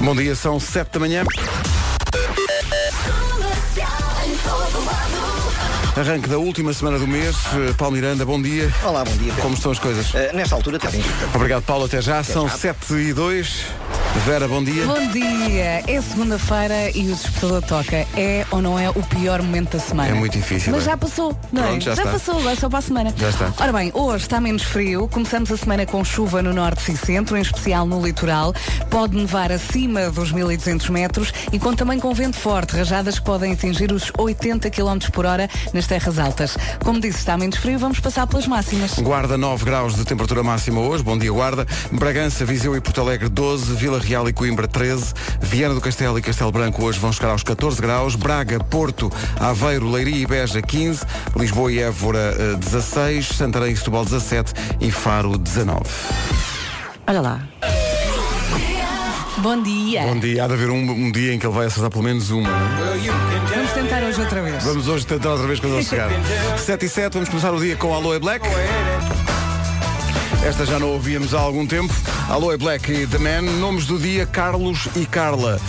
Bom 0.00 0.14
dia, 0.14 0.34
são 0.34 0.60
7 0.60 0.92
da 0.92 1.00
manhã. 1.00 1.24
Arranque 5.96 6.28
da 6.28 6.38
última 6.38 6.72
semana 6.74 6.98
do 6.98 7.06
mês. 7.06 7.34
Eh, 7.54 7.72
Paulo 7.76 7.94
Miranda, 7.94 8.24
bom 8.24 8.40
dia. 8.40 8.70
Olá, 8.84 9.02
bom 9.04 9.12
dia. 9.12 9.28
Pedro. 9.28 9.42
Como 9.42 9.54
estão 9.54 9.72
as 9.72 9.78
coisas? 9.78 10.14
Eh, 10.14 10.30
nesta 10.34 10.54
altura, 10.54 10.76
está 10.76 10.90
bem. 10.90 11.02
Obrigado, 11.34 11.62
Paulo. 11.62 11.86
Até 11.86 12.02
já. 12.02 12.22
São 12.22 12.48
7 12.48 12.92
e 12.94 13.12
2. 13.14 13.64
Vera, 14.24 14.48
bom 14.48 14.62
dia. 14.64 14.84
Bom 14.86 15.06
dia! 15.12 15.84
É 15.86 16.00
segunda-feira 16.00 16.90
e 16.96 17.12
o 17.12 17.14
despertador 17.14 17.62
toca. 17.62 17.96
É 18.16 18.44
ou 18.50 18.60
não 18.60 18.76
é 18.78 18.90
o 18.90 19.02
pior 19.04 19.40
momento 19.40 19.72
da 19.72 19.78
semana? 19.78 20.08
É 20.08 20.14
muito 20.14 20.32
difícil, 20.32 20.72
Mas 20.72 20.82
é? 20.82 20.86
já 20.86 20.96
passou, 20.96 21.38
não 21.52 21.62
Pronto, 21.62 21.90
é? 21.90 21.94
já 21.94 22.02
passou, 22.02 22.38
agora 22.40 22.56
só 22.56 22.68
para 22.68 22.78
a 22.78 22.82
semana. 22.82 23.14
Já 23.16 23.28
está. 23.28 23.52
Ora 23.58 23.72
bem, 23.72 23.92
hoje 23.94 24.24
está 24.24 24.40
menos 24.40 24.62
frio. 24.62 25.06
Começamos 25.08 25.52
a 25.52 25.56
semana 25.56 25.86
com 25.86 26.04
chuva 26.04 26.42
no 26.42 26.52
norte 26.52 26.90
e 26.90 26.96
centro, 26.96 27.36
em 27.36 27.40
especial 27.40 27.86
no 27.86 28.04
litoral. 28.04 28.52
Pode 28.90 29.16
nevar 29.16 29.52
acima 29.52 30.10
dos 30.10 30.32
1200 30.32 30.88
metros 30.88 31.32
e 31.52 31.58
conta 31.58 31.76
também 31.76 32.00
com 32.00 32.12
vento 32.12 32.36
forte, 32.36 32.74
rajadas 32.74 33.18
que 33.18 33.24
podem 33.24 33.52
atingir 33.52 33.92
os 33.92 34.10
80 34.18 34.70
km 34.70 34.98
por 35.12 35.26
hora 35.26 35.48
nas 35.72 35.86
terras 35.86 36.18
altas. 36.18 36.56
Como 36.82 36.98
disse, 36.98 37.18
está 37.18 37.36
menos 37.36 37.58
frio, 37.58 37.78
vamos 37.78 38.00
passar 38.00 38.26
pelas 38.26 38.46
máximas. 38.46 38.94
Guarda 38.98 39.36
9 39.36 39.64
graus 39.64 39.94
de 39.94 40.04
temperatura 40.04 40.42
máxima 40.42 40.80
hoje, 40.80 41.04
bom 41.04 41.16
dia 41.16 41.30
Guarda. 41.30 41.66
Bragança, 41.92 42.44
Viseu 42.44 42.74
e 42.74 42.80
Porto 42.80 43.00
Alegre 43.00 43.28
12, 43.28 43.74
Vila 43.74 44.00
Real 44.06 44.28
e 44.28 44.32
Coimbra 44.32 44.68
13, 44.68 45.12
Viana 45.40 45.74
do 45.74 45.80
Castelo 45.80 46.16
e 46.16 46.22
Castelo 46.22 46.52
Branco 46.52 46.84
hoje 46.84 46.96
vão 47.00 47.12
chegar 47.12 47.30
aos 47.30 47.42
14 47.42 47.82
graus, 47.82 48.14
Braga, 48.14 48.62
Porto, 48.62 49.10
Aveiro, 49.40 49.90
Leiria 49.90 50.22
e 50.22 50.24
Beja 50.26 50.62
15, 50.62 51.04
Lisboa 51.34 51.72
e 51.72 51.80
Évora 51.80 52.32
eh, 52.38 52.56
16, 52.56 53.26
Santarém 53.30 53.72
e 53.72 53.76
Setúbal 53.76 54.04
17 54.04 54.52
e 54.80 54.92
Faro 54.92 55.36
19. 55.36 55.82
Olha 57.08 57.20
lá. 57.20 57.40
Bom 59.38 59.60
dia. 59.60 60.02
Bom 60.02 60.20
dia, 60.20 60.44
há 60.44 60.46
de 60.46 60.54
haver 60.54 60.70
um, 60.70 60.90
um 60.90 61.10
dia 61.10 61.34
em 61.34 61.38
que 61.38 61.46
ele 61.46 61.54
vai 61.54 61.66
acertar 61.66 61.90
pelo 61.90 62.04
menos 62.04 62.30
uma. 62.30 62.48
Vamos 62.48 63.72
tentar 63.72 64.02
hoje 64.04 64.20
outra 64.20 64.42
vez. 64.42 64.64
Vamos 64.64 64.88
hoje 64.88 65.06
tentar 65.06 65.30
outra 65.30 65.46
vez 65.48 65.58
quando 65.58 65.74
ele 65.74 65.84
chegar. 65.84 66.10
7 66.58 66.86
e 66.86 66.88
7, 66.88 67.12
vamos 67.12 67.28
começar 67.28 67.52
o 67.52 67.60
dia 67.60 67.76
com 67.76 67.92
Aloe 67.92 68.20
Black. 68.20 68.46
Esta 70.46 70.64
já 70.64 70.78
não 70.78 70.90
ouvíamos 70.92 71.34
há 71.34 71.40
algum 71.40 71.66
tempo. 71.66 71.92
Aloe 72.30 72.56
Black 72.56 72.92
e 72.92 73.04
The 73.04 73.18
Man. 73.18 73.42
Nomes 73.58 73.84
do 73.84 73.98
dia, 73.98 74.24
Carlos 74.24 74.86
e 74.94 75.04
Carla. 75.04 75.60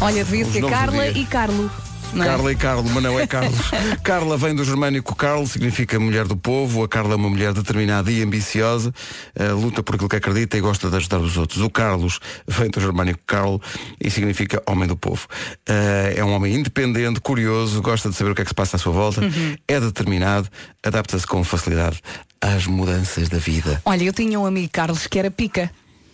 Olha, 0.00 0.24
devia 0.24 0.46
Os 0.46 0.52
ser 0.52 0.64
Carla 0.70 1.08
e 1.08 1.26
Carlo. 1.26 1.68
Não 2.12 2.24
é? 2.24 2.26
Carla 2.28 2.52
e 2.52 2.56
Carlo, 2.56 2.90
mas 2.92 3.02
não 3.02 3.18
é 3.18 3.26
Carlos. 3.26 3.60
Carla 4.02 4.36
vem 4.36 4.54
do 4.54 4.64
germânico 4.64 5.14
Carl, 5.14 5.46
significa 5.46 5.98
mulher 5.98 6.26
do 6.26 6.36
povo. 6.36 6.82
A 6.84 6.88
Carla 6.88 7.12
é 7.12 7.16
uma 7.16 7.28
mulher 7.30 7.52
determinada 7.52 8.10
e 8.10 8.22
ambiciosa, 8.22 8.92
eh, 9.34 9.48
luta 9.52 9.82
por 9.82 9.94
aquilo 9.94 10.08
que 10.08 10.16
acredita 10.16 10.56
e 10.56 10.60
gosta 10.60 10.88
de 10.90 10.96
ajudar 10.96 11.18
os 11.18 11.36
outros. 11.36 11.60
O 11.60 11.70
Carlos 11.70 12.20
vem 12.46 12.70
do 12.70 12.80
germânico 12.80 13.20
Carl 13.26 13.58
e 14.00 14.10
significa 14.10 14.62
homem 14.66 14.86
do 14.88 14.96
povo. 14.96 15.26
Eh, 15.68 16.14
é 16.16 16.24
um 16.24 16.32
homem 16.32 16.54
independente, 16.54 17.20
curioso, 17.20 17.80
gosta 17.82 18.08
de 18.10 18.16
saber 18.16 18.30
o 18.32 18.34
que 18.34 18.42
é 18.42 18.44
que 18.44 18.50
se 18.50 18.54
passa 18.54 18.76
à 18.76 18.78
sua 18.78 18.92
volta, 18.92 19.20
Uhum. 19.20 19.56
é 19.68 19.80
determinado, 19.80 20.48
adapta-se 20.84 21.26
com 21.26 21.42
facilidade 21.44 22.00
às 22.40 22.66
mudanças 22.66 23.28
da 23.28 23.38
vida. 23.38 23.80
Olha, 23.84 24.04
eu 24.04 24.12
tinha 24.12 24.38
um 24.40 24.46
amigo 24.46 24.70
Carlos 24.72 25.06
que 25.06 25.18
era 25.18 25.30
pica. 25.30 25.70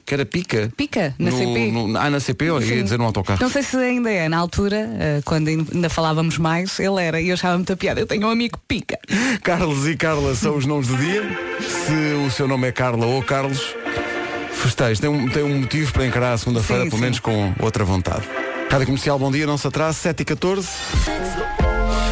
Que 0.06 0.14
era 0.14 0.24
pica. 0.24 0.72
Pica, 0.76 1.14
na 1.18 1.32
no, 1.32 1.36
CP. 1.36 1.72
No, 1.72 1.98
ah, 1.98 2.08
na 2.08 2.20
CP, 2.20 2.50
olha, 2.50 2.64
ia 2.64 2.82
dizer 2.84 2.96
no 2.96 3.04
autocarro. 3.04 3.42
Não 3.42 3.50
sei 3.50 3.64
se 3.64 3.76
ainda 3.76 4.08
é, 4.08 4.28
na 4.28 4.38
altura, 4.38 4.88
eh, 5.00 5.20
quando 5.24 5.48
ainda 5.48 5.90
falávamos 5.90 6.38
mais, 6.38 6.78
ele 6.78 7.02
era, 7.02 7.20
e 7.20 7.28
eu 7.28 7.34
achava 7.34 7.56
muita 7.56 7.76
piada. 7.76 8.00
Eu 8.00 8.06
tenho 8.06 8.24
um 8.24 8.30
amigo 8.30 8.56
pica. 8.68 8.96
Carlos 9.42 9.84
e 9.88 9.96
Carla 9.96 10.36
são 10.36 10.56
os 10.56 10.64
nomes 10.64 10.86
do 10.86 10.96
dia. 10.96 11.24
Se 11.60 12.24
o 12.24 12.30
seu 12.30 12.46
nome 12.46 12.68
é 12.68 12.72
Carla 12.72 13.04
ou 13.04 13.20
Carlos, 13.20 13.74
festeje. 14.52 15.00
Tem 15.00 15.10
um, 15.10 15.28
tem 15.28 15.42
um 15.42 15.60
motivo 15.60 15.92
para 15.92 16.06
encarar 16.06 16.34
a 16.34 16.38
segunda-feira, 16.38 16.84
pelo 16.84 16.96
sim. 16.96 17.02
menos 17.02 17.18
com 17.18 17.52
outra 17.58 17.84
vontade. 17.84 18.28
Rádio 18.70 18.86
Comercial, 18.86 19.18
bom 19.18 19.32
dia, 19.32 19.44
não 19.44 19.58
se 19.58 19.66
atrase, 19.66 19.98
7 19.98 20.20
e 20.20 20.24
14 20.24 20.68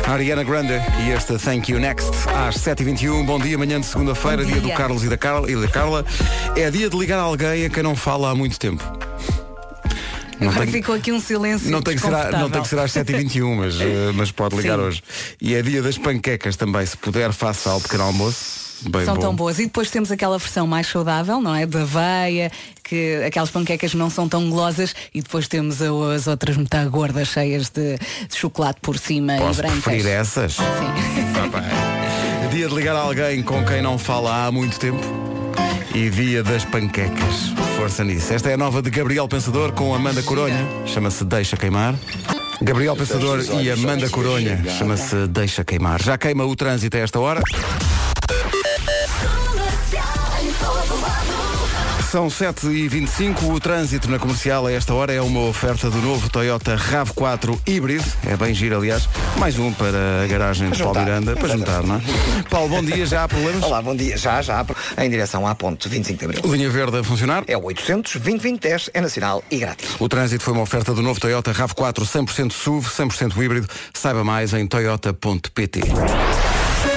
Ariana 0.06 0.42
Grande 0.44 0.74
e 1.06 1.10
este 1.10 1.38
Thank 1.38 1.72
You 1.72 1.80
Next 1.80 2.10
às 2.46 2.56
7h21. 2.58 3.24
Bom 3.24 3.38
dia, 3.38 3.56
manhã 3.56 3.80
de 3.80 3.86
segunda-feira, 3.86 4.38
Bom 4.42 4.50
dia 4.50 4.60
do 4.60 4.66
dia. 4.66 4.76
Carlos 4.76 5.02
e 5.02 5.08
da, 5.08 5.16
Carla, 5.16 5.50
e 5.50 5.56
da 5.56 5.68
Carla. 5.68 6.04
É 6.56 6.70
dia 6.70 6.90
de 6.90 6.96
ligar 6.96 7.18
alguém 7.18 7.64
a 7.64 7.70
quem 7.70 7.82
não 7.82 7.96
fala 7.96 8.30
há 8.30 8.34
muito 8.34 8.58
tempo. 8.58 8.82
Não 10.40 10.52
ficou 10.66 10.94
aqui 10.94 11.10
um 11.12 11.20
silêncio 11.20 11.70
não 11.70 11.80
tem, 11.80 11.94
que 11.94 12.02
ser, 12.02 12.12
a- 12.12 12.32
não 12.32 12.50
tem 12.50 12.60
que 12.60 12.68
ser 12.68 12.78
às 12.78 12.92
7h21, 12.92 13.54
mas, 13.56 13.80
eh, 13.80 14.12
mas 14.14 14.30
pode 14.30 14.56
ligar 14.56 14.76
Sim. 14.78 14.84
hoje. 14.84 15.02
E 15.40 15.54
é 15.54 15.62
dia 15.62 15.80
das 15.80 15.96
panquecas 15.96 16.56
também, 16.56 16.84
se 16.84 16.96
puder, 16.96 17.32
faça 17.32 17.70
ao 17.70 17.80
pequeno 17.80 18.02
almoço. 18.04 18.63
Bem 18.82 19.04
São 19.04 19.14
bom. 19.14 19.20
tão 19.20 19.34
boas. 19.34 19.58
E 19.58 19.64
depois 19.64 19.90
temos 19.90 20.10
aquela 20.10 20.38
versão 20.38 20.66
mais 20.66 20.86
saudável, 20.86 21.40
não 21.40 21.54
é? 21.54 21.64
Da 21.66 21.82
aveia, 21.82 22.50
que 22.82 23.22
aquelas 23.26 23.50
panquecas 23.50 23.94
não 23.94 24.10
são 24.10 24.28
tão 24.28 24.50
golosas 24.50 24.94
e 25.14 25.22
depois 25.22 25.48
temos 25.48 25.80
as 25.80 26.26
outras 26.26 26.56
metade 26.56 26.88
gordas, 26.88 27.28
cheias 27.28 27.70
de, 27.70 27.96
de 27.96 28.36
chocolate 28.36 28.80
por 28.80 28.98
cima 28.98 29.36
Posso 29.38 29.60
e 29.60 29.62
brancas. 29.62 29.82
preferir 29.84 30.06
essas? 30.06 30.54
Sim. 30.54 30.62
Dia 32.50 32.68
de 32.68 32.74
ligar 32.74 32.94
a 32.94 33.00
alguém 33.00 33.42
com 33.42 33.64
quem 33.64 33.82
não 33.82 33.98
fala 33.98 34.46
há 34.46 34.52
muito 34.52 34.78
tempo. 34.78 35.00
E 35.94 36.10
dia 36.10 36.42
das 36.42 36.64
panquecas. 36.64 37.52
Força 37.76 38.02
nisso. 38.04 38.32
Esta 38.32 38.50
é 38.50 38.54
a 38.54 38.56
nova 38.56 38.82
de 38.82 38.90
Gabriel 38.90 39.28
Pensador 39.28 39.72
com 39.72 39.94
Amanda 39.94 40.22
Coronha. 40.22 40.66
Chama-se 40.86 41.24
Deixa 41.24 41.56
Queimar. 41.56 41.94
Gabriel 42.60 42.96
Pensador 42.96 43.44
e 43.60 43.70
Amanda 43.70 44.08
Coronha. 44.08 44.62
Chama-se 44.78 45.26
Deixa 45.28 45.64
Queimar. 45.64 46.02
Já 46.02 46.16
queima 46.18 46.44
o 46.44 46.54
trânsito 46.56 46.96
a 46.96 47.00
esta 47.00 47.18
hora. 47.20 47.42
São 52.14 52.28
7h25, 52.28 53.42
o 53.52 53.58
trânsito 53.58 54.08
na 54.08 54.20
comercial 54.20 54.68
a 54.68 54.72
esta 54.72 54.94
hora 54.94 55.12
é 55.12 55.20
uma 55.20 55.40
oferta 55.48 55.90
do 55.90 55.98
novo 55.98 56.30
Toyota 56.30 56.76
RAV4 56.76 57.58
híbrido. 57.66 58.04
É 58.24 58.36
bem 58.36 58.54
giro, 58.54 58.76
aliás. 58.76 59.08
Mais 59.36 59.58
um 59.58 59.72
para 59.72 60.22
a 60.22 60.26
garagem 60.28 60.70
de 60.70 60.80
Paulo. 60.80 61.00
Miranda, 61.00 61.34
para 61.34 61.48
juntar, 61.48 61.82
não 61.82 61.96
é? 61.96 62.00
Paulo, 62.48 62.68
bom 62.68 62.84
dia, 62.84 63.04
já 63.04 63.24
há 63.24 63.28
problemas? 63.28 63.64
Olá, 63.64 63.82
bom 63.82 63.96
dia. 63.96 64.16
Já, 64.16 64.40
já, 64.42 64.64
em 64.96 65.10
direção 65.10 65.44
à 65.44 65.56
ponte 65.56 65.88
25 65.88 66.16
de 66.16 66.24
Abril. 66.24 66.52
Linha 66.54 66.70
Verde 66.70 66.98
a 66.98 67.02
funcionar? 67.02 67.42
É 67.48 67.56
o 67.56 67.64
800 67.64 68.14
2010 68.18 68.90
é 68.94 69.00
nacional 69.00 69.42
e 69.50 69.58
grátis. 69.58 69.96
O 69.98 70.08
trânsito 70.08 70.44
foi 70.44 70.52
uma 70.52 70.62
oferta 70.62 70.94
do 70.94 71.02
novo 71.02 71.18
Toyota 71.18 71.52
RAV4 71.52 72.04
100% 72.04 72.52
SUV, 72.52 72.88
100% 72.90 73.42
híbrido. 73.42 73.66
Saiba 73.92 74.22
mais 74.22 74.54
em 74.54 74.64
toyota.pt. 74.68 75.80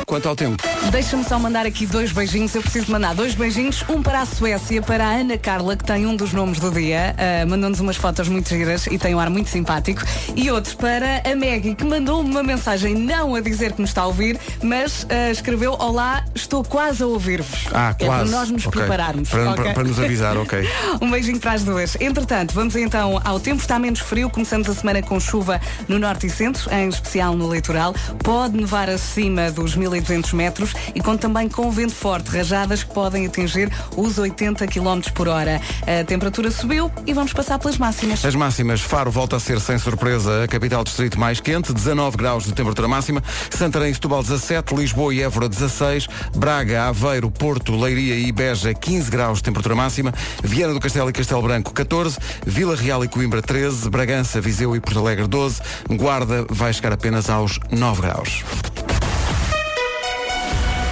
Quanto 0.08 0.30
ao 0.30 0.38
tempo, 0.38 0.64
Deixa-me 0.90 1.26
só 1.26 1.38
mandar 1.38 1.66
aqui 1.66 1.86
dois 1.86 2.14
beijinhos. 2.14 2.56
Eu 2.56 2.62
preciso 2.62 2.90
mandar 2.90 3.14
dois 3.14 3.36
beijinhos. 3.36 3.84
Um 3.90 4.02
para 4.02 4.22
a 4.22 4.26
Suécia, 4.26 4.82
para 4.82 5.06
a 5.06 5.10
Ana 5.12 5.38
Carla, 5.38 5.76
que 5.76 5.84
tem 5.84 6.06
um 6.08 6.16
dos 6.16 6.32
nomes 6.32 6.60
do 6.60 6.72
dia. 6.72 7.14
Ah, 7.18 7.46
Mandou-nos 7.46 7.82
umas 7.82 7.98
fotos 7.98 8.30
muito 8.30 8.48
giras 8.48 8.88
e 8.88 8.98
tem 8.98 9.14
um 9.14 9.20
ar 9.20 9.30
muito 9.30 9.50
simpático. 9.50 10.02
E 10.34 10.50
outros 10.50 10.76
para 10.76 11.22
a 11.30 11.36
Maggie, 11.36 11.76
que 11.76 11.84
mandou 11.84 12.22
uma 12.22 12.42
mensagem 12.42 12.96
não 12.96 13.36
a 13.36 13.42
dizer 13.42 13.74
que 13.74 13.82
nos 13.82 13.90
está 13.90 14.04
a 14.04 14.06
ouvir, 14.06 14.40
mas 14.64 15.06
ah, 15.10 15.30
escreveu: 15.30 15.74
Olá, 15.78 16.24
estou 16.34 16.64
quase 16.64 17.04
a 17.04 17.06
ouvir-vos. 17.08 17.68
ah, 17.74 17.94
É 18.00 18.06
quase. 18.06 18.30
para 18.32 18.38
nós 18.40 18.50
nos 18.50 18.66
Ok. 18.66 18.80
prepararmos. 18.80 19.28
Para, 19.30 19.52
ok? 19.52 19.64
para- 19.66 19.74
para 19.74 19.84
nos 19.84 20.00
avisar, 20.00 20.38
ok. 20.40 20.70
Um 21.02 21.12
beijinho 21.12 21.40
para 21.42 21.52
as 21.52 21.64
duas. 21.66 21.98
Entretanto, 22.00 22.54
vamos 22.54 22.78
então 22.78 23.20
ao 23.26 23.42
tempo. 23.42 23.62
Está 23.62 23.78
menos 23.78 24.00
frio. 24.00 24.30
Começamos 24.30 24.70
a 24.70 24.74
semana 24.74 25.02
com 25.02 25.20
chuva 25.20 25.60
no 25.86 26.00
norte 26.00 26.28
e 26.28 26.30
centro, 26.30 26.74
em 26.74 26.88
especial 26.88 27.36
no 27.36 27.54
litoral. 27.54 27.94
Pode 28.24 28.56
nevar 28.56 28.90
acima 28.90 29.52
dos 29.52 29.76
1200 30.02 30.34
metros 30.34 30.74
e 30.96 31.02
conta 31.02 31.28
também 31.28 31.50
com 31.50 31.70
vento 31.72 31.94
forte, 31.94 32.30
rajadas 32.30 32.84
que 32.84 32.94
podem 32.94 33.26
atingir 33.26 33.70
os 33.96 34.18
80 34.18 34.66
km 34.68 35.02
por 35.14 35.28
hora. 35.28 35.60
A 35.82 36.04
temperatura 36.06 36.50
subiu 36.52 36.92
e 37.06 37.14
vamos 37.14 37.34
passar 37.34 37.60
pelas 37.60 37.78
máximas. 37.78 38.24
As 38.24 38.36
máximas, 38.36 38.82
Faro 38.82 39.12
volta 39.12 39.36
a 39.36 39.40
ser 39.40 39.60
sem 39.60 39.78
surpresa 39.78 40.44
a 40.44 40.48
capital 40.48 40.84
distrito 40.84 41.20
mais 41.20 41.40
quente, 41.40 41.74
19 41.74 42.16
graus 42.16 42.46
de 42.46 42.54
temperatura 42.54 42.88
máxima, 42.88 43.22
Santarém 43.50 43.92
e 43.92 43.94
Setúbal 43.94 44.24
17, 44.24 44.74
Lisboa 44.76 45.14
e 45.14 45.22
Évora 45.22 45.50
16, 45.50 46.08
Braga, 46.36 46.88
Aveiro, 46.88 47.30
Porto, 47.30 47.76
Leiria 47.76 48.16
e 48.16 48.32
Beja 48.32 48.74
15 48.74 49.12
graus 49.12 49.40
de 49.40 49.44
temperatura 49.44 49.76
máxima, 49.76 50.14
Viana 50.44 50.74
do 50.74 50.80
Castelo 50.80 51.10
e 51.10 51.14
Castelo 51.14 51.42
Branco 51.42 51.74
14, 51.74 52.18
Vila 52.46 52.76
Real 52.76 53.04
e 53.04 53.08
Coimbra 53.08 53.42
13, 53.42 53.90
Bragança, 53.90 54.40
Viseu 54.40 54.76
e 54.76 54.80
Porto 54.80 55.00
Alegre 55.00 55.28
12, 55.28 55.62
Guarda 55.90 56.46
vai 56.50 56.72
chegar 56.72 56.94
apenas 56.94 57.30
aos 57.30 57.60
9 57.72 58.02
graus. 58.02 58.44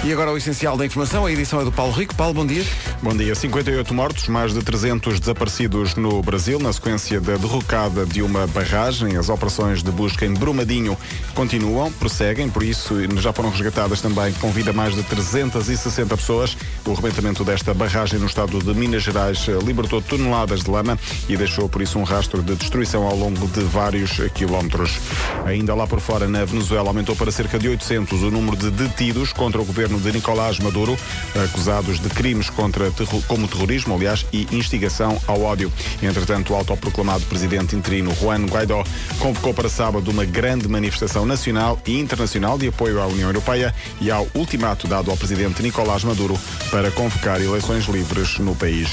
E 0.04 0.12
agora 0.12 0.30
o 0.30 0.36
essencial 0.36 0.76
da 0.76 0.86
informação, 0.86 1.26
a 1.26 1.32
edição 1.32 1.60
é 1.60 1.64
do 1.64 1.72
Paulo 1.72 1.92
Rico. 1.92 2.14
Paulo, 2.14 2.32
bom 2.32 2.46
dia. 2.46 2.64
Bom 3.02 3.16
dia. 3.16 3.34
58 3.34 3.92
mortos, 3.92 4.28
mais 4.28 4.54
de 4.54 4.62
300 4.62 5.18
desaparecidos 5.18 5.96
no 5.96 6.22
Brasil, 6.22 6.60
na 6.60 6.72
sequência 6.72 7.20
da 7.20 7.36
derrocada 7.36 8.06
de 8.06 8.22
uma 8.22 8.46
barragem. 8.46 9.16
As 9.16 9.28
operações 9.28 9.82
de 9.82 9.90
busca 9.90 10.24
em 10.24 10.32
Brumadinho 10.32 10.96
continuam, 11.34 11.90
prosseguem, 11.90 12.48
por 12.48 12.62
isso 12.62 12.94
já 13.18 13.32
foram 13.32 13.50
resgatadas 13.50 14.00
também 14.00 14.32
com 14.34 14.52
vida 14.52 14.72
mais 14.72 14.94
de 14.94 15.02
360 15.02 16.16
pessoas. 16.16 16.56
O 16.86 16.94
rebentamento 16.94 17.42
desta 17.42 17.74
barragem 17.74 18.20
no 18.20 18.26
estado 18.26 18.60
de 18.60 18.74
Minas 18.74 19.02
Gerais 19.02 19.44
libertou 19.64 20.00
toneladas 20.00 20.62
de 20.62 20.70
lama 20.70 20.96
e 21.28 21.36
deixou 21.36 21.68
por 21.68 21.82
isso 21.82 21.98
um 21.98 22.04
rastro 22.04 22.44
de 22.44 22.54
destruição 22.54 23.02
ao 23.02 23.16
longo 23.16 23.48
de 23.48 23.60
vários 23.64 24.20
quilómetros. 24.34 25.00
Ainda 25.44 25.74
lá 25.74 25.86
por 25.86 25.98
fora, 25.98 26.28
na 26.28 26.44
Venezuela, 26.44 26.90
aumentou 26.90 27.16
para 27.16 27.32
cerca 27.32 27.58
de 27.58 27.68
800 27.68 28.22
o 28.22 28.30
número 28.30 28.56
de 28.56 28.70
detidos 28.70 29.32
contra 29.32 29.60
o 29.60 29.64
governo 29.64 29.85
governo 29.86 30.00
de 30.00 30.12
Nicolás 30.12 30.58
Maduro, 30.58 30.98
acusados 31.44 32.00
de 32.00 32.08
crimes 32.08 32.50
contra 32.50 32.90
como 33.28 33.46
terrorismo, 33.46 33.94
aliás, 33.94 34.26
e 34.32 34.46
instigação 34.50 35.20
ao 35.26 35.42
ódio. 35.42 35.72
Entretanto, 36.02 36.52
o 36.52 36.56
autoproclamado 36.56 37.24
presidente 37.26 37.76
interino 37.76 38.14
Juan 38.14 38.46
Guaidó 38.46 38.82
convocou 39.18 39.54
para 39.54 39.68
sábado 39.68 40.10
uma 40.10 40.24
grande 40.24 40.68
manifestação 40.68 41.24
nacional 41.24 41.80
e 41.86 41.98
internacional 42.00 42.58
de 42.58 42.68
apoio 42.68 43.00
à 43.00 43.06
União 43.06 43.28
Europeia 43.28 43.72
e 44.00 44.10
ao 44.10 44.26
ultimato 44.34 44.88
dado 44.88 45.10
ao 45.10 45.16
presidente 45.16 45.62
Nicolás 45.62 46.02
Maduro 46.02 46.36
para 46.70 46.90
convocar 46.90 47.40
eleições 47.40 47.84
livres 47.84 48.38
no 48.38 48.54
país. 48.56 48.88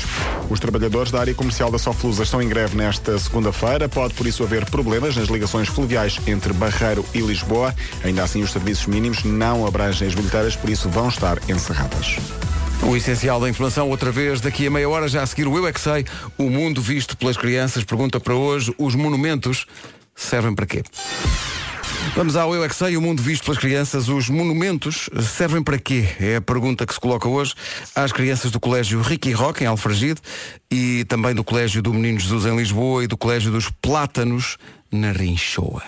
Os 0.50 0.60
trabalhadores 0.60 1.12
da 1.12 1.20
área 1.20 1.34
comercial 1.34 1.72
da 1.72 1.80
Soflusa 1.80 2.24
estão 2.24 2.42
em 2.42 2.48
greve 2.48 2.76
nesta 2.78 3.18
segunda-feira. 3.18 3.90
Pode, 3.90 4.14
por 4.14 4.28
isso, 4.28 4.44
haver 4.44 4.66
problemas 4.66 5.16
nas 5.16 5.28
ligações 5.28 5.68
fluviais 5.68 6.20
entre 6.28 6.54
Barreiro 6.54 7.04
e 7.14 7.20
Lisboa. 7.20 7.74
Ainda 8.04 8.24
assim, 8.24 8.44
os 8.44 8.52
serviços 8.52 8.86
mínimos 8.86 9.24
não 9.24 9.66
abrangem 9.66 10.08
as 10.08 10.14
bilheteiras, 10.14 10.56
por 10.56 10.70
isso 10.70 10.83
vão 10.90 11.08
estar 11.08 11.38
encerradas. 11.50 12.18
O 12.84 12.98
essencial 12.98 13.40
da 13.40 13.50
informação, 13.50 13.90
outra 13.90 14.12
vez, 14.12 14.42
daqui 14.42 14.68
a 14.68 14.72
meia 14.72 14.90
hora, 14.90 15.08
já 15.08 15.24
a 15.24 15.26
seguir 15.26 15.48
o 15.48 15.58
Eu 15.58 15.66
é 15.66 15.72
que 15.72 15.80
sei, 15.80 16.06
o 16.38 16.50
mundo 16.50 16.82
visto 16.82 17.16
pelas 17.16 17.38
crianças. 17.38 17.84
Pergunta 17.84 18.20
para 18.20 18.36
hoje, 18.36 18.74
os 18.78 18.94
monumentos 18.94 19.66
servem 20.16 20.54
para 20.54 20.66
quê? 20.66 20.84
Vamos 22.16 22.36
ao 22.36 22.54
Eu 22.54 22.64
é 22.64 22.70
que 22.70 22.76
sei, 22.76 22.96
o 22.96 23.02
mundo 23.02 23.24
visto 23.24 23.46
pelas 23.46 23.58
crianças. 23.58 24.10
Os 24.10 24.30
monumentos 24.30 25.10
servem 25.22 25.64
para 25.64 25.80
quê? 25.80 26.08
É 26.20 26.36
a 26.36 26.42
pergunta 26.42 26.86
que 26.86 26.94
se 26.94 27.00
coloca 27.00 27.28
hoje 27.28 27.56
às 27.96 28.12
crianças 28.12 28.52
do 28.52 28.60
Colégio 28.60 29.02
Ricky 29.02 29.32
Rock, 29.32 29.64
em 29.64 29.68
Alfragide, 29.68 30.22
e 30.70 31.06
também 31.06 31.34
do 31.34 31.44
Colégio 31.44 31.82
do 31.82 31.94
Menino 31.94 32.20
Jesus, 32.20 32.46
em 32.46 32.56
Lisboa, 32.56 33.04
e 33.04 33.08
do 33.08 33.18
Colégio 33.18 33.52
dos 33.52 33.70
Plátanos, 33.82 34.58
na 34.92 35.12
Rinchoa. 35.12 35.82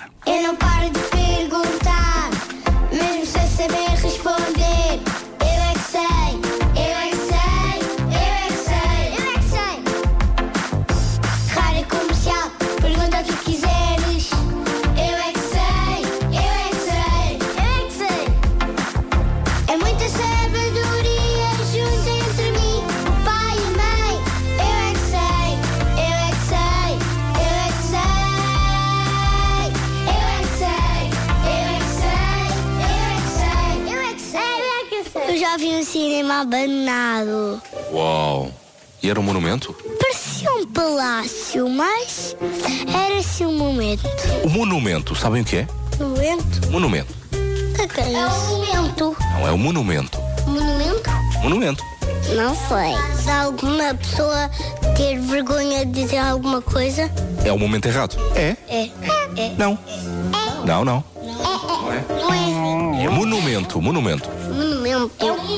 E 39.06 39.10
era 39.12 39.20
um 39.20 39.24
monumento? 39.24 39.72
Parecia 40.00 40.52
um 40.52 40.66
palácio, 40.66 41.70
mas 41.70 42.36
era 42.92 43.20
assim 43.20 43.46
um 43.46 43.56
momento. 43.56 44.02
O 44.44 44.50
monumento, 44.50 45.16
sabem 45.16 45.44
o 45.44 45.46
que 45.46 45.58
é? 45.58 45.68
Momento? 46.00 46.72
Monumento. 46.72 47.14
O 47.32 47.88
que 47.88 48.02
é 48.02 48.08
isso? 48.10 48.18
É 48.18 48.28
um 48.28 48.82
momento. 48.82 49.16
Não, 49.20 49.48
é 49.48 49.52
um 49.52 49.58
monumento. 49.60 50.18
Monumento? 50.48 51.12
Monumento. 51.44 51.84
Não 52.36 52.56
sei. 52.56 52.96
Se 53.22 53.30
alguma 53.30 53.94
pessoa 53.94 54.50
ter 54.98 55.20
vergonha 55.20 55.86
de 55.86 55.92
dizer 56.02 56.18
alguma 56.18 56.60
coisa, 56.64 57.08
É 57.46 57.52
o 57.52 57.60
momento 57.60 57.86
errado. 57.86 58.18
É? 58.36 58.58
é. 58.68 58.90
É. 59.38 59.54
Não. 59.56 59.78
Não, 60.66 60.84
não. 60.84 61.04
Não 61.22 61.94
é 61.94 63.04
É 63.04 63.08
monumento, 63.08 63.80
monumento. 63.80 64.28
monumento. 64.52 65.12
É 65.20 65.32
um? 65.32 65.38
Monumento. 65.38 65.55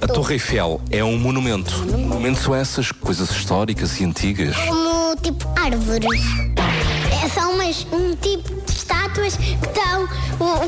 A 0.00 0.06
Torre 0.06 0.34
Eiffel 0.34 0.80
é 0.90 1.02
um 1.02 1.18
monumento. 1.18 1.72
Monumentos 1.86 2.42
são 2.42 2.54
essas 2.54 2.92
coisas 2.92 3.30
históricas 3.30 3.98
e 4.00 4.04
antigas. 4.04 4.56
Como 4.56 5.16
tipo 5.16 5.44
árvores. 5.56 6.20
É, 7.22 7.28
são 7.28 7.54
umas, 7.54 7.84
um 7.92 8.14
tipo 8.16 8.48
de 8.64 8.72
estátuas 8.72 9.36
que 9.36 9.54
estão 9.54 10.08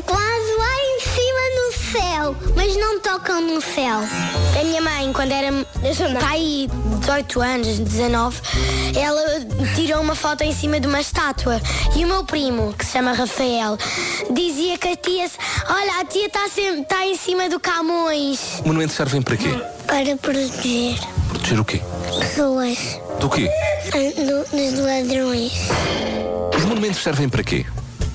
quase 0.05 0.57
lá 0.57 0.75
em 0.83 1.00
mas 2.55 2.75
não 2.77 2.99
tocam 2.99 3.41
no 3.41 3.61
céu. 3.61 3.99
A 4.59 4.63
minha 4.63 4.81
mãe, 4.81 5.11
quando 5.13 5.31
era 5.31 5.51
pai 6.19 6.67
18 6.99 7.41
anos, 7.41 7.79
19, 7.79 8.41
ela 8.95 9.21
tirou 9.75 10.01
uma 10.01 10.15
foto 10.15 10.43
em 10.43 10.53
cima 10.53 10.79
de 10.79 10.87
uma 10.87 11.01
estátua. 11.01 11.59
E 11.95 12.05
o 12.05 12.07
meu 12.07 12.23
primo, 12.23 12.73
que 12.73 12.85
se 12.85 12.93
chama 12.93 13.13
Rafael, 13.13 13.77
dizia 14.31 14.77
que 14.77 14.87
a 14.87 14.95
tia, 14.95 15.29
olha, 15.69 15.99
a 15.99 16.05
tia 16.05 16.27
está 16.27 16.41
tá 16.87 17.05
em 17.05 17.15
cima 17.17 17.49
do 17.49 17.59
Camões. 17.59 18.61
Monumentos 18.65 18.95
servem 18.95 19.21
para 19.21 19.35
quê? 19.37 19.49
Para 19.87 20.15
proteger 20.17 20.97
Proteger 21.29 21.59
o 21.59 21.65
quê? 21.65 21.81
pessoas 22.19 22.99
Do 23.19 23.29
quê? 23.29 23.49
dos 23.91 24.79
ladrões. 24.79 25.53
Os 26.55 26.65
monumentos 26.65 27.01
servem 27.01 27.27
para 27.27 27.43
quê? 27.43 27.65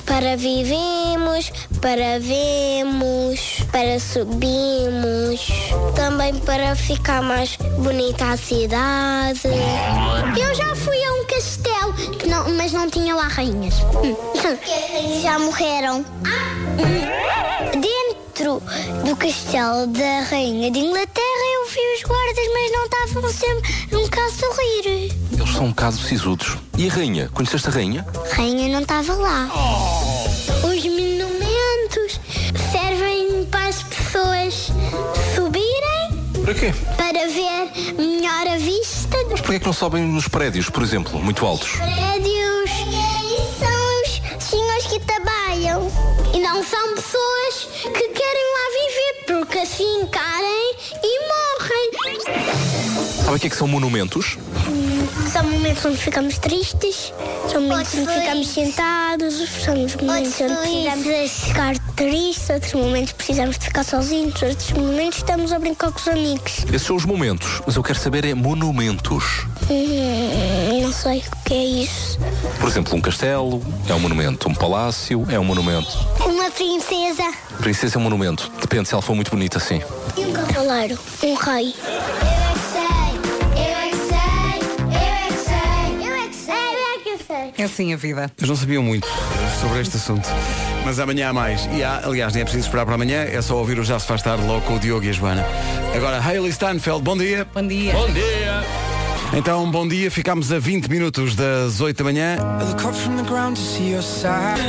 Para 0.07 0.37
vivemos, 0.37 1.53
para 1.81 2.19
vemos, 2.21 3.59
para 3.73 3.99
subimos, 3.99 5.47
também 5.95 6.35
para 6.39 6.75
ficar 6.77 7.23
mais 7.23 7.57
bonita 7.79 8.25
a 8.33 8.37
cidade. 8.37 9.41
Eu 10.41 10.55
já 10.55 10.75
fui 10.77 11.03
a 11.05 11.13
um 11.15 11.25
castelo, 11.27 11.93
que 12.19 12.29
não- 12.29 12.49
mas 12.55 12.73
não 12.73 12.89
tinha 12.89 13.15
lá 13.15 13.27
rainhas. 13.29 13.75
Já 15.23 15.39
morreram. 15.39 16.05
Dentro 17.73 18.63
do 19.05 19.17
castelo 19.17 19.87
da 19.89 20.21
rainha 20.31 20.71
de 20.71 20.79
Inglaterra 20.79 21.47
eu 21.55 21.67
vi 21.71 21.81
os 21.97 22.03
guardas, 22.03 22.47
mas 22.53 22.73
não 22.73 22.85
estavam 22.85 23.31
sempre 23.33 23.97
um 23.97 24.09
caso 24.09 24.37
sorrir. 24.39 25.13
São 25.57 25.67
um 25.67 25.73
caso 25.73 25.99
sisudos. 26.03 26.59
E 26.77 26.89
a 26.89 26.93
rainha? 26.93 27.31
Conheceste 27.33 27.69
a 27.69 27.71
rainha? 27.71 28.05
A 28.31 28.35
rainha 28.35 28.69
não 28.69 28.81
estava 28.83 29.15
lá. 29.15 29.49
Os 30.63 30.85
monumentos 30.85 32.21
servem 32.71 33.47
para 33.51 33.69
as 33.69 33.83
pessoas 33.83 34.71
subirem, 35.35 36.43
Para 36.45 36.55
quê? 36.55 36.75
para 36.97 37.27
ver 37.29 37.95
melhor 37.97 38.47
a 38.55 38.59
vista 38.59 39.17
dos 39.31 39.41
Porquê 39.41 39.55
é 39.57 39.59
que 39.59 39.67
não 39.67 39.73
sobem 39.73 40.03
nos 40.05 40.29
prédios, 40.29 40.69
por 40.69 40.83
exemplo, 40.83 41.19
muito 41.23 41.47
altos? 41.47 41.71
prédios. 41.71 42.71
São 43.59 44.03
os 44.03 44.45
senhores 44.45 44.87
que 44.89 45.01
trabalham 45.01 45.91
e 46.35 46.41
não 46.41 46.63
são 46.63 46.95
pessoas 46.95 47.69
que 47.83 48.09
querem 48.09 48.45
lá 48.53 48.67
viver, 48.77 49.39
porque 49.39 49.59
assim 49.59 50.07
querem 50.13 50.77
e 51.03 51.19
morrem. 51.29 52.66
Sabe 53.27 53.39
o 53.39 53.41
que 53.41 53.49
é 53.49 53.51
que 53.51 53.57
são 53.57 53.67
monumentos? 53.67 54.39
São 55.33 55.43
momentos 55.43 55.85
onde 55.85 55.97
ficamos 55.97 56.39
tristes, 56.39 57.13
são 57.51 57.61
momentos 57.61 57.93
onde 57.95 58.15
ficamos 58.21 58.47
sentados, 58.47 59.35
são 59.65 59.85
os 59.85 59.97
momentos 59.97 60.41
onde 60.41 60.55
precisamos 60.55 61.05
de 61.05 61.29
ficar 61.29 61.79
tristes, 61.97 62.51
outros 62.51 62.75
momentos 62.75 63.13
precisamos 63.15 63.59
de 63.59 63.65
ficar 63.65 63.83
sozinhos, 63.83 64.41
outros 64.41 64.71
momentos 64.71 65.19
estamos 65.19 65.53
a 65.53 65.59
brincar 65.59 65.91
com 65.91 65.99
os 65.99 66.07
amigos. 66.07 66.65
Esses 66.73 66.83
são 66.87 66.95
os 66.95 67.05
momentos, 67.05 67.63
mas 67.67 67.75
eu 67.75 67.83
quero 67.83 67.99
saber 67.99 68.25
é 68.25 68.33
monumentos. 68.33 69.45
Hum, 69.69 70.83
não 70.83 70.93
sei 70.93 71.19
o 71.19 71.45
que 71.45 71.53
é 71.55 71.65
isso. 71.65 72.21
Por 72.61 72.69
exemplo, 72.69 72.95
um 72.95 73.01
castelo 73.01 73.61
é 73.89 73.95
um 73.95 73.99
monumento, 73.99 74.49
um 74.49 74.55
palácio 74.55 75.27
é 75.29 75.37
um 75.37 75.45
monumento. 75.45 75.99
Uma 76.25 76.49
princesa 76.53 77.25
Princesa 77.59 77.97
é 77.97 77.99
um 77.99 78.03
monumento. 78.03 78.53
Depende 78.61 78.87
se 78.87 78.95
ela 78.95 79.03
for 79.03 79.17
muito 79.17 79.33
bonita 79.33 79.59
assim. 79.59 79.83
e 80.17 80.21
um 80.21 80.33
cavaleiro, 80.33 80.97
um 81.25 81.35
rei. 81.35 81.75
Sei. 87.37 87.53
É 87.59 87.65
assim 87.65 87.93
a 87.93 87.97
vida. 87.97 88.31
Eles 88.39 88.49
não 88.49 88.57
sabiam 88.57 88.83
muito 88.83 89.07
sobre 89.61 89.81
este 89.81 89.97
assunto. 89.97 90.29
Mas 90.85 90.99
amanhã 90.99 91.31
há 91.31 91.33
mais. 91.33 91.69
E 91.73 91.83
há, 91.83 92.03
aliás, 92.05 92.33
nem 92.33 92.43
é 92.43 92.45
preciso 92.45 92.67
esperar 92.67 92.85
para 92.85 92.95
amanhã, 92.95 93.23
é 93.23 93.41
só 93.43 93.57
ouvir 93.57 93.79
o 93.79 93.85
Já 93.85 93.99
se 93.99 94.07
faz 94.07 94.23
tarde 94.23 94.45
logo 94.47 94.63
com 94.63 94.77
o 94.77 94.79
Diogo 94.79 95.05
e 95.05 95.11
a 95.11 95.13
Joana. 95.13 95.45
Agora, 95.95 96.21
Hailey 96.21 96.53
Steinfeld, 96.53 97.03
bom 97.03 97.17
dia. 97.17 97.47
Bom 97.53 97.67
dia. 97.67 97.93
Então, 99.33 99.69
bom 99.71 99.87
dia, 99.87 100.09
ficámos 100.09 100.53
a 100.53 100.59
20 100.59 100.89
minutos 100.89 101.35
das 101.35 101.81
8 101.81 101.99
da 101.99 102.05
manhã. 102.05 102.37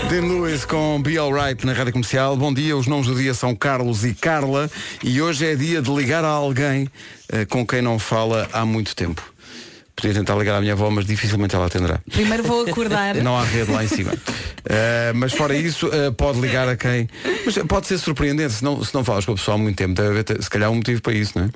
Dean 0.10 0.24
Lewis 0.24 0.66
com 0.66 1.00
Be 1.02 1.18
Alright 1.18 1.64
na 1.64 1.74
Rádio 1.74 1.94
Comercial. 1.94 2.36
Bom 2.36 2.52
dia, 2.52 2.76
os 2.76 2.88
nomes 2.88 3.06
do 3.08 3.16
dia 3.16 3.36
são 3.36 3.56
Carlos 3.56 4.04
e 4.04 4.16
Carla 4.16 4.70
e 5.04 5.22
hoje 5.22 5.46
é 5.46 5.56
dia 5.56 5.80
de 5.80 5.92
ligar 5.94 6.26
a 6.26 6.30
alguém 6.30 6.90
eh, 7.32 7.46
com 7.46 7.66
quem 7.66 7.84
não 7.84 8.00
fala 8.00 8.50
há 8.52 8.66
muito 8.66 8.96
tempo. 8.96 9.22
Podia 10.00 10.14
tentar 10.14 10.36
ligar 10.36 10.56
à 10.58 10.62
minha 10.62 10.74
avó, 10.74 10.92
mas 10.92 11.06
dificilmente 11.08 11.56
ela 11.56 11.66
atenderá. 11.66 12.00
Primeiro 12.12 12.44
vou 12.44 12.62
acordar. 12.68 13.16
Não 13.16 13.36
há 13.36 13.44
rede 13.44 13.72
lá 13.72 13.84
em 13.84 13.88
cima. 13.88 14.12
Uh, 14.14 15.16
mas 15.16 15.34
fora 15.34 15.56
isso, 15.56 15.88
uh, 15.88 16.12
pode 16.14 16.40
ligar 16.40 16.70
a 16.70 16.76
quem. 16.76 17.10
Mas 17.46 17.58
pode 17.68 17.88
ser 17.88 17.98
surpreendente 17.98 18.54
se 18.54 18.64
não, 18.64 18.84
se 18.84 18.94
não 18.94 19.04
falas 19.04 19.26
com 19.26 19.32
a 19.32 19.36
pessoa 19.36 19.56
há 19.56 19.58
muito 19.58 19.76
tempo. 19.76 19.96
Deve 19.96 20.10
haver, 20.20 20.44
se 20.44 20.50
calhar 20.50 20.70
um 20.70 20.76
motivo 20.76 21.02
para 21.02 21.14
isso, 21.14 21.32
não 21.36 21.46
é? 21.46 21.50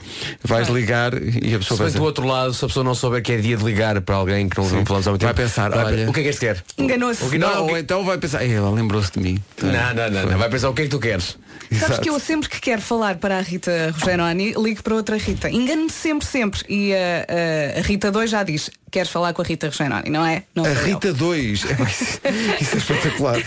Vais 0.43 0.67
ligar 0.69 1.13
e 1.13 1.53
a 1.53 1.59
pessoa 1.59 1.77
Se 1.77 1.83
vai 1.83 1.91
bem 1.91 1.99
do 1.99 2.03
outro 2.03 2.25
lado, 2.25 2.51
se 2.53 2.65
a 2.65 2.67
pessoa 2.67 2.83
não 2.83 2.95
souber 2.95 3.21
que 3.21 3.31
é 3.33 3.37
dia 3.37 3.55
de 3.57 3.63
ligar 3.63 4.01
para 4.01 4.15
alguém 4.15 4.49
que 4.49 4.57
não, 4.57 4.67
não 4.69 4.85
falamos 4.85 5.07
há 5.07 5.11
muito 5.11 5.23
Vai 5.23 5.33
tempo, 5.35 5.47
pensar, 5.47 5.69
vai 5.69 5.85
olha- 5.85 6.09
O 6.09 6.13
que 6.13 6.19
é 6.21 6.23
que 6.23 6.29
este 6.29 6.39
quer? 6.41 6.63
Enganou-se. 6.79 7.29
Que- 7.29 7.37
Não, 7.37 7.53
não, 7.53 7.59
o 7.61 7.67
ou 7.67 7.73
que- 7.73 7.79
então 7.79 8.03
vai 8.03 8.17
pensar, 8.17 8.43
"Ei, 8.43 8.53
ela 8.53 8.71
lembrou-se 8.71 9.11
de 9.11 9.19
mim. 9.19 9.39
não, 9.61 9.71
não, 9.93 10.09
não, 10.09 10.31
não. 10.31 10.37
Vai 10.39 10.49
pensar 10.49 10.69
o 10.69 10.73
que 10.73 10.81
é 10.81 10.85
que 10.85 10.91
tu 10.91 10.99
queres. 10.99 11.37
Sabes 11.71 11.83
Exato. 11.85 12.01
que 12.01 12.09
eu 12.09 12.19
sempre 12.19 12.49
que 12.49 12.59
quero 12.59 12.81
falar 12.81 13.15
para 13.15 13.37
a 13.37 13.41
Rita 13.41 13.93
Rogeroni, 13.97 14.53
ligo 14.57 14.83
para 14.83 14.93
outra 14.95 15.15
Rita. 15.15 15.49
Engano-me 15.49 15.89
sempre, 15.89 16.27
sempre. 16.27 16.61
E 16.67 16.93
a, 16.93 17.77
a- 17.77 17.79
a 17.79 17.81
Rita 17.81 18.11
2 18.11 18.30
já 18.31 18.43
diz, 18.43 18.69
queres 18.89 19.09
falar 19.11 19.33
com 19.33 19.41
a 19.41 19.45
Rita 19.45 19.67
Rogeroni, 19.67 20.09
não 20.09 20.25
é? 20.25 20.43
Não 20.55 20.65
A 20.65 20.69
eu. 20.69 20.83
Rita 20.85 21.13
2 21.13 21.63
Isso 22.61 22.75
é 22.75 22.77
espetacular 22.77 23.37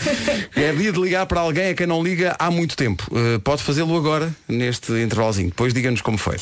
É 0.55 0.73
dia 0.73 0.93
de 0.93 1.01
ligar 1.01 1.27
para 1.27 1.41
alguém 1.41 1.71
a 1.71 1.75
quem 1.75 1.87
não 1.87 2.03
liga 2.03 2.37
há 2.39 2.51
muito 2.51 2.77
tempo 2.77 3.05
Uh, 3.11 3.39
Pode 3.41 3.63
fazê-lo 3.63 3.97
agora 3.97 4.33
Neste 4.49 4.93
intervalozinho 4.93 5.49
Depois 5.49 5.73
diga-nos 5.75 6.01
como 6.01 6.19
foi 6.19 6.37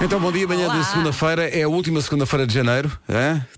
então, 0.00 0.18
bom 0.18 0.32
dia, 0.32 0.48
manhã 0.48 0.68
de 0.68 0.84
segunda-feira, 0.84 1.48
é 1.48 1.62
a 1.62 1.68
última 1.68 2.00
segunda-feira 2.00 2.44
de 2.44 2.52
janeiro. 2.52 2.90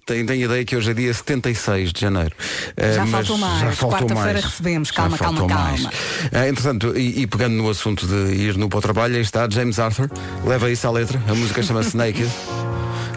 Tenho, 0.04 0.26
tenho 0.26 0.44
ideia 0.44 0.62
que 0.62 0.76
hoje 0.76 0.90
é 0.90 0.94
dia 0.94 1.14
76 1.14 1.90
de 1.90 2.00
janeiro. 2.02 2.34
Uh, 2.76 2.92
Já 2.94 3.00
mas 3.06 3.10
faltou 3.10 3.38
mais. 3.38 3.60
já 3.60 3.72
faltou 3.72 3.98
Quarta-feira 4.00 4.32
mais. 4.34 4.44
recebemos. 4.44 4.88
Já 4.88 4.94
Calma, 4.94 5.16
calma, 5.16 5.38
faltou 5.38 5.56
calma. 5.56 5.70
mais. 5.70 5.84
Uh, 5.84 6.48
entretanto, 6.50 6.98
e, 6.98 7.22
e 7.22 7.26
pegando 7.26 7.54
no 7.54 7.70
assunto 7.70 8.06
de 8.06 8.34
ir 8.34 8.58
no 8.58 8.68
para 8.68 8.78
o 8.78 8.82
trabalho, 8.82 9.14
aí 9.16 9.22
está 9.22 9.48
James 9.48 9.78
Arthur. 9.78 10.10
Leva 10.46 10.70
isso 10.70 10.86
à 10.86 10.90
letra. 10.90 11.18
A 11.28 11.34
música 11.34 11.62
chama-se 11.62 11.96
Naked. 11.96 12.28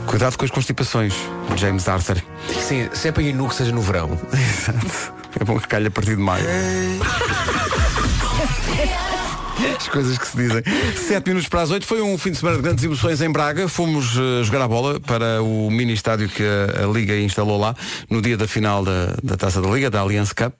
Cuidado 0.07 0.37
com 0.37 0.45
as 0.45 0.51
constipações, 0.51 1.13
James 1.57 1.87
Arthur. 1.87 2.17
Sim, 2.59 2.89
se 2.93 3.09
é 3.09 3.11
para 3.11 3.23
ir 3.23 3.33
nu 3.33 3.47
que 3.47 3.55
seja 3.55 3.71
no 3.71 3.81
verão. 3.81 4.17
Exato. 4.33 5.17
É 5.39 5.43
bom 5.43 5.59
que 5.59 5.67
calhe 5.67 5.85
a 5.85 5.91
partir 5.91 6.15
de 6.15 6.21
maio. 6.23 6.43
As 9.77 9.87
coisas 9.87 10.17
que 10.17 10.27
se 10.27 10.37
dizem. 10.37 10.63
Sete 11.07 11.27
minutos 11.27 11.47
para 11.49 11.61
as 11.61 11.71
oito. 11.71 11.85
Foi 11.85 12.01
um 12.01 12.17
fim 12.17 12.31
de 12.31 12.37
semana 12.37 12.57
de 12.57 12.63
grandes 12.63 12.83
emoções 12.83 13.21
em 13.21 13.29
Braga. 13.31 13.67
Fomos 13.67 14.15
eh, 14.17 14.43
jogar 14.43 14.61
a 14.63 14.67
bola 14.67 14.99
para 14.99 15.41
o 15.41 15.69
mini 15.71 15.93
estádio 15.93 16.29
que 16.29 16.43
a, 16.43 16.83
a 16.83 16.87
Liga 16.87 17.17
instalou 17.19 17.59
lá 17.59 17.75
no 18.09 18.21
dia 18.21 18.37
da 18.37 18.47
final 18.47 18.83
da, 18.83 19.15
da 19.23 19.35
Taça 19.37 19.61
da 19.61 19.69
Liga, 19.69 19.89
da 19.89 19.99
Allianz 20.01 20.31
Cup. 20.33 20.53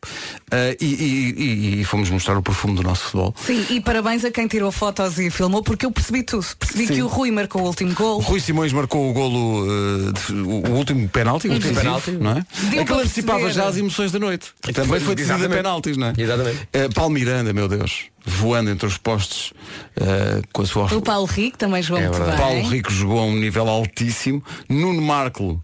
Eh, 0.52 0.78
e, 0.80 0.86
e- 0.86 1.34
e- 1.78 1.82
e 1.82 1.84
fomos 1.84 2.10
mostrar 2.10 2.38
o 2.38 2.42
perfume 2.42 2.76
do 2.76 2.84
nosso 2.84 3.04
futebol. 3.06 3.36
Sim, 3.46 3.66
e 3.70 3.82
parabéns 3.82 4.24
a 4.26 4.32
quem 4.32 4.48
tirou 4.48 4.72
fotos 4.72 5.18
e 5.20 5.30
filmou, 5.30 5.62
porque 5.64 5.86
eu 5.86 5.92
percebi 5.92 6.24
tudo. 6.24 6.46
Percebi 6.60 6.88
Sim. 6.88 6.94
que 6.96 7.02
o 7.04 7.08
Rui 7.08 7.32
marcou 7.32 7.62
o 7.64 7.66
último 7.66 7.94
gol. 7.94 8.18
O 8.18 8.22
Rui 8.22 8.40
Simões 8.40 8.72
marcou 8.74 9.10
o 9.10 9.14
golo, 9.14 9.66
eh, 9.68 10.12
de- 10.32 10.34
o, 10.34 10.72
último 10.76 11.08
penalti, 11.10 11.48
o 11.48 11.54
último 11.54 11.74
decisivo, 11.74 12.02
penalti. 12.02 12.12
não 12.12 12.32
é? 12.32 12.46
Deu 12.70 12.82
Aquilo 12.82 12.86
para 12.86 12.98
antecipava 13.06 13.52
já 13.52 13.68
as 13.68 13.78
emoções 13.78 14.12
da 14.12 14.20
noite. 14.20 14.48
Também 14.74 15.00
foi 15.00 15.16
decidido 15.16 15.46
a 15.46 15.50
penaltis, 15.50 15.98
não 15.98 16.08
é? 16.08 16.14
Exatamente. 16.18 16.68
Paulo 16.94 17.12
Miranda, 17.12 17.54
meu 17.54 17.68
Deus, 17.68 18.04
voando 18.28 18.70
entre 18.70 18.86
os 18.86 18.98
postes 18.98 19.54
eh, 19.96 20.42
com 20.52 20.62
a 20.62 20.66
sua 20.66 20.94
O 20.94 21.02
Paulo 21.02 21.26
Rico 21.26 21.58
também 21.58 21.82
jogou 21.82 22.04
É 22.04 22.08
muito 22.10 22.18
verdade. 22.20 22.38
bem. 22.42 22.48
Paulo 22.48 22.70
Rico 22.70 22.92
jogou 22.92 23.20
a 23.20 23.24
um 23.24 23.36
nível 23.36 23.68
altíssimo. 23.70 24.44
Nuno 24.68 25.02
Marco, 25.02 25.62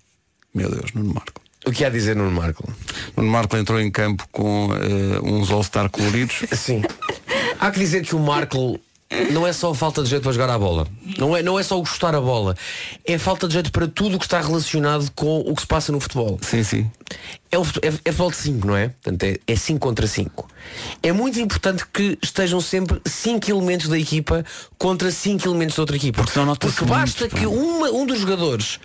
meu 0.56 0.70
Deus, 0.70 0.92
Nuno 0.94 1.14
Marco. 1.14 1.42
O 1.66 1.72
que 1.72 1.84
há 1.84 1.88
a 1.88 1.92
dizer 1.92 2.16
no 2.16 2.30
Marco? 2.32 2.68
Nuno 3.16 3.30
Marco 3.30 3.56
entrou 3.58 3.80
em 3.80 3.92
campo 3.92 4.26
com 4.32 4.70
eh, 4.74 5.20
uns 5.22 5.52
All-Star 5.52 5.90
coloridos. 5.90 6.44
Sim. 6.58 6.82
Há 7.60 7.70
que 7.72 7.80
dizer 7.80 8.04
que 8.06 8.16
o 8.16 8.20
Marco 8.20 8.80
não 9.32 9.46
é 9.48 9.54
só 9.54 9.74
falta 9.74 10.04
de 10.04 10.10
jeito 10.10 10.24
para 10.24 10.32
jogar 10.32 10.50
a 10.50 10.58
bola. 10.60 10.88
Não 11.18 11.36
é, 11.36 11.42
não 11.44 11.60
é 11.60 11.64
só 11.64 11.78
gostar 11.78 12.16
a 12.16 12.22
bola. 12.22 12.56
É 13.06 13.18
falta 13.18 13.48
de 13.48 13.54
jeito 13.54 13.72
para 13.72 13.88
tudo 13.88 14.16
o 14.16 14.20
que 14.20 14.26
está 14.26 14.40
relacionado 14.42 15.10
com 15.16 15.40
o 15.40 15.56
que 15.56 15.62
se 15.62 15.68
passa 15.68 15.92
no 15.92 16.00
futebol. 16.00 16.38
Sim, 16.42 16.64
sim. 16.64 16.92
É, 17.52 17.58
o 17.58 17.64
é, 17.82 17.88
é 17.88 17.92
futebol 18.12 18.32
de 18.32 18.38
5, 18.38 18.68
não 18.68 18.76
é? 18.76 18.90
Portanto, 18.90 19.40
é 19.48 19.56
5 19.56 19.80
contra 19.80 20.08
5. 20.08 20.48
É 21.02 21.12
muito 21.12 21.40
importante 21.40 21.84
que 21.94 22.18
estejam 22.22 22.60
sempre 22.62 23.00
5 23.06 23.50
elementos 23.52 23.88
da 23.88 23.98
equipa 24.00 24.44
contra 24.78 25.12
5 25.12 25.48
elementos 25.48 25.76
da 25.76 25.84
outra 25.84 25.96
equipa. 25.96 26.24
Porque 26.24 26.40
Porque 26.40 26.86
basta 26.86 27.22
muito, 27.26 27.36
que 27.36 27.46
uma- 27.46 27.92
um 27.92 28.06
dos 28.06 28.20
jogadores 28.20 28.80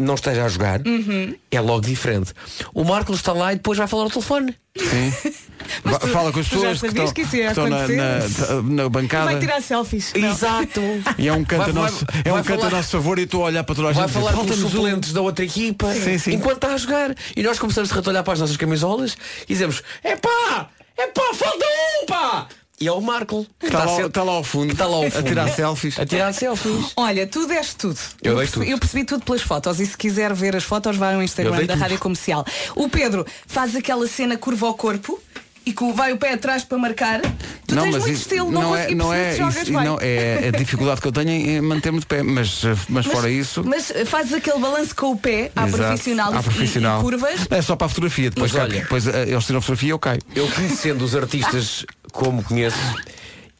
não 0.00 0.14
esteja 0.14 0.44
a 0.44 0.48
jogar, 0.48 0.80
Uhum. 0.86 1.34
é 1.50 1.60
logo 1.60 1.80
diferente. 1.80 2.32
O 2.72 2.84
Marco 2.84 3.12
está 3.12 3.32
lá 3.32 3.52
e 3.52 3.56
depois 3.56 3.76
vai 3.78 3.86
falar 3.88 4.04
ao 4.04 4.10
telefone. 4.10 4.54
sim. 4.76 5.12
Tu- 5.82 6.08
Fala 6.08 6.32
com 6.32 6.40
as 6.40 6.46
tu 6.48 6.54
pessoas 6.54 6.80
que 6.80 6.86
estão, 6.86 7.12
que 7.12 7.20
isso 7.22 7.36
ia 7.36 7.42
que 7.46 7.48
estão 7.50 7.68
na, 7.68 7.86
na- 7.88 8.62
na 8.62 8.88
bancada. 8.88 9.24
Vai 9.32 9.38
tirar 9.40 9.60
selfies. 9.60 10.12
Não. 10.16 10.30
Exato. 10.30 10.80
E 11.18 11.28
é 11.28 11.32
um 11.32 11.44
canto, 11.44 11.60
Vai- 11.60 11.70
a, 11.70 11.72
nosso, 11.74 12.06
vai- 12.06 12.22
é 12.24 12.32
um 12.32 12.36
canto 12.42 12.52
a 12.52 12.58
falar- 12.64 12.70
nosso 12.76 12.90
favor 12.90 13.18
e 13.18 13.22
estou 13.24 13.42
a 13.42 13.46
olhar 13.46 13.64
para 13.64 13.74
toda 13.74 13.88
a 13.88 13.92
gente. 13.92 14.00
Vai 14.00 14.08
e 14.08 14.12
falar 14.12 14.32
com 14.32 14.40
os 14.42 14.46
"Falta-nos 14.48 14.64
um." 14.64 14.76
suplentes 14.76 15.12
da 15.12 15.20
outra 15.20 15.44
equipa 15.44 15.92
Sim, 15.94 16.16
sim. 16.16 16.32
enquanto 16.34 16.54
está 16.56 16.72
a 16.72 16.76
jogar. 16.78 17.14
E 17.36 17.42
nós 17.42 17.58
começamos 17.58 17.92
a 17.92 18.08
olhar 18.10 18.22
para 18.22 18.32
as 18.32 18.40
nossas 18.40 18.56
camisolas 18.56 19.18
e 19.46 19.52
dizemos, 19.52 19.82
é 20.02 20.16
pá, 20.16 20.68
é 20.96 21.06
pá, 21.08 21.34
falta 21.34 21.66
um, 22.02 22.06
pá! 22.06 22.46
E 22.80 22.86
é 22.86 22.92
o 22.92 23.00
Marco. 23.00 23.44
que 23.58 23.66
Está 23.66 23.80
lá, 23.84 23.88
sempre- 23.88 24.06
está 24.06 24.22
lá 24.22 24.32
ao 24.32 24.44
fundo, 24.44 24.72
está 24.72 24.86
lá 24.86 24.96
ao 24.96 25.06
a 25.06 25.10
fundo. 25.10 25.24
tirar 25.26 25.48
selfies. 25.48 25.98
A 25.98 26.06
tirar 26.06 26.32
selfies. 26.32 26.92
Olha, 26.96 27.26
tu 27.26 27.46
deste 27.46 27.74
tudo. 27.76 27.98
Eu 28.22 28.36
percebi, 28.36 28.52
tudo. 28.52 28.64
eu 28.70 28.78
percebi 28.78 29.04
tudo 29.04 29.24
pelas 29.24 29.42
fotos 29.42 29.80
e 29.80 29.86
se 29.86 29.96
quiser 29.96 30.32
ver 30.32 30.54
as 30.54 30.62
fotos 30.64 30.96
vai 30.96 31.14
ao 31.14 31.20
Eu 31.20 31.24
Instagram 31.24 31.52
da 31.66 31.72
tudo. 31.74 31.80
Rádio 31.80 31.98
Comercial. 31.98 32.44
O 32.76 32.88
Pedro 32.88 33.26
faz 33.46 33.74
aquela 33.74 34.06
cena 34.06 34.36
curva 34.36 34.66
ao 34.68 34.74
corpo 34.74 35.20
e 35.66 35.72
que 35.72 35.92
vai 35.92 36.12
o 36.12 36.16
pé 36.16 36.32
atrás 36.32 36.64
para 36.64 36.78
marcar. 36.78 37.20
Tu 37.66 37.74
tens 37.74 37.90
muito 37.90 38.08
isso 38.08 38.22
estilo, 38.22 38.50
não, 38.50 38.62
não 38.62 38.76
é, 38.76 38.94
não 38.94 39.12
é, 39.12 39.32
isso, 39.36 39.64
bem. 39.64 39.72
não, 39.84 39.98
é 40.00 40.48
a 40.48 40.50
dificuldade 40.56 41.00
que 41.02 41.08
eu 41.08 41.12
tenho 41.12 41.28
em 41.30 41.60
manter-me 41.60 41.98
de 42.00 42.06
pé, 42.06 42.22
mas, 42.22 42.62
eh, 42.64 42.74
mas, 42.88 43.04
fora 43.04 43.28
isso. 43.28 43.62
Mas 43.66 43.92
fazes 44.06 44.32
aquele 44.32 44.58
balanço 44.60 44.96
com 44.96 45.10
o 45.12 45.18
pé 45.18 45.50
à 45.54 45.66
Exato, 45.68 45.82
profissional, 45.82 46.32
à 46.32 46.40
e- 46.40 46.42
profissional. 46.42 47.00
E, 47.00 47.02
curvas. 47.02 47.40
É 47.50 47.60
só 47.60 47.76
para 47.76 47.86
a 47.86 47.88
fotografia, 47.90 48.30
depois, 48.30 48.50
Mas 48.52 48.62
cai- 48.62 48.70
olha- 48.70 48.80
depois 48.82 49.06
eh, 49.08 49.24
eles 49.28 49.44
tiram 49.44 49.58
a 49.58 49.60
fotografia 49.60 49.88
e 49.88 49.90
eu 49.90 49.98
caio. 49.98 50.20
Eu 50.34 50.48
conhecendo 50.52 51.04
os 51.04 51.14
artistas 51.14 51.84
como 52.18 52.42
conheço, 52.42 52.76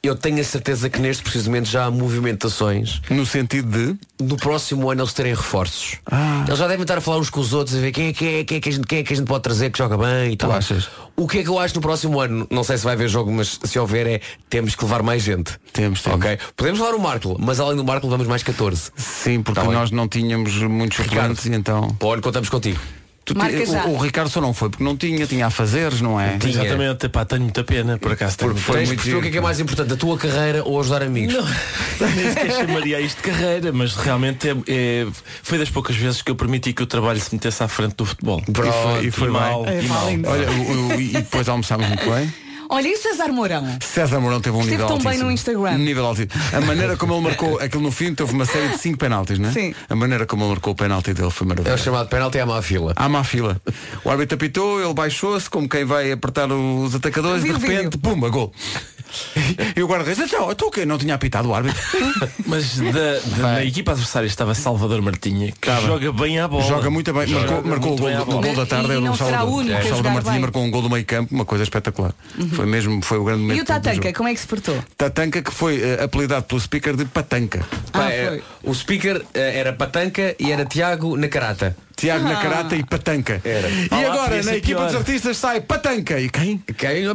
eu 0.03 0.17
tenho 0.17 0.41
a 0.41 0.45
certeza 0.45 0.91
que 0.91 1.00
neste 1.00 1.23
precisamente 1.23 1.71
já 1.71 1.85
há 1.85 1.91
movimentações 1.91 3.00
No 3.09 3.25
sentido 3.25 3.71
de. 3.71 4.25
no 4.25 4.37
próximo 4.37 4.91
ano 4.91 5.03
eles 5.03 5.12
terem 5.12 5.33
reforços. 5.33 5.99
Ah. 6.11 6.45
Eles 6.47 6.59
já 6.59 6.67
devem 6.67 6.83
estar 6.83 6.99
a 6.99 7.00
falar 7.00 7.19
uns 7.19 7.31
com 7.31 7.38
os 7.41 7.53
outros 7.53 7.77
a 7.77 7.81
ver 7.81 7.93
quem 7.93 8.09
é, 8.09 8.12
quem 8.12 8.35
é, 8.38 8.45
quem 8.45 8.57
é, 8.59 8.61
que, 8.61 8.69
a 8.69 8.73
gente, 8.73 8.87
quem 8.87 8.99
é 8.99 9.03
que 9.05 9.12
a 9.12 9.17
gente 9.17 9.27
pode 9.27 9.43
trazer 9.45 9.71
que 9.71 9.79
joga 9.79 9.97
bem 9.97 10.33
e 10.33 10.37
tal. 10.37 10.50
achas? 10.50 10.88
O 11.17 11.27
que 11.29 11.38
é 11.38 11.43
que 11.45 11.49
eu 11.49 11.59
acho 11.59 11.75
no 11.77 11.81
próximo 11.81 12.19
ano? 12.21 12.47
Não 12.50 12.65
sei 12.65 12.79
se 12.79 12.85
vai 12.85 12.95
haver 12.95 13.09
jogo, 13.09 13.31
mas 13.31 13.61
se 13.62 13.79
houver 13.79 14.07
é 14.09 14.21
temos 14.50 14.75
que 14.75 14.83
levar 14.85 15.03
mais 15.05 15.23
gente. 15.23 15.53
Temos, 15.73 16.03
temos. 16.03 16.19
Ok? 16.25 16.38
Podemos 16.57 16.81
levar 16.81 16.95
o 16.95 17.00
Marco, 17.00 17.37
mas 17.38 17.61
além 17.61 17.77
do 17.77 17.85
Marco 17.85 18.07
levamos 18.07 18.27
mais 18.27 18.43
14. 18.43 18.91
Sim, 18.97 19.43
porque 19.43 19.61
Tá 19.61 19.67
bem. 19.67 19.75
nós 19.75 19.91
não 19.93 20.09
tínhamos 20.09 20.53
muitos 20.62 20.99
Ricardo. 20.99 21.38
e 21.47 21.55
então. 21.55 21.91
Para 21.99 22.09
o 22.09 22.12
ano 22.15 22.23
contamos 22.23 22.49
contigo. 22.49 22.81
Tu 23.35 23.39
Marca 23.39 23.67
já. 23.67 23.85
o, 23.87 23.95
o 23.95 23.99
Ricardo 23.99 24.31
só 24.31 24.41
não 24.41 24.53
foi 24.55 24.71
porque 24.71 24.83
não 24.85 24.97
tinha, 24.97 25.27
tinha 25.27 25.47
a 25.47 25.51
fazeres, 25.51 26.01
não 26.01 26.21
é? 26.21 26.39
Tinha. 26.39 26.53
Exatamente, 26.65 27.07
epá, 27.07 27.25
tenho 27.25 27.43
muita 27.43 27.63
pena, 27.65 27.99
por 27.99 28.13
acaso 28.13 28.37
tenho 28.39 28.51
Porque 28.53 28.61
muita 28.61 28.67
foi 28.73 28.77
Tens 28.79 28.89
muito 28.89 28.99
perceber 29.01 29.19
o 29.19 29.23
que 29.23 29.29
é, 29.29 29.31
que 29.33 29.39
é 29.39 29.41
mais 29.41 29.61
importante, 29.61 29.93
a 29.93 29.97
tua 29.97 30.17
carreira 30.19 30.63
ou 30.65 30.81
ajudar 30.81 31.03
amigos. 31.03 31.35
Não, 31.35 31.45
nem 32.17 32.29
sequer 32.31 32.51
chamaria 32.53 33.01
isto 33.01 33.17
de 33.19 33.23
carreira, 33.31 33.73
mas 33.73 33.95
realmente 33.95 34.49
é, 34.49 34.57
é- 34.67 35.07
foi 35.43 35.59
das 35.59 35.69
poucas 35.71 35.97
vezes 35.97 36.23
que 36.23 36.31
eu 36.31 36.37
permiti 36.37 36.73
que 36.73 36.83
o 36.83 36.87
trabalho 36.87 37.21
se 37.21 37.35
metesse 37.35 37.63
à 37.63 37.69
frente 37.69 37.95
do 37.97 38.05
futebol. 38.05 38.41
Pronto, 38.53 38.69
E 38.69 38.73
foi, 38.73 39.07
e 39.07 39.11
foi 39.11 39.29
e 39.29 39.31
mal. 39.31 39.67
É, 39.67 39.83
e 39.83 39.87
mal. 39.89 40.07
Olha, 40.07 40.51
o- 40.51 40.89
o- 40.97 41.01
e 41.01 41.09
depois 41.13 41.49
almoçámos 41.49 41.87
muito 41.87 42.11
bem. 42.11 42.33
Olha, 42.71 42.89
e 42.89 42.93
o 42.93 42.99
César 42.99 43.29
Mourão? 43.33 43.65
César 43.81 44.21
Mourão 44.21 44.41
teve 44.41 44.57
um 44.57 44.61
Esteve 44.61 44.77
nível 44.77 44.89
tão 44.89 44.99
bem 44.99 45.07
altíssimo. 45.07 45.27
no 45.27 45.33
Instagram. 45.33 45.79
Nível 45.79 46.05
altíssimo. 46.07 46.43
A 46.53 46.61
maneira 46.61 46.97
como 46.97 47.15
ele 47.15 47.23
marcou 47.23 47.59
aquilo 47.63 47.83
no 47.83 47.91
fim, 47.91 48.15
teve 48.15 48.33
uma 48.33 48.45
série 48.45 48.69
de 48.69 48.79
cinco 48.79 48.99
penaltis, 48.99 49.39
não 49.39 49.49
é? 49.49 49.53
Sim. 49.53 49.75
A 49.89 49.95
maneira 49.95 50.27
como 50.27 50.43
ele 50.45 50.51
marcou 50.51 50.73
o 50.73 50.77
penalti 50.77 51.15
dele 51.15 51.31
foi 51.31 51.47
É 51.65 51.73
o 51.75 51.79
chamado 51.79 52.09
penalti 52.09 52.39
à 52.39 52.47
má 52.47 52.61
fila. 52.61 52.93
Há 52.95 53.09
má 53.09 53.25
fila. 53.25 53.61
O 54.05 54.11
árbitro 54.11 54.37
apitou, 54.37 54.83
ele 54.83 54.93
baixou-se, 54.95 55.49
como 55.49 55.69
quem 55.69 55.85
vai 55.85 56.13
apertar 56.13 56.51
os 56.53 56.95
atacadores, 56.95 57.43
Vi 57.43 57.53
de 57.53 57.59
repente, 57.59 57.97
pumba, 57.99 58.29
gol. 58.29 58.53
E 59.77 59.83
o 59.83 59.87
guarda-redes, 59.87 60.23
então, 60.25 60.50
então 60.50 60.69
o 60.69 60.71
quê? 60.71 60.85
Não 60.85 60.99
tinha 60.99 61.15
apitado 61.15 61.49
o 61.49 61.55
árbitro. 61.55 61.81
Mas 62.47 62.79
da- 62.79 62.91
da- 63.37 63.43
na 63.55 63.65
equipa 63.65 63.93
adversária 63.93 64.27
estava 64.27 64.55
Salvador 64.55 65.00
Martinha, 65.03 65.53
que 65.53 65.69
Estava. 65.69 65.87
joga 65.87 66.12
bem 66.12 66.38
à 66.38 66.49
bola. 66.49 66.65
Joga 66.65 66.91
muito 66.91 67.12
bem. 67.12 67.27
Joga 67.27 67.47
Marcou, 67.62 67.71
marcou 67.71 67.88
muito 67.91 68.03
o, 68.03 68.07
bem 68.07 68.15
gol, 68.15 68.23
à 68.23 68.25
do- 68.25 68.31
o 68.31 68.35
bola. 68.41 68.47
gol 68.47 68.57
da 68.57 68.67
tarde. 68.67 68.93
E- 68.93 69.00
não 69.00 69.17
será 69.17 69.31
Salvador. 69.31 69.49
o 69.55 69.57
único 69.59 69.75
a 69.75 69.79
o 69.79 69.83
Salvador 69.83 69.97
jogar 69.99 70.12
Martinha 70.15 70.33
bem. 70.33 70.41
marcou 70.43 70.62
um 70.65 70.71
gol 70.71 70.83
do 70.83 70.91
meio 70.91 71.05
campo, 71.05 71.35
uma 71.35 71.45
coisa 71.45 71.65
espetacular. 71.65 72.12
Foi 72.55 72.67
mesmo, 72.67 73.03
foi 73.03 73.19
o 73.19 73.25
grande 73.25 73.43
momento 73.43 73.59
E 73.59 73.61
o 73.61 73.65
do 73.65 73.67
Tatanka, 73.67 73.97
jogo. 73.97 74.15
como 74.17 74.29
é 74.29 74.35
que 74.35 74.41
se 74.41 74.47
portou? 74.47 74.85
Tatanka 74.97 75.43
que 75.43 75.50
foi 75.53 75.81
eh, 75.83 76.03
apelidado 76.05 76.45
pelo 76.45 76.61
speaker 76.61 76.97
de 76.97 77.05
Patanca. 77.05 77.65
Ah, 77.93 77.99
Pá, 77.99 78.11
é, 78.11 78.27
foi. 78.29 78.43
o 78.71 78.75
speaker 78.75 79.23
eh, 79.35 79.59
era 79.59 79.73
Patanca 79.73 80.35
e 80.38 80.50
era 80.53 80.65
Tiago 80.65 81.17
Nacarata. 81.17 81.77
Tiago 81.99 82.25
Nacarata 82.28 82.76
e 82.76 82.85
Patanca. 82.85 83.40
Era. 83.45 83.69
E 83.69 83.88
Olá, 83.90 84.12
agora 84.14 84.43
na 84.45 84.55
equipa 84.57 84.78
pior. 84.81 84.87
dos 84.87 84.95
artistas 84.97 85.37
sai 85.37 85.61
Patanca. 85.61 86.21
E 86.21 86.31
quem? 86.31 86.59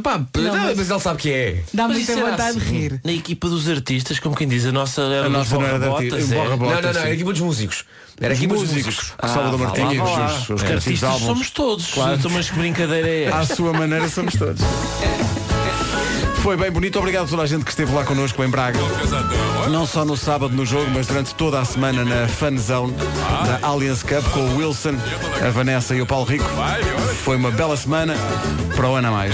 Pá, 0.04 0.18
não, 0.36 0.56
mas- 0.58 0.78
mas... 0.78 0.90
ele 0.92 1.00
sabe 1.00 1.20
que 1.22 1.32
é. 1.32 1.64
Dá 1.74 1.88
muita 1.88 2.16
vontade 2.18 2.60
de 2.60 2.66
assim, 2.66 2.80
rir. 2.80 3.02
Na 3.04 3.14
equipa 3.14 3.48
dos 3.48 3.70
artistas, 3.70 4.20
como 4.20 4.36
quem 4.36 4.46
diz, 4.48 4.66
a 4.66 4.72
nossa 4.74 5.02
era 5.04 5.26
A 5.28 5.30
nossa 5.30 5.56
não 5.58 5.66
era 5.66 5.80
de 5.80 5.86
arti- 5.88 6.08
é. 6.34 6.36
Não, 6.36 6.50
não, 6.50 6.58
não, 6.58 6.68
sim. 6.82 6.88
era 6.88 7.04
a 7.04 7.12
equipa 7.14 7.32
dos 7.32 7.42
músicos. 7.42 7.86
Era 8.20 8.34
a 8.34 8.38
equipa 8.38 8.54
dos 8.56 8.70
músicos. 8.70 9.14
O 9.24 9.28
Salvador 9.28 9.74
e 9.94 10.00
os 10.00 10.50
os 10.50 10.64
É, 10.64 10.74
Artistas 10.74 11.16
somos 11.20 11.50
todos. 11.50 11.88
Claro. 11.94 12.16
Então, 12.16 12.30
mas 12.32 12.50
que 12.50 12.58
brincadeira 12.60 13.08
é 13.08 13.32
À 13.34 13.42
esta? 13.42 13.56
sua 13.56 13.72
maneira 13.74 14.08
somos 14.10 14.36
todos. 14.36 14.62
Foi 16.44 16.58
bem 16.58 16.70
bonito, 16.70 17.00
obrigado 17.00 17.24
a 17.24 17.28
toda 17.30 17.44
a 17.44 17.46
gente 17.46 17.64
que 17.64 17.70
esteve 17.70 17.94
lá 17.94 18.04
connosco 18.04 18.44
em 18.44 18.50
Braga. 18.50 18.78
Não 19.72 19.86
só 19.86 20.04
no 20.04 20.18
sábado 20.18 20.54
no 20.54 20.66
jogo, 20.66 20.92
mas 20.94 21.08
durante 21.08 21.34
toda 21.36 21.58
a 21.58 21.64
semana 21.64 22.04
na 22.04 22.28
Fun 22.28 22.58
Zone, 22.58 22.94
na 23.48 23.66
Allianz 23.66 24.04
Cup, 24.04 24.22
com 24.34 24.42
o 24.42 24.58
Wilson, 24.58 24.96
a 25.42 25.50
Vanessa 25.52 25.96
e 25.96 26.02
o 26.02 26.06
Paulo 26.06 26.26
Rico. 26.26 26.44
Foi 27.24 27.38
uma 27.38 27.50
bela 27.50 27.78
semana 27.78 28.14
para 28.76 28.90
o 28.90 28.94
ano 28.94 29.08
a 29.08 29.12
mais. 29.12 29.34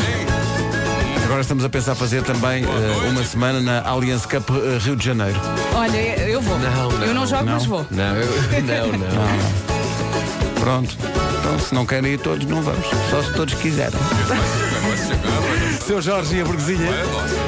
Agora 1.26 1.42
estamos 1.42 1.66
a 1.66 1.70
pensar 1.70 1.96
fazer 1.96 2.22
também 2.22 2.64
eh, 2.64 3.10
uma 3.10 3.24
semana 3.24 3.60
na 3.60 3.82
Allianz 3.90 4.28
Cup 4.28 4.48
eh, 4.52 4.78
Rio 4.78 4.96
de 4.96 5.04
Janeiro. 5.04 5.40
Olha, 5.74 5.98
eu 5.98 6.40
vou. 6.40 6.60
Não, 6.60 6.92
não, 6.92 7.06
eu 7.06 7.14
não 7.16 7.26
jogo, 7.26 7.44
não. 7.44 7.54
mas 7.54 7.66
vou. 7.66 7.88
Não, 7.90 8.16
eu, 8.18 8.28
não, 8.62 9.00
não. 9.00 10.60
Pronto. 10.60 10.96
Então, 11.40 11.60
se 11.60 11.74
não 11.74 11.88
querem 11.88 12.14
ir 12.14 12.20
todos, 12.20 12.46
não 12.46 12.62
vamos. 12.62 12.86
Só 13.10 13.24
se 13.24 13.34
todos 13.34 13.56
quiserem. 13.56 14.00
Seu 15.90 16.04
Jorge 16.04 16.36
e 16.36 16.42
a 16.42 16.46
Burguesinha, 16.46 16.92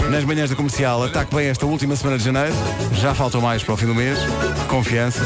nas 0.10 0.24
manhãs 0.24 0.50
da 0.50 0.56
comercial, 0.56 1.04
ataque 1.04 1.36
bem 1.36 1.50
esta 1.50 1.64
última 1.68 1.96
semana 1.96 2.18
de 2.18 2.24
janeiro. 2.24 2.56
Já 2.94 3.14
faltam 3.14 3.40
mais 3.40 3.64
para 3.64 3.76
o 3.76 3.78
fim 3.78 3.86
do 3.86 3.94
mês. 3.94 4.18
Confiança. 4.68 5.22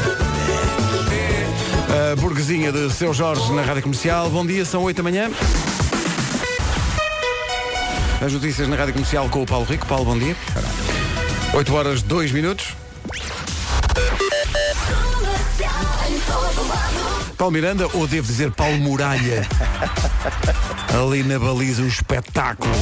A 2.12 2.14
Burguesinha 2.16 2.70
de 2.70 2.92
Seu 2.92 3.14
Jorge 3.14 3.50
na 3.54 3.62
Rádio 3.62 3.84
Comercial. 3.84 4.28
Bom 4.28 4.44
dia, 4.44 4.66
são 4.66 4.82
8 4.82 4.98
da 4.98 5.02
manhã. 5.02 5.30
As 8.20 8.30
notícias 8.34 8.68
na 8.68 8.76
Rádio 8.76 8.92
Comercial 8.92 9.30
com 9.30 9.44
o 9.44 9.46
Paulo 9.46 9.64
Rico. 9.64 9.86
Paulo, 9.86 10.04
bom 10.04 10.18
dia. 10.18 10.36
8 11.54 11.74
horas 11.74 12.02
2 12.02 12.32
minutos. 12.32 12.74
Paulo 17.38 17.52
Miranda, 17.52 17.88
ou 17.94 18.06
devo 18.06 18.26
dizer 18.26 18.50
Paulo 18.50 18.76
Muralha? 18.76 19.48
Ali 20.94 21.22
na 21.22 21.38
baliza 21.38 21.82
um 21.82 21.86
espetáculo. 21.86 22.72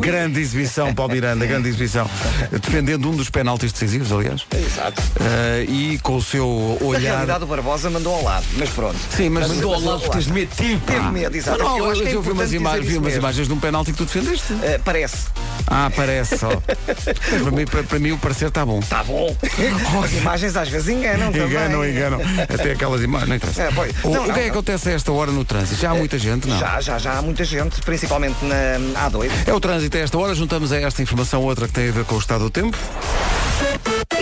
Grande 0.00 0.40
exibição, 0.40 0.94
Paulo 0.94 1.12
Miranda, 1.12 1.46
grande 1.46 1.68
exibição. 1.68 2.08
Defendendo 2.50 3.10
um 3.10 3.16
dos 3.16 3.30
penaltis 3.30 3.72
decisivos, 3.72 4.12
aliás. 4.12 4.46
Exato. 4.54 5.02
Eh, 5.20 5.64
e 5.68 5.98
com 6.02 6.16
o 6.16 6.22
seu 6.22 6.78
Na 6.80 6.86
olhar. 6.86 7.00
realidade 7.14 7.44
o 7.44 7.46
Barbosa 7.46 7.90
mandou 7.90 8.14
ao 8.14 8.22
lado, 8.22 8.46
mas 8.56 8.68
pronto. 8.70 8.96
Sim, 9.10 9.30
mas 9.30 9.48
Mandou 9.48 9.74
ao 9.74 9.80
lado 9.80 10.00
porque 10.00 10.12
tens 10.12 10.26
medo. 10.26 10.50
Teve 10.56 11.10
medo, 11.12 11.36
exato. 11.36 11.58
Não, 11.58 11.78
Eu 11.78 11.92
que 12.02 12.08
é 12.08 12.14
eu 12.14 12.22
vi 12.22 12.30
umas, 12.30 12.52
ima- 12.52 12.78
vi 12.78 12.98
umas 12.98 13.14
imagens 13.14 13.46
de 13.48 13.52
um 13.52 13.58
penalti 13.60 13.92
que 13.92 13.98
tu 13.98 14.04
defendeste. 14.04 14.52
Eh, 14.62 14.80
parece. 14.84 15.26
Ah, 15.68 15.90
parece 15.94 16.38
só. 16.38 16.48
para, 16.50 17.50
mim, 17.50 17.64
para, 17.64 17.82
para 17.82 17.98
mim 17.98 18.12
o 18.12 18.18
parecer 18.18 18.48
está 18.48 18.64
bom. 18.64 18.78
Está 18.78 19.02
bom. 19.02 19.34
As 20.04 20.12
imagens 20.12 20.56
às 20.56 20.68
vezes 20.68 20.88
enganam 20.88 21.32
também. 21.32 21.46
Enganam, 21.48 21.88
enganam. 21.88 22.20
Até 22.42 22.72
aquelas 22.72 23.02
imagens. 23.02 23.28
Não 23.28 23.36
interessa. 23.36 23.62
É, 23.62 23.70
pois. 23.72 23.92
o, 24.04 24.10
Não, 24.10 24.24
o 24.24 24.26
não, 24.26 24.34
que 24.34 24.40
é 24.40 24.42
que 24.44 24.48
não. 24.48 24.54
acontece 24.54 24.88
a 24.90 24.92
esta 24.92 25.12
hora 25.12 25.30
no 25.32 25.44
trânsito? 25.44 25.80
Já 25.80 25.90
há 25.90 25.94
muita 25.94 26.18
gente, 26.18 26.46
não? 26.48 26.58
Já, 26.58 26.80
já, 26.80 26.98
já 26.98 27.18
há 27.18 27.22
muita 27.22 27.35
gente, 27.44 27.80
principalmente 27.82 28.44
na 28.44 29.08
A2. 29.08 29.30
É 29.46 29.52
o 29.52 29.60
trânsito 29.60 29.96
a 29.96 30.00
esta 30.00 30.18
hora. 30.18 30.34
Juntamos 30.34 30.72
a 30.72 30.80
esta 30.80 31.02
informação 31.02 31.42
outra 31.42 31.66
que 31.66 31.74
tem 31.74 31.88
a 31.88 31.92
ver 31.92 32.04
com 32.04 32.14
o 32.14 32.18
estado 32.18 32.44
do 32.44 32.50
tempo. 32.50 32.76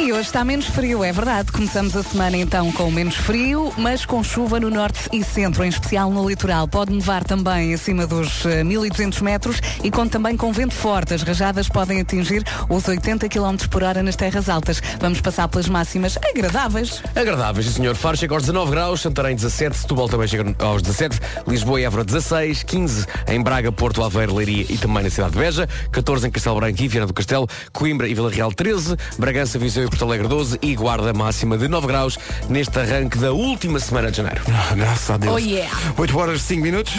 E 0.04 0.12
hoje 0.12 0.26
está 0.26 0.44
menos 0.44 0.66
frio, 0.66 1.02
é 1.02 1.10
verdade. 1.10 1.50
Começamos 1.50 1.96
a 1.96 2.02
semana 2.02 2.36
então 2.36 2.70
com 2.72 2.90
menos 2.90 3.16
frio, 3.16 3.72
mas 3.78 4.04
com 4.04 4.22
chuva 4.22 4.60
no 4.60 4.68
norte 4.68 5.08
e 5.10 5.24
centro, 5.24 5.64
em 5.64 5.68
especial 5.70 6.10
no 6.10 6.28
litoral. 6.28 6.68
Pode 6.68 6.92
nevar 6.92 7.24
também 7.24 7.72
acima 7.72 8.06
dos 8.06 8.44
eh, 8.44 8.62
1200 8.62 9.22
metros 9.22 9.62
e 9.82 9.90
conta 9.90 10.18
também 10.18 10.36
com 10.36 10.52
vento 10.52 10.74
forte. 10.74 11.14
As 11.14 11.22
rajadas 11.22 11.70
podem 11.70 12.02
atingir 12.02 12.44
os 12.68 12.86
80 12.86 13.30
km 13.30 13.56
por 13.70 13.82
hora 13.82 14.02
nas 14.02 14.14
terras 14.14 14.50
altas. 14.50 14.82
Vamos 15.00 15.22
passar 15.22 15.48
pelas 15.48 15.70
máximas 15.70 16.18
agradáveis. 16.18 17.02
Agradáveis, 17.16 17.66
senhor. 17.68 17.94
Faro 17.94 18.18
chega 18.18 18.34
aos 18.34 18.42
19 18.42 18.72
graus, 18.72 19.00
Santarém 19.00 19.34
17, 19.34 19.74
Setúbal 19.74 20.10
também 20.10 20.28
chega 20.28 20.54
aos 20.58 20.82
17, 20.82 21.18
Lisboa 21.48 21.80
e 21.80 21.84
Évora 21.84 22.04
16, 22.04 22.62
15 22.62 23.06
em 23.26 23.42
Braga, 23.42 23.72
Porto, 23.72 24.04
Aveiro, 24.04 24.34
Leiria 24.34 24.66
e 24.68 24.76
também 24.76 25.02
na 25.02 25.08
cidade 25.08 25.32
de 25.32 25.38
Beja, 25.38 25.66
14 25.90 26.28
em 26.28 26.30
Castelo 26.30 26.56
Branco 26.56 26.82
e 26.82 26.88
Viana 26.88 27.06
do 27.06 27.14
Castelo, 27.14 27.48
Coimbra 27.72 28.06
e 28.06 28.12
Vila 28.12 28.30
Real 28.30 28.52
13, 28.52 28.96
Bragança, 29.18 29.58
Viseu 29.58 29.84
e 29.84 29.93
Porto 29.94 30.06
Alegre 30.06 30.26
12 30.26 30.58
e 30.60 30.74
Guarda 30.74 31.12
máxima 31.12 31.56
de 31.56 31.68
9 31.68 31.86
graus 31.86 32.18
neste 32.48 32.76
arranque 32.80 33.16
da 33.16 33.30
última 33.30 33.78
semana 33.78 34.10
de 34.10 34.16
janeiro. 34.16 34.42
Ah, 34.48 34.74
graças 34.74 35.08
a 35.08 35.16
Deus. 35.16 35.32
Oh, 35.32 35.38
yeah. 35.38 35.72
8 35.96 36.18
horas 36.18 36.42
5 36.42 36.60
minutos. 36.60 36.94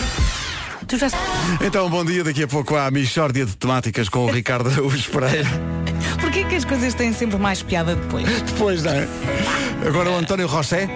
Tu 0.88 0.98
já 0.98 1.08
Então, 1.60 1.90
bom 1.90 2.06
dia. 2.06 2.24
Daqui 2.24 2.44
a 2.44 2.48
pouco 2.48 2.74
há 2.74 2.86
a 2.86 2.92
Michórdia 2.92 3.46
de 3.46 3.54
Temáticas 3.58 4.08
com 4.08 4.20
o 4.20 4.32
Ricardo 4.32 4.70
Araújo 4.70 5.12
Pereira. 5.12 5.50
Porquê 6.22 6.46
que 6.46 6.56
as 6.56 6.64
coisas 6.64 6.94
têm 6.94 7.12
sempre 7.12 7.38
mais 7.38 7.62
piada 7.62 7.96
depois? 7.96 8.26
Depois, 8.44 8.82
não 8.84 8.94
é? 8.94 9.06
Agora 9.86 10.12
o 10.12 10.18
António 10.18 10.48
Roché 10.48 10.88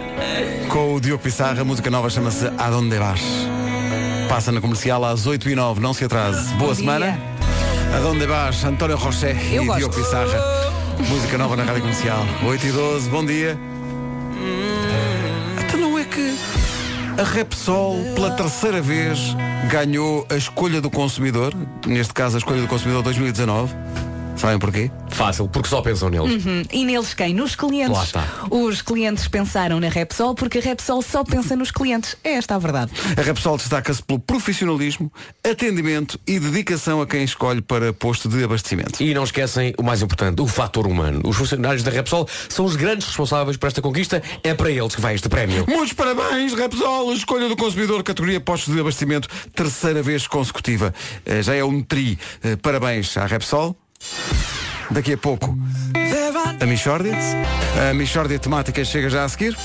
com 0.70 0.96
o 0.96 1.02
Diogo 1.02 1.22
Pissarra. 1.22 1.64
A 1.64 1.66
música 1.66 1.90
nova 1.90 2.10
chama-se 2.10 2.46
Adonde 2.58 2.98
Vas. 2.98 3.20
Passa 4.30 4.54
na 4.54 4.62
comercial 4.62 5.04
às 5.04 5.28
8 5.28 5.50
e 5.50 5.56
9 5.56 5.82
Não 5.82 5.94
se 5.94 6.06
atrase. 6.06 6.48
Boa 6.54 6.70
Bom 6.70 6.76
semana. 6.76 7.12
dia. 7.12 7.98
Adonde 7.98 8.26
Vas, 8.26 8.64
António 8.64 8.96
Roché 8.96 9.36
e 9.52 9.58
gosto. 9.58 9.80
Diogo 9.80 9.96
Pissarra. 9.96 10.59
Música 11.08 11.38
nova 11.38 11.56
na 11.56 11.64
Rádio 11.64 11.82
Comercial. 11.82 12.26
8 12.44 12.68
e 12.68 12.72
12 12.72 13.10
bom 13.10 13.26
dia. 13.26 13.58
Então 15.66 15.80
não 15.80 15.98
é 15.98 16.04
que 16.04 16.38
a 17.18 17.24
Repsol, 17.24 17.98
pela 18.16 18.32
terceira 18.32 18.82
vez, 18.82 19.36
ganhou 19.70 20.26
a 20.30 20.36
escolha 20.36 20.82
do 20.82 20.90
consumidor, 20.90 21.54
neste 21.88 22.14
caso 22.14 22.36
a 22.36 22.40
escolha 22.40 22.62
do 22.62 22.68
consumidor 22.68 23.04
2019. 23.04 23.74
Sabem 24.40 24.58
porquê? 24.58 24.90
Fácil, 25.10 25.50
porque 25.50 25.68
só 25.68 25.82
pensam 25.82 26.08
neles. 26.10 26.46
Hum, 26.46 26.64
E 26.72 26.86
neles 26.86 27.14
quem? 27.14 27.34
Nos 27.34 27.56
clientes. 27.56 27.92
Lá 27.98 28.04
está. 28.06 28.26
Os 28.50 28.82
clientes 28.82 29.28
pensaram 29.28 29.82
na 29.82 29.90
Repsol 29.90 30.34
porque 30.34 30.60
a 30.60 30.62
Repsol 30.62 31.02
só 31.02 31.26
pensa 31.26 31.58
nos 31.58 31.72
clientes. 31.72 32.16
É 32.24 32.36
esta 32.36 32.56
a 32.56 32.58
verdade. 32.58 32.90
A 33.18 33.22
Repsol 33.22 33.58
destaca-se 33.58 34.02
pelo 34.02 34.18
profissionalismo, 34.18 35.12
atendimento 35.44 36.18
e 36.26 36.40
dedicação 36.40 37.02
a 37.02 37.06
quem 37.08 37.24
escolhe 37.26 37.62
para 37.62 37.92
posto 37.92 38.30
de 38.30 38.42
abastecimento. 38.42 39.04
E 39.04 39.14
não 39.14 39.26
esquecem 39.26 39.74
o 39.78 39.84
mais 39.84 40.02
importante, 40.02 40.42
o 40.42 40.48
fator 40.48 40.88
humano. 40.88 41.22
Os 41.26 41.36
funcionários 41.36 41.84
da 41.84 41.92
Repsol 41.92 42.26
são 42.48 42.64
os 42.64 42.78
grandes 42.78 43.08
responsáveis 43.08 43.58
por 43.58 43.68
esta 43.68 43.82
conquista. 43.82 44.24
É 44.42 44.54
para 44.54 44.72
eles 44.72 44.96
que 44.96 45.02
vai 45.02 45.16
este 45.16 45.28
prémio. 45.28 45.66
Muitos 45.68 45.92
parabéns, 45.92 46.54
Repsol! 46.54 47.12
Escolha 47.14 47.50
do 47.50 47.58
consumidor, 47.58 48.02
categoria 48.04 48.40
postos 48.40 48.74
de 48.74 48.80
abastecimento, 48.80 49.28
terceira 49.54 50.02
vez 50.02 50.28
consecutiva. 50.28 50.94
Eh, 51.26 51.42
Já 51.44 51.56
é 51.56 51.64
um 51.64 51.82
tri. 51.84 52.18
Eh, 52.42 52.56
Parabéns 52.56 53.18
à 53.18 53.26
Repsol. 53.26 53.76
Daqui 54.92 55.14
a 55.14 55.18
pouco, 55.18 55.56
a 56.60 56.66
Michórdia. 56.66 57.14
A 57.90 57.94
Michórdia 57.94 58.40
Temáticas 58.40 58.88
chega 58.88 59.10
já 59.10 59.24
a 59.24 59.30
seguir. 59.30 59.56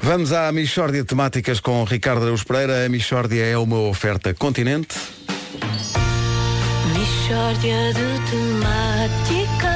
Vamos 0.00 0.32
à 0.32 0.52
Michórdia 0.52 1.04
Temáticas 1.04 1.58
com 1.58 1.82
Ricardo 1.84 2.22
Araújo 2.22 2.44
Pereira. 2.46 2.84
A 2.84 2.88
Michórdia 2.88 3.42
é 3.44 3.56
uma 3.56 3.78
oferta 3.78 4.34
continente. 4.34 4.94
Mishória 6.94 7.92
de 7.94 8.30
temáticas 8.30 9.68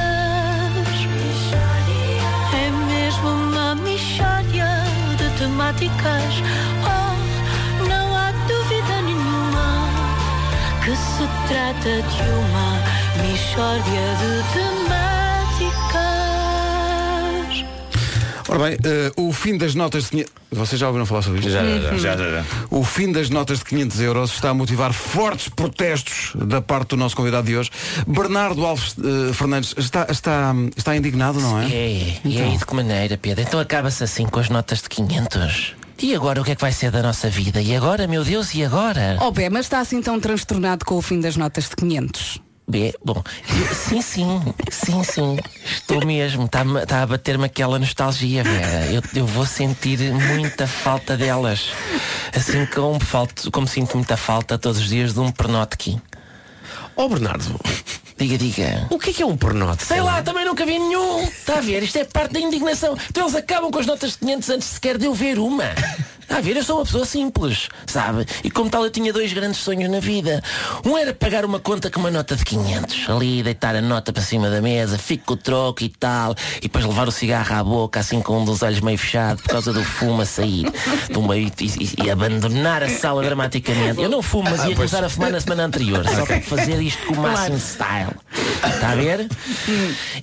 É 2.54 2.70
mesmo 2.86 3.28
uma 3.28 3.74
mishória 3.74 4.68
de 5.18 5.38
temáticas 5.38 6.34
Oh, 6.84 7.84
não 7.88 8.16
há 8.16 8.32
dúvida 8.48 9.02
nenhuma 9.02 9.88
Que 10.84 10.96
se 10.96 11.28
trata 11.48 12.02
de 12.02 12.22
uma 12.30 12.91
de 13.14 14.42
temáticas 14.53 16.12
Ora 18.48 18.59
bem, 18.59 18.77
eh, 18.85 19.12
o 19.16 19.33
fim 19.33 19.57
das 19.57 19.75
notas 19.75 20.05
de 20.05 20.11
500... 20.11 20.33
Vocês 20.51 20.79
já 20.79 20.87
ouviram 20.87 21.07
falar 21.07 21.22
sobre 21.22 21.38
isto? 21.40 21.51
Já, 21.51 21.62
já, 21.64 21.96
já, 21.96 22.16
já, 22.16 22.31
já. 22.31 22.44
O 22.70 22.85
fim 22.85 23.11
das 23.11 23.31
notas 23.31 23.61
de 23.61 23.64
500 23.64 24.01
euros 24.01 24.35
está 24.35 24.51
a 24.51 24.55
motivar 24.55 24.92
fortes 24.92 25.48
protestos 25.48 26.33
da 26.35 26.61
parte 26.61 26.90
do 26.90 26.96
nosso 26.96 27.16
convidado 27.16 27.46
de 27.46 27.57
hoje. 27.57 27.70
Bernardo 28.07 28.66
Alves 28.66 28.94
eh, 28.98 29.33
Fernandes 29.33 29.75
está, 29.79 30.07
está, 30.11 30.55
está 30.77 30.94
indignado, 30.94 31.40
não 31.40 31.61
é? 31.61 31.66
É, 31.66 32.20
e 32.25 32.42
aí 32.42 32.57
de 32.59 32.66
que 32.66 32.75
maneira, 32.75 33.16
Pedro? 33.16 33.42
Então 33.42 33.59
acaba-se 33.59 34.05
assim 34.05 34.27
com 34.27 34.40
as 34.40 34.51
notas 34.51 34.83
de 34.83 34.88
500. 34.90 35.75
E 36.03 36.14
agora 36.14 36.40
o 36.40 36.44
que 36.44 36.51
é 36.51 36.55
que 36.55 36.61
vai 36.61 36.72
ser 36.72 36.90
da 36.90 37.01
nossa 37.01 37.31
vida? 37.31 37.62
E 37.62 37.75
agora, 37.77 38.07
meu 38.07 38.25
Deus, 38.25 38.55
e 38.55 38.64
agora? 38.64 39.16
Oh, 39.20 39.31
Bé, 39.31 39.48
mas 39.48 39.66
está 39.66 39.81
assim 39.81 40.03
tão 40.03 40.18
transtornado 40.18 40.85
com 40.85 40.96
o 40.96 41.03
fim 41.03 41.20
das 41.20 41.37
notas 41.37 41.68
de 41.68 41.77
500. 41.77 42.51
Bê, 42.66 42.94
bom, 43.05 43.22
eu- 43.48 43.75
sim, 43.75 44.01
sim, 44.01 44.40
sim, 44.70 45.03
sim. 45.05 45.38
Estou 45.64 46.05
mesmo, 46.07 46.44
está 46.46 46.64
tá 46.87 47.03
a 47.03 47.07
bater-me 47.07 47.44
aquela 47.44 47.79
nostalgia, 47.79 48.42
Vera. 48.44 48.87
Eu, 48.87 49.03
eu 49.14 49.27
vou 49.27 49.44
sentir 49.44 49.98
muita 50.12 50.66
falta 50.66 51.16
delas. 51.16 51.70
Assim 52.35 52.64
como, 52.66 52.98
falto, 53.01 53.51
como 53.51 53.66
sinto 53.66 53.96
muita 53.96 54.16
falta 54.16 54.57
todos 54.57 54.81
os 54.81 54.88
dias 54.88 55.12
de 55.12 55.20
um 55.20 55.31
pernotki. 55.31 56.01
Ó 56.96 57.09
Bernardo, 57.09 57.59
Diga, 58.16 58.38
diga. 58.38 58.87
o 58.90 58.98
que 58.98 59.11
é 59.11 59.12
que 59.12 59.22
é 59.22 59.27
um 59.27 59.37
pernote? 59.37 59.83
Sei 59.85 60.01
lá, 60.01 60.22
também 60.22 60.44
nunca 60.44 60.64
vi 60.64 60.79
nenhum. 60.79 61.25
Está 61.25 61.59
a 61.59 61.61
ver? 61.61 61.83
Isto 61.83 61.98
é 61.98 62.05
parte 62.05 62.33
da 62.35 62.40
indignação. 62.40 62.96
Então 63.11 63.25
eles 63.25 63.35
acabam 63.35 63.70
com 63.70 63.79
as 63.81 63.87
notas 63.87 64.12
de 64.12 64.18
500 64.18 64.51
antes 64.51 64.68
sequer 64.68 64.96
de 64.98 65.07
eu 65.07 65.14
ver 65.14 65.38
uma. 65.38 65.64
Está 66.22 66.38
a 66.38 66.40
ver? 66.40 66.56
Eu 66.56 66.64
sou 66.64 66.78
uma 66.78 66.85
pessoa 66.85 67.04
simples, 67.04 67.68
sabe? 67.87 68.24
E 68.42 68.50
como 68.50 68.70
tal 68.70 68.85
eu 68.85 68.90
tinha 68.90 69.12
dois 69.12 69.32
grandes 69.32 69.61
sonhos 69.61 69.90
na 69.90 70.00
vida. 70.00 70.42
Um 70.85 70.96
era 70.96 71.12
pagar 71.12 71.44
uma 71.44 71.58
conta 71.61 71.90
com 71.90 72.00
uma 72.00 72.11
nota 72.11 72.35
de 72.37 72.44
500. 72.44 73.11
Ali, 73.11 73.42
deitar 73.42 73.76
a 73.76 73.82
nota 73.82 74.12
para 74.12 74.22
cima 74.22 74.48
da 74.48 74.61
mesa, 74.61 74.96
fico 74.98 75.24
com 75.26 75.35
o 75.35 75.37
troco 75.37 75.82
e 75.85 75.88
tal. 75.88 76.35
E 76.58 76.62
depois 76.62 76.85
levar 76.85 77.06
o 77.08 77.12
cigarro 77.12 77.54
à 77.54 77.62
boca, 77.62 78.00
assim 78.00 78.20
com 78.22 78.40
um 78.40 78.44
dos 78.44 78.62
olhos 78.62 78.80
meio 78.80 78.96
fechado, 78.98 79.42
por 79.42 79.50
causa 79.50 79.72
do 79.72 79.85
fumo 79.85 80.22
a 80.22 80.26
sair. 80.26 80.64
Do 81.11 81.22
meio, 81.22 81.50
e, 81.61 81.64
e- 81.66 82.04
e 82.04 82.11
abandonar 82.11 82.82
a 82.82 82.88
sala 82.88 83.22
dramaticamente. 83.22 84.00
Eu 84.00 84.08
não 84.08 84.22
fumo, 84.22 84.48
mas 84.50 84.64
ia 84.64 84.74
começar 84.74 85.04
a 85.04 85.08
fumar 85.11 85.30
na 85.32 85.40
semana 85.40 85.64
anterior. 85.64 86.04
Só 86.08 86.24
para 86.24 86.40
fazer 86.40 86.80
isto 86.80 87.04
com 87.06 87.14
o 87.14 87.20
máximo 87.20 87.58
style. 87.58 88.12
Está 88.64 88.90
a 88.92 88.94
ver? 88.94 89.28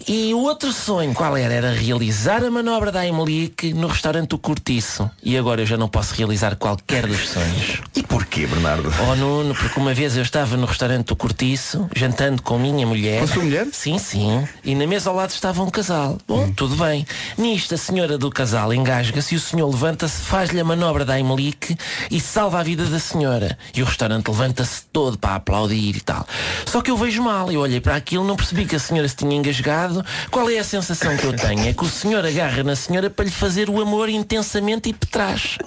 E 0.07 0.33
o 0.33 0.39
outro 0.39 0.71
sonho, 0.71 1.13
qual 1.13 1.35
era? 1.35 1.53
Era 1.53 1.71
realizar 1.73 2.43
a 2.43 2.49
manobra 2.49 2.91
da 2.91 3.01
Aimelique 3.01 3.73
no 3.73 3.87
restaurante 3.87 4.33
O 4.33 4.37
Cortiço. 4.37 5.09
E 5.23 5.37
agora 5.37 5.61
eu 5.61 5.65
já 5.65 5.77
não 5.77 5.87
posso 5.89 5.98
realizar 6.07 6.55
qualquer 6.55 7.05
dos 7.05 7.29
sonhos. 7.29 7.81
E 7.95 8.03
porquê, 8.03 8.47
Bernardo? 8.47 8.91
Oh 9.09 9.15
Nuno, 9.15 9.53
porque 9.53 9.79
uma 9.79 9.93
vez 9.93 10.15
eu 10.15 10.23
estava 10.23 10.55
no 10.57 10.65
restaurante 10.65 11.11
O 11.13 11.15
Cortiço, 11.15 11.89
jantando 11.95 12.41
com 12.41 12.57
minha 12.57 12.85
mulher. 12.85 13.19
Com 13.19 13.25
a 13.25 13.27
sua 13.27 13.43
mulher? 13.43 13.67
Sim, 13.71 13.97
sim. 13.99 14.47
E 14.63 14.75
na 14.75 14.87
mesa 14.87 15.09
ao 15.09 15.15
lado 15.15 15.31
estava 15.31 15.61
um 15.61 15.69
casal. 15.69 16.17
Bom, 16.27 16.51
tudo 16.51 16.75
bem. 16.75 17.05
Nisto 17.37 17.75
a 17.75 17.77
senhora 17.77 18.17
do 18.17 18.29
casal 18.29 18.73
engasga-se 18.73 19.35
e 19.35 19.37
o 19.37 19.41
senhor 19.41 19.69
levanta-se, 19.69 20.21
faz-lhe 20.21 20.59
a 20.59 20.63
manobra 20.63 21.03
da 21.03 21.13
Aimelique 21.13 21.77
e 22.09 22.19
salva 22.19 22.59
a 22.59 22.63
vida 22.63 22.85
da 22.85 22.99
senhora. 22.99 23.57
E 23.75 23.81
o 23.81 23.85
restaurante 23.85 24.27
levanta-se 24.27 24.83
todo 24.91 25.17
para 25.17 25.35
aplaudir 25.35 25.95
e 25.95 26.01
tal. 26.01 26.25
Só 26.65 26.81
que 26.81 26.91
eu 26.91 26.97
vejo 26.97 27.21
mal, 27.21 27.51
eu 27.51 27.61
olhei 27.61 27.81
para 27.81 27.95
aquilo, 27.95 28.23
não 28.23 28.35
percebi 28.35 28.65
que 28.65 28.75
a 28.75 28.79
senhora 28.79 29.07
se 29.07 29.15
tinha 29.15 29.35
engasgado. 29.35 30.05
Qual 30.31 30.49
é 30.49 30.59
a 30.59 30.63
sensação 30.63 31.15
que 31.17 31.25
eu 31.25 31.33
tenho? 31.33 31.67
É 31.67 31.73
que 31.73 31.83
o 31.83 31.89
senhor 31.89 32.25
agarra 32.25 32.63
na 32.63 32.75
senhora 32.75 33.09
para 33.09 33.25
lhe 33.25 33.31
fazer 33.31 33.69
o 33.69 33.81
amor 33.81 34.09
intensamente 34.09 34.89
e 34.89 34.93
petrás. 34.93 35.57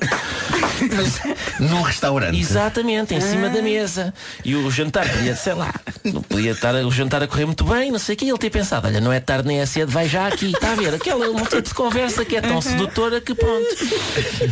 Num 1.60 1.82
restaurante. 1.82 2.38
Exatamente, 2.38 3.14
em 3.14 3.20
cima 3.20 3.48
da 3.48 3.62
mesa. 3.62 4.12
E 4.44 4.54
o 4.54 4.70
jantar 4.70 5.08
podia, 5.08 5.36
sei 5.36 5.54
lá, 5.54 5.72
podia 6.28 6.52
estar 6.52 6.74
o 6.74 6.90
jantar 6.90 7.22
a 7.22 7.26
correr 7.26 7.46
muito 7.46 7.64
bem, 7.64 7.90
não 7.90 7.98
sei 7.98 8.14
o 8.14 8.18
que. 8.18 8.28
Ele 8.28 8.38
ter 8.38 8.50
pensado, 8.50 8.86
olha, 8.86 9.00
não 9.00 9.12
é 9.12 9.20
tarde 9.20 9.48
nem 9.48 9.60
é 9.60 9.66
cedo, 9.66 9.90
vai 9.90 10.08
já 10.08 10.26
aqui, 10.26 10.46
está 10.46 10.72
a 10.72 10.74
ver? 10.74 10.94
Aquela 10.94 11.28
um 11.28 11.44
tipo 11.44 11.62
de 11.62 11.74
conversa 11.74 12.24
que 12.24 12.36
é 12.36 12.40
tão 12.40 12.60
sedutora 12.60 13.20
que 13.20 13.34
pronto. 13.34 13.66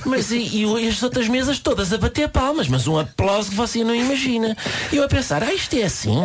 Mas 0.06 0.30
e, 0.30 0.64
e 0.64 0.88
as 0.88 1.02
outras 1.02 1.28
mesas 1.28 1.58
todas 1.58 1.92
a 1.92 1.98
bater 1.98 2.28
palmas, 2.28 2.68
mas 2.68 2.86
um 2.86 2.98
aplauso 2.98 3.50
que 3.50 3.56
você 3.56 3.82
não 3.82 3.94
imagina. 3.94 4.56
E 4.92 4.96
eu 4.96 5.04
a 5.04 5.08
pensar, 5.08 5.42
ah, 5.42 5.52
isto 5.52 5.74
é 5.76 5.82
assim. 5.82 6.16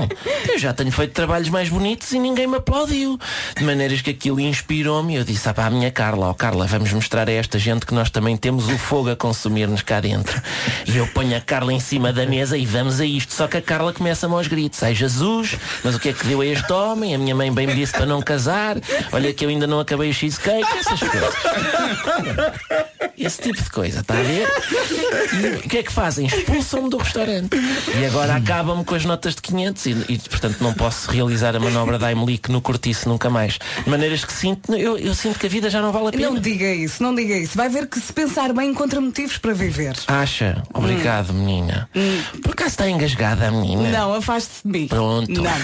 Eu 0.47 0.57
já 0.59 0.73
tenho 0.73 0.91
feito 0.91 1.13
trabalhos 1.13 1.49
mais 1.49 1.69
bonitos 1.69 2.11
e 2.11 2.19
ninguém 2.19 2.47
me 2.47 2.57
aplaudiu. 2.57 3.19
De 3.57 3.63
maneiras 3.63 4.01
que 4.01 4.11
aquilo 4.11 4.39
inspirou-me 4.39 5.15
eu 5.15 5.23
disse, 5.23 5.47
ah 5.47 5.53
pá, 5.53 5.65
a 5.65 5.69
minha 5.69 5.91
Carla, 5.91 6.27
ó 6.27 6.33
Carla, 6.33 6.65
vamos 6.65 6.91
mostrar 6.91 7.27
a 7.29 7.31
esta 7.31 7.57
gente 7.57 7.85
que 7.85 7.93
nós 7.93 8.09
também 8.09 8.35
temos 8.35 8.67
o 8.67 8.77
fogo 8.77 9.09
a 9.09 9.15
consumir-nos 9.25 9.81
cá 9.81 9.99
dentro. 9.99 10.39
E 10.85 10.97
eu 10.97 11.07
ponho 11.07 11.35
a 11.35 11.41
Carla 11.41 11.73
em 11.73 11.79
cima 11.79 12.13
da 12.13 12.27
mesa 12.27 12.55
e 12.55 12.63
vamos 12.63 12.99
a 12.99 13.05
isto. 13.05 13.33
Só 13.33 13.47
que 13.47 13.57
a 13.57 13.61
Carla 13.61 13.91
começa-me 13.91 14.35
aos 14.35 14.47
gritos, 14.47 14.83
ai 14.83 14.93
Jesus, 14.93 15.55
mas 15.83 15.95
o 15.95 15.99
que 15.99 16.09
é 16.09 16.13
que 16.13 16.27
deu 16.27 16.41
a 16.41 16.45
este 16.45 16.71
homem? 16.71 17.15
A 17.15 17.17
minha 17.17 17.33
mãe 17.33 17.51
bem 17.51 17.65
me 17.65 17.73
disse 17.73 17.91
para 17.91 18.05
não 18.05 18.21
casar. 18.21 18.77
Olha 19.11 19.33
que 19.33 19.43
eu 19.43 19.49
ainda 19.49 19.65
não 19.65 19.79
acabei 19.79 20.11
o 20.11 20.13
cheesecake, 20.13 20.67
essas 20.77 20.99
coisas. 20.99 21.33
Esse 23.17 23.41
tipo 23.41 23.63
de 23.63 23.69
coisa, 23.69 24.01
está 24.01 24.13
a 24.13 24.21
ver? 24.21 24.47
E 25.33 25.65
o 25.65 25.69
que 25.69 25.77
é 25.77 25.83
que 25.83 25.91
fazem? 25.91 26.27
Expulsam-me 26.27 26.89
do 26.89 26.97
restaurante. 26.97 27.57
E 27.99 28.05
agora 28.05 28.35
acabam-me 28.35 28.83
com 28.83 28.93
as 28.93 29.05
notas 29.05 29.33
de 29.33 29.41
500 29.41 29.85
e, 29.85 29.89
e, 30.09 30.19
portanto 30.19 30.57
não 30.61 30.73
posso 30.73 31.09
realizar 31.09 31.55
a 31.55 31.59
manobra 31.59 31.97
da 31.97 32.07
Aimelique 32.07 32.51
no 32.51 32.61
cortiço 32.61 33.07
nunca 33.09 33.29
mais. 33.29 33.57
De 33.83 33.89
maneiras 33.89 34.23
que 34.23 34.33
sinto, 34.33 34.75
eu, 34.75 34.97
eu 34.97 35.15
sinto 35.15 35.39
que 35.39 35.45
a 35.45 35.49
vida 35.49 35.69
já 35.69 35.81
não 35.81 35.91
vale 35.91 36.09
a 36.09 36.11
pena. 36.11 36.29
Não 36.29 36.39
diga 36.39 36.71
isso, 36.71 37.01
não 37.01 37.15
diga 37.15 37.35
isso. 37.35 37.57
Vai 37.57 37.69
ver 37.69 37.87
que 37.87 37.99
se 37.99 38.11
pensar 38.13 38.53
bem 38.53 38.69
encontra 38.69 38.99
motivos 39.15 39.37
para 39.37 39.53
viver. 39.53 39.95
Acha? 40.07 40.61
Obrigado, 40.73 41.33
menina. 41.33 41.89
Por 42.43 42.51
acaso 42.51 42.71
está 42.71 42.89
engasgada 42.89 43.47
a 43.47 43.51
menina? 43.51 43.89
Não, 43.89 44.13
afaste-se 44.13 44.67
de 44.67 44.79
mim. 44.79 44.87
Pronto. 44.89 45.41
Não. 45.41 45.45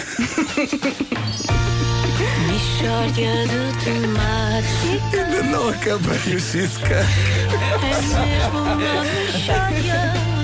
Ainda 5.11 5.43
não 5.43 5.67
acabei 5.69 6.35
o 6.35 6.39
Cisca. 6.39 6.95
É 6.95 8.25
mesmo 8.25 8.59
uma 8.59 8.75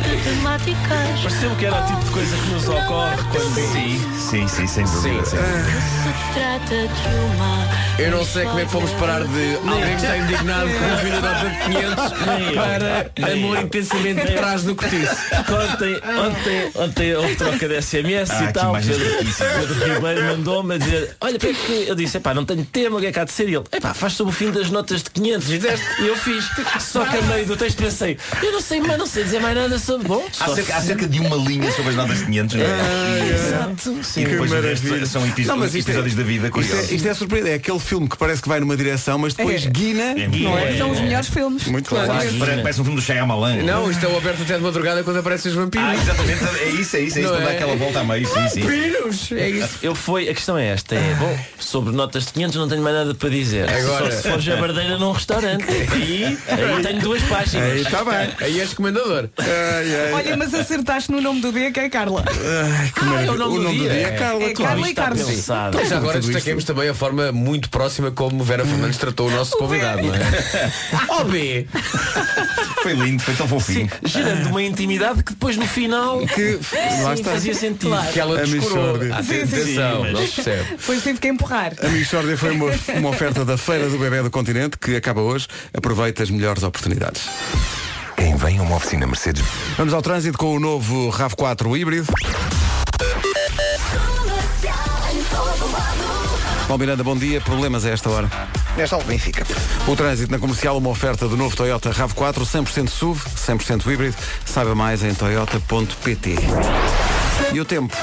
mixórdia 0.07 0.15
de 0.17 0.23
temáticas. 0.23 1.19
Pareceu 1.21 1.55
que 1.55 1.65
era 1.65 1.75
o 1.83 1.85
tipo 1.87 2.03
de 2.03 2.11
coisa 2.11 2.37
que 2.37 2.49
nos 2.49 2.69
ocorre 2.69 3.17
quando. 3.31 3.55
Sim, 3.55 3.99
sim, 4.17 4.47
sim, 4.47 4.67
sem 4.67 4.85
dúvida. 4.85 5.25
Se 5.25 5.35
trata 6.33 6.87
de 6.87 7.15
uma. 7.35 7.77
Eu 7.99 8.11
não 8.11 8.23
sei 8.23 8.45
como 8.45 8.59
é 8.59 8.65
que 8.65 8.71
fomos 8.71 8.91
parar 8.91 9.23
de 9.23 9.55
alguém 9.67 9.95
que 9.95 10.03
está 10.03 10.17
indignado 10.17 10.69
com 10.69 10.93
o 10.93 10.97
fim 10.99 11.09
da 11.09 11.21
nota 11.21 11.49
de 11.49 11.57
500 11.65 12.53
para 12.53 13.33
amor 13.33 13.57
intensamente 13.57 14.21
de 14.27 14.33
trás 14.33 14.63
do 14.63 14.75
cortiço. 14.75 15.15
Ontem, 15.73 15.95
ontem, 15.95 16.71
ontem 16.75 17.15
houve 17.15 17.35
troca 17.35 17.67
de 17.67 17.81
SMS 17.81 18.29
Ah, 18.29 18.43
e 18.43 18.53
tal. 18.53 18.73
Pedro, 18.73 19.95
Ribeiro 19.95 20.23
mandou-me 20.25 20.75
a 20.75 20.77
dizer: 20.77 21.15
Olha, 21.21 21.39
para 21.39 21.53
que 21.53 21.85
eu 21.87 21.95
disse: 21.95 22.17
Epá, 22.17 22.35
não 22.35 22.45
tenho 22.45 22.63
tema, 22.65 22.97
o 22.97 22.99
que 22.99 23.07
é 23.07 23.11
que 23.11 23.19
há 23.19 23.23
de 23.23 23.31
ser? 23.31 23.49
E 23.49 23.55
ele: 23.55 23.65
Epá, 23.71 23.95
faz 23.95 24.13
sobre 24.13 24.31
o 24.31 24.35
fim 24.35 24.51
das 24.51 24.69
notas 24.69 25.01
de 25.01 25.09
500. 25.09 25.47
Fizeste? 25.47 25.85
E 26.03 26.07
eu 26.07 26.15
fiz. 26.15 26.45
Só 26.79 27.03
que 27.03 27.17
a 27.17 27.21
meio 27.23 27.47
do 27.47 27.57
texto 27.57 27.77
pensei: 27.77 28.15
Eu 28.43 28.51
não 28.51 28.61
sei, 28.61 28.79
mas 28.79 28.97
não 28.99 29.07
sei 29.07 29.23
dizer 29.23 29.39
mais 29.41 29.55
nada 29.55 29.79
sobre. 29.79 29.96
Bom, 30.05 30.25
Há 30.39 30.47
cerca, 30.55 30.75
há 30.77 30.81
cerca 30.81 31.07
de 31.07 31.19
uma 31.19 31.35
linha 31.35 31.71
sobre 31.71 31.89
as 31.89 31.95
notas 31.95 32.19
de 32.19 32.25
500. 32.25 32.55
não 32.55 32.63
é? 32.65 33.29
Exato. 33.29 34.19
E 34.19 34.25
depois 34.25 34.51
o 34.51 34.61
resto 34.61 35.05
são 35.07 35.27
episo- 35.27 35.49
Não, 35.49 35.57
mas 35.57 35.73
isto 35.75 35.87
é- 35.87 35.91
episódios 35.91 36.15
da 36.15 36.23
vida 36.23 36.45
Isto 36.47 36.53
curiosos. 36.53 36.91
é, 36.91 36.93
isto 36.95 37.07
é 37.07 37.13
surpresa. 37.13 37.49
É 37.49 37.53
aquele 37.55 37.79
filme 37.79 38.07
que 38.09 38.17
parece 38.17 38.41
que 38.41 38.47
vai 38.49 38.59
numa 38.59 38.75
direção, 38.77 39.17
mas 39.17 39.33
depois 39.33 39.65
É. 39.65 39.69
guina. 39.69 40.03
É, 40.03 40.27
Não 40.27 40.57
é? 40.57 40.73
é, 40.73 40.77
São 40.77 40.91
os 40.91 40.97
é. 40.97 41.01
melhores 41.01 41.27
filmes. 41.29 41.65
Muito 41.67 41.89
claro. 41.89 42.05
Claro. 42.07 42.29
Parece, 42.39 42.61
parece 42.61 42.81
um 42.81 42.83
filme 42.83 42.99
do 42.99 43.05
Shyamalan. 43.05 43.55
Não, 43.63 43.89
isto 43.91 44.05
é 44.05 44.09
o 44.09 44.17
aberto 44.17 44.41
até 44.43 44.57
de 44.57 44.63
madrugada 44.63 45.03
quando 45.03 45.17
aparecem 45.17 45.51
os 45.51 45.57
vampiros. 45.57 45.87
Ah, 45.87 45.95
exatamente. 45.95 46.43
É 46.43 46.69
isso, 46.69 46.95
é 46.95 46.99
isso. 47.01 47.17
É 47.17 47.21
isso. 47.21 47.21
Não 47.21 47.29
Quando 47.29 47.43
dá 47.43 47.51
é? 47.51 47.55
aquela 47.55 47.75
volta 47.75 47.99
a 47.99 48.03
meio. 48.03 48.27
Sim, 48.27 48.49
sim. 48.49 48.61
Vampiros! 48.61 49.31
É 49.31 49.49
isso. 49.49 49.79
Eu 49.81 49.95
fui, 49.95 50.29
a 50.29 50.33
questão 50.33 50.57
é 50.57 50.67
esta, 50.67 50.95
é, 50.95 51.15
bom, 51.15 51.37
sobre 51.59 51.93
notas 51.95 52.25
de 52.25 52.33
500 52.33 52.55
não 52.57 52.67
tenho 52.67 52.81
mais 52.81 52.95
nada 52.95 53.13
para 53.15 53.29
dizer. 53.29 53.69
Agora- 53.69 54.11
Só 54.11 54.17
se 54.21 54.29
for 54.29 54.39
jabardeira 54.41 54.97
num 54.97 55.11
restaurante. 55.11 55.65
Aí, 55.91 56.37
aí 56.47 56.83
tenho 56.83 56.99
duas 57.01 57.21
páginas. 57.23 57.71
Aí 57.71 57.81
está 57.81 58.03
bem. 58.03 58.29
Aí 58.41 58.59
és 58.59 58.73
comendador. 58.73 59.29
Ai, 59.95 60.05
ai, 60.07 60.13
Olha, 60.13 60.37
mas 60.37 60.53
acertaste 60.53 61.11
no 61.11 61.21
nome 61.21 61.41
do 61.41 61.51
dia 61.51 61.71
que 61.71 61.79
é 61.79 61.89
Carla. 61.89 62.23
ai, 62.27 62.91
que 62.91 63.03
maravilha. 63.05 63.29
é 63.29 63.31
o 63.33 63.37
nome 63.37 63.59
do 63.59 63.73
dia. 63.89 63.91
é 63.93 64.11
Carla. 64.11 64.43
É 64.43 64.53
claro. 64.53 64.71
Carla 64.81 64.87
e 64.87 64.89
Está 64.91 65.03
Carlos. 65.03 65.47
Mas 65.75 65.91
agora 65.91 66.19
destaquemos 66.19 66.63
também 66.63 66.89
a 66.89 66.93
forma 66.93 67.31
muito 67.31 67.69
próxima 67.69 68.11
como 68.11 68.43
Vera 68.43 68.65
Fernandes 68.65 68.97
tratou 68.97 69.27
o 69.27 69.31
nosso 69.31 69.57
convidado, 69.57 70.01
não 70.03 70.13
é? 70.15 70.19
Ó 71.09 71.23
B! 71.23 71.67
Foi 72.83 72.93
lindo, 72.93 73.21
foi 73.23 73.33
tão 73.35 73.47
fofinho. 73.47 73.89
Gerando 74.03 74.49
uma 74.49 74.61
intimidade 74.63 75.23
que 75.23 75.31
depois 75.33 75.57
no 75.57 75.65
final 75.67 76.19
Que 76.27 76.59
sim, 76.61 77.13
está. 77.13 77.31
fazia 77.31 77.53
sentido. 77.53 77.95
Que 78.13 78.19
ela 78.19 78.39
A 78.39 78.43
descurou. 78.43 78.95
Atenção, 79.13 80.05
Sim, 80.05 80.11
não 80.11 80.27
se 80.27 80.33
percebe. 80.33 80.63
Depois 80.77 81.03
tive 81.03 81.19
que 81.19 81.27
empurrar. 81.27 81.73
A 81.81 81.87
Michórdia 81.89 82.37
foi 82.37 82.51
uma, 82.51 82.71
uma 82.95 83.09
oferta 83.09 83.43
da 83.43 83.57
Feira 83.57 83.89
do 83.89 83.97
Bebé 83.97 84.21
do 84.23 84.29
Continente 84.31 84.77
que 84.77 84.95
acaba 84.95 85.21
hoje. 85.21 85.47
Aproveita 85.75 86.23
as 86.23 86.29
melhores 86.29 86.63
oportunidades. 86.63 87.27
Quem 88.17 88.35
vem 88.35 88.57
a 88.57 88.63
uma 88.63 88.75
oficina 88.75 89.05
Mercedes. 89.07 89.45
Vamos 89.77 89.93
ao 89.93 90.01
trânsito 90.01 90.37
com 90.37 90.55
o 90.55 90.59
novo 90.59 91.09
RAV4 91.11 91.79
híbrido. 91.79 92.11
Paulo 96.67 96.79
Miranda, 96.79 97.03
bom 97.03 97.15
dia. 97.15 97.39
Problemas 97.39 97.85
a 97.85 97.91
esta 97.91 98.09
hora? 98.09 98.29
Nesta 98.75 98.95
altura, 98.95 99.13
Benfica. 99.13 99.45
O 99.87 99.95
trânsito 99.95 100.31
na 100.31 100.39
comercial, 100.39 100.77
uma 100.77 100.89
oferta 100.89 101.27
do 101.27 101.37
novo 101.37 101.55
Toyota 101.55 101.91
RAV4, 101.91 102.41
100% 102.41 102.89
SUV, 102.89 103.21
100% 103.23 103.87
híbrido. 103.87 104.15
Saiba 104.45 104.75
mais 104.75 105.03
em 105.03 105.13
toyota.pt. 105.13 106.35
E 107.53 107.61
o 107.61 107.65
tempo? 107.65 107.95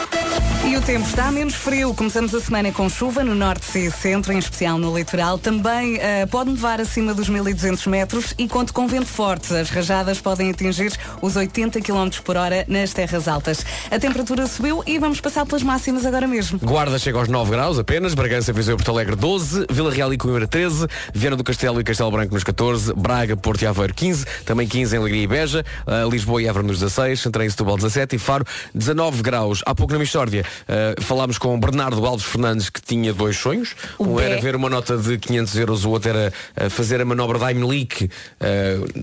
E 0.66 0.78
o 0.78 0.80
tempo 0.80 1.06
está 1.06 1.30
menos 1.30 1.54
frio. 1.54 1.92
Começamos 1.92 2.34
a 2.34 2.40
semana 2.40 2.72
com 2.72 2.88
chuva 2.88 3.22
no 3.22 3.34
norte 3.34 3.78
e 3.78 3.90
centro, 3.90 4.32
em 4.32 4.38
especial 4.38 4.78
no 4.78 4.96
litoral. 4.96 5.38
Também 5.38 5.98
eh, 5.98 6.24
pode 6.24 6.50
nevar 6.50 6.80
acima 6.80 7.12
dos 7.12 7.28
1200 7.28 7.86
metros 7.86 8.34
e 8.38 8.48
conto 8.48 8.72
com 8.72 8.88
vento 8.88 9.06
forte. 9.06 9.54
As 9.54 9.68
rajadas 9.68 10.22
podem 10.22 10.50
atingir 10.50 10.90
os 11.20 11.36
80 11.36 11.82
km 11.82 12.08
por 12.24 12.38
hora 12.38 12.64
nas 12.66 12.94
terras 12.94 13.28
altas. 13.28 13.64
A 13.90 13.98
temperatura 13.98 14.46
subiu 14.46 14.82
e 14.86 14.98
vamos 14.98 15.20
passar 15.20 15.44
pelas 15.44 15.62
máximas 15.62 16.06
agora 16.06 16.26
mesmo. 16.26 16.58
Guarda 16.58 16.98
chega 16.98 17.18
aos 17.18 17.28
9 17.28 17.50
graus 17.50 17.78
apenas, 17.78 18.14
Bragança, 18.14 18.50
Viseu 18.50 18.72
e 18.72 18.76
Porto 18.78 18.90
Alegre 18.90 19.16
12, 19.16 19.66
Vila 19.70 19.92
Real 19.92 20.14
e 20.14 20.16
Coimbra 20.16 20.48
13, 20.48 20.86
Viana 21.12 21.36
do 21.36 21.44
Castelo 21.44 21.78
e 21.78 21.84
Castelo 21.84 22.10
Branco 22.10 22.32
nos 22.32 22.42
14, 22.42 22.94
Braga, 22.94 23.36
Porto 23.36 23.60
e 23.60 23.66
Aveiro 23.66 23.92
15, 23.92 24.24
também 24.46 24.66
15 24.66 24.96
em 24.96 24.98
Alegria 24.98 25.22
e 25.24 25.26
Beja, 25.26 25.64
uh, 25.86 26.08
Lisboa 26.08 26.40
e 26.40 26.46
Évora 26.46 26.66
nos 26.66 26.78
16, 26.78 27.20
Santarém 27.20 27.48
e 27.48 27.50
Setúbal 27.50 27.76
17 27.76 28.16
e 28.16 28.18
Faro 28.18 28.46
19 28.74 29.22
graus. 29.22 29.62
Há 29.66 29.74
pouco 29.74 29.92
na 29.92 29.98
Mistória 29.98 30.42
uh, 30.68 31.02
falámos 31.02 31.38
com 31.38 31.58
Bernardo 31.58 32.04
Alves 32.06 32.24
Fernandes 32.26 32.70
que 32.70 32.80
tinha 32.80 33.12
dois 33.12 33.36
sonhos. 33.36 33.74
O 33.98 34.04
um 34.04 34.20
era 34.20 34.40
ver 34.40 34.56
uma 34.56 34.68
nota 34.70 34.96
de 34.96 35.18
500 35.18 35.56
euros, 35.56 35.84
o 35.84 35.90
outro 35.90 36.10
era 36.10 36.32
uh, 36.60 36.70
fazer 36.70 37.00
a 37.00 37.04
manobra 37.04 37.38
da 37.38 37.50
Heimlich, 37.50 38.04
uh, 38.04 38.08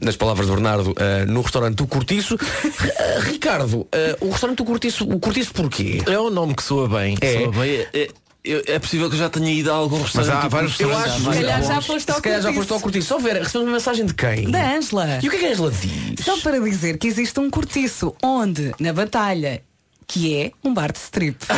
nas 0.06 0.16
palavras 0.16 0.48
de 0.48 0.54
Bernardo, 0.54 0.92
uh, 0.92 1.26
no 1.32 1.42
restaurante 1.42 1.76
do 1.76 1.88
Cortiço. 1.88 2.36
Uh, 2.36 3.20
Ricardo, 3.22 3.82
uh, 3.82 3.88
o 4.22 4.30
restaurante 4.32 4.58
do 4.58 4.66
Cortiço, 4.66 5.04
o 5.06 5.20
Cortiço 5.20 5.54
porquê? 5.54 6.02
É 6.08 6.20
um 6.20 6.30
nome 6.30 6.56
que 6.56 6.64
soa 6.64 6.88
bem. 6.88 7.18
É. 7.22 7.40
Soa 7.40 7.52
bem. 7.52 7.72
É, 7.94 8.10
é- 8.44 8.74
é 8.74 8.80
possível 8.80 9.08
que 9.08 9.14
eu 9.16 9.20
já 9.20 9.30
tenha 9.30 9.52
ido 9.52 9.70
a 9.72 9.76
algum 9.76 10.02
restaurante. 10.02 10.46
há 10.46 10.48
vários 10.48 10.80
Eu 10.80 10.88
restaurantes. 10.90 11.14
acho- 11.28 11.32
Se 11.34 11.40
calhar 11.42 11.64
já 11.64 11.82
foste 11.82 12.10
ao 12.10 12.16
Se 12.16 12.22
calhar 12.24 12.40
já 12.42 12.44
cortiço. 12.48 12.54
foste 12.60 12.74
ao 12.74 12.80
Cortiço. 12.82 13.08
Só 13.08 13.20
ver, 13.20 13.34
recebemos 13.34 13.68
uma 13.68 13.72
mensagem 13.74 14.06
de 14.06 14.14
quem? 14.16 14.50
Da 14.50 14.76
Ângela. 14.78 15.20
E 15.22 15.28
o 15.28 15.30
que 15.30 15.36
é 15.38 15.40
que 15.42 15.46
a 15.46 15.50
Ângela 15.52 15.72
diz? 15.72 16.26
Só 16.26 16.38
para 16.40 16.60
dizer 16.60 16.98
que 16.98 17.08
existe 17.08 17.40
um 17.40 17.52
cortiço 17.52 18.16
onde, 18.24 18.74
na 18.80 18.92
batalha, 18.94 19.62
que 20.12 20.36
é 20.36 20.52
um 20.62 20.74
bar 20.74 20.91
de 20.91 21.00
strip. 21.00 21.38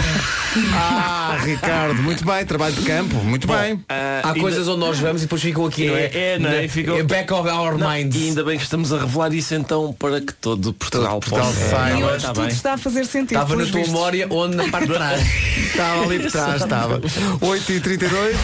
Ah, 0.75 1.39
Ricardo, 1.43 1.99
muito 2.03 2.23
bem, 2.23 2.45
trabalho 2.45 2.75
de 2.75 2.83
campo, 2.83 3.15
muito 3.23 3.47
bem. 3.47 3.83
Há 4.21 4.35
coisas 4.39 4.67
onde 4.67 4.81
nós 4.81 4.99
vamos 4.99 5.23
e 5.23 5.25
depois 5.25 5.41
ficam 5.41 5.65
aqui, 5.65 5.87
não 5.87 5.95
é? 5.95 6.11
É, 6.13 6.37
não 6.37 6.47
é? 6.47 6.65
É 6.99 7.03
back 7.03 7.33
of 7.33 7.49
our 7.49 7.75
Não, 7.75 7.89
minds. 7.89 8.15
E 8.15 8.25
ainda 8.27 8.43
bem 8.43 8.57
que 8.59 8.63
estamos 8.63 8.93
a 8.93 8.99
revelar 8.99 9.33
isso 9.33 9.55
então 9.55 9.91
para 9.97 10.21
que 10.21 10.31
todo 10.33 10.71
Portugal, 10.71 11.19
Portugal 11.19 11.47
possa. 11.51 11.69
saiba. 11.69 11.97
e 11.97 12.01
é? 12.03 12.05
hoje 12.05 12.21
Tá 12.25 12.33
tudo 12.33 12.45
bem. 12.45 12.51
está 12.53 12.73
a 12.73 12.77
fazer 12.77 13.05
sentido. 13.05 13.41
Estava 13.41 13.55
na 13.55 13.63
tua 13.65 13.71
vistos. 13.79 13.87
memória 13.91 14.27
onde 14.29 14.55
na 14.55 14.67
parte 14.69 14.87
de 14.89 14.93
trás. 14.93 15.21
Estava 15.57 16.03
ali 16.03 16.19
por 16.19 16.31
trás, 16.31 16.61
estava. 16.61 16.99
8h32. 16.99 18.35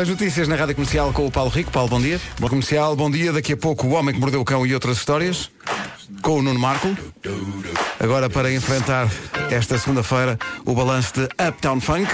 As 0.00 0.08
notícias 0.08 0.48
na 0.48 0.56
Rádio 0.56 0.74
Comercial 0.74 1.12
com 1.12 1.26
o 1.26 1.30
Paulo 1.30 1.50
Rico. 1.50 1.70
Paulo, 1.70 1.88
bom 1.88 2.00
dia. 2.00 2.20
Bom 2.38 2.48
comercial, 2.48 2.96
bom 2.96 3.10
dia. 3.10 3.32
Daqui 3.32 3.52
a 3.52 3.56
pouco 3.56 3.86
o 3.86 3.90
Homem 3.90 4.14
que 4.14 4.20
Mordeu 4.20 4.40
o 4.40 4.44
Cão 4.44 4.66
e 4.66 4.72
outras 4.74 4.96
histórias. 4.98 5.50
Com 6.22 6.38
o 6.38 6.42
Nuno 6.42 6.58
Marco. 6.58 6.88
Agora 7.98 8.28
para 8.28 8.52
enfrentar 8.52 9.08
esta 9.50 9.78
segunda-feira 9.78 10.38
o 10.64 10.74
balanço 10.74 11.14
de 11.14 11.24
Uptown 11.24 11.80
Funk. 11.80 12.10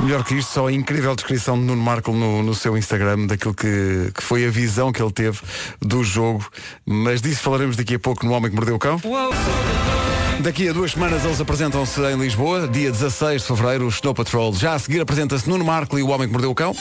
Melhor 0.00 0.24
que 0.24 0.34
isto, 0.34 0.52
só 0.52 0.66
a 0.68 0.72
incrível 0.72 1.14
descrição 1.14 1.58
de 1.58 1.64
Nuno 1.64 1.82
Marco 1.82 2.12
no, 2.12 2.42
no 2.42 2.54
seu 2.54 2.76
Instagram 2.76 3.26
daquilo 3.26 3.54
que, 3.54 4.10
que 4.14 4.22
foi 4.22 4.46
a 4.46 4.50
visão 4.50 4.92
que 4.92 5.02
ele 5.02 5.12
teve 5.12 5.38
do 5.80 6.02
jogo. 6.02 6.46
Mas 6.86 7.20
disso 7.20 7.42
falaremos 7.42 7.76
daqui 7.76 7.94
a 7.94 7.98
pouco 7.98 8.24
no 8.24 8.32
Homem 8.32 8.50
que 8.50 8.56
Mordeu 8.56 8.76
o 8.76 8.78
Cão. 8.78 9.00
Daqui 10.42 10.70
a 10.70 10.72
duas 10.72 10.92
semanas 10.92 11.22
eles 11.22 11.38
apresentam-se 11.38 12.00
em 12.00 12.16
Lisboa, 12.16 12.66
dia 12.66 12.90
16 12.90 13.42
de 13.42 13.48
fevereiro, 13.48 13.84
o 13.84 13.88
Snow 13.88 14.14
Patrol. 14.14 14.54
Já 14.54 14.72
a 14.72 14.78
seguir 14.78 15.00
apresenta-se 15.00 15.46
Nuno 15.46 15.64
Marco 15.64 15.98
e 15.98 16.02
o 16.02 16.08
Homem 16.08 16.26
que 16.26 16.32
Mordeu 16.32 16.50
o 16.50 16.54
Cão. 16.54 16.74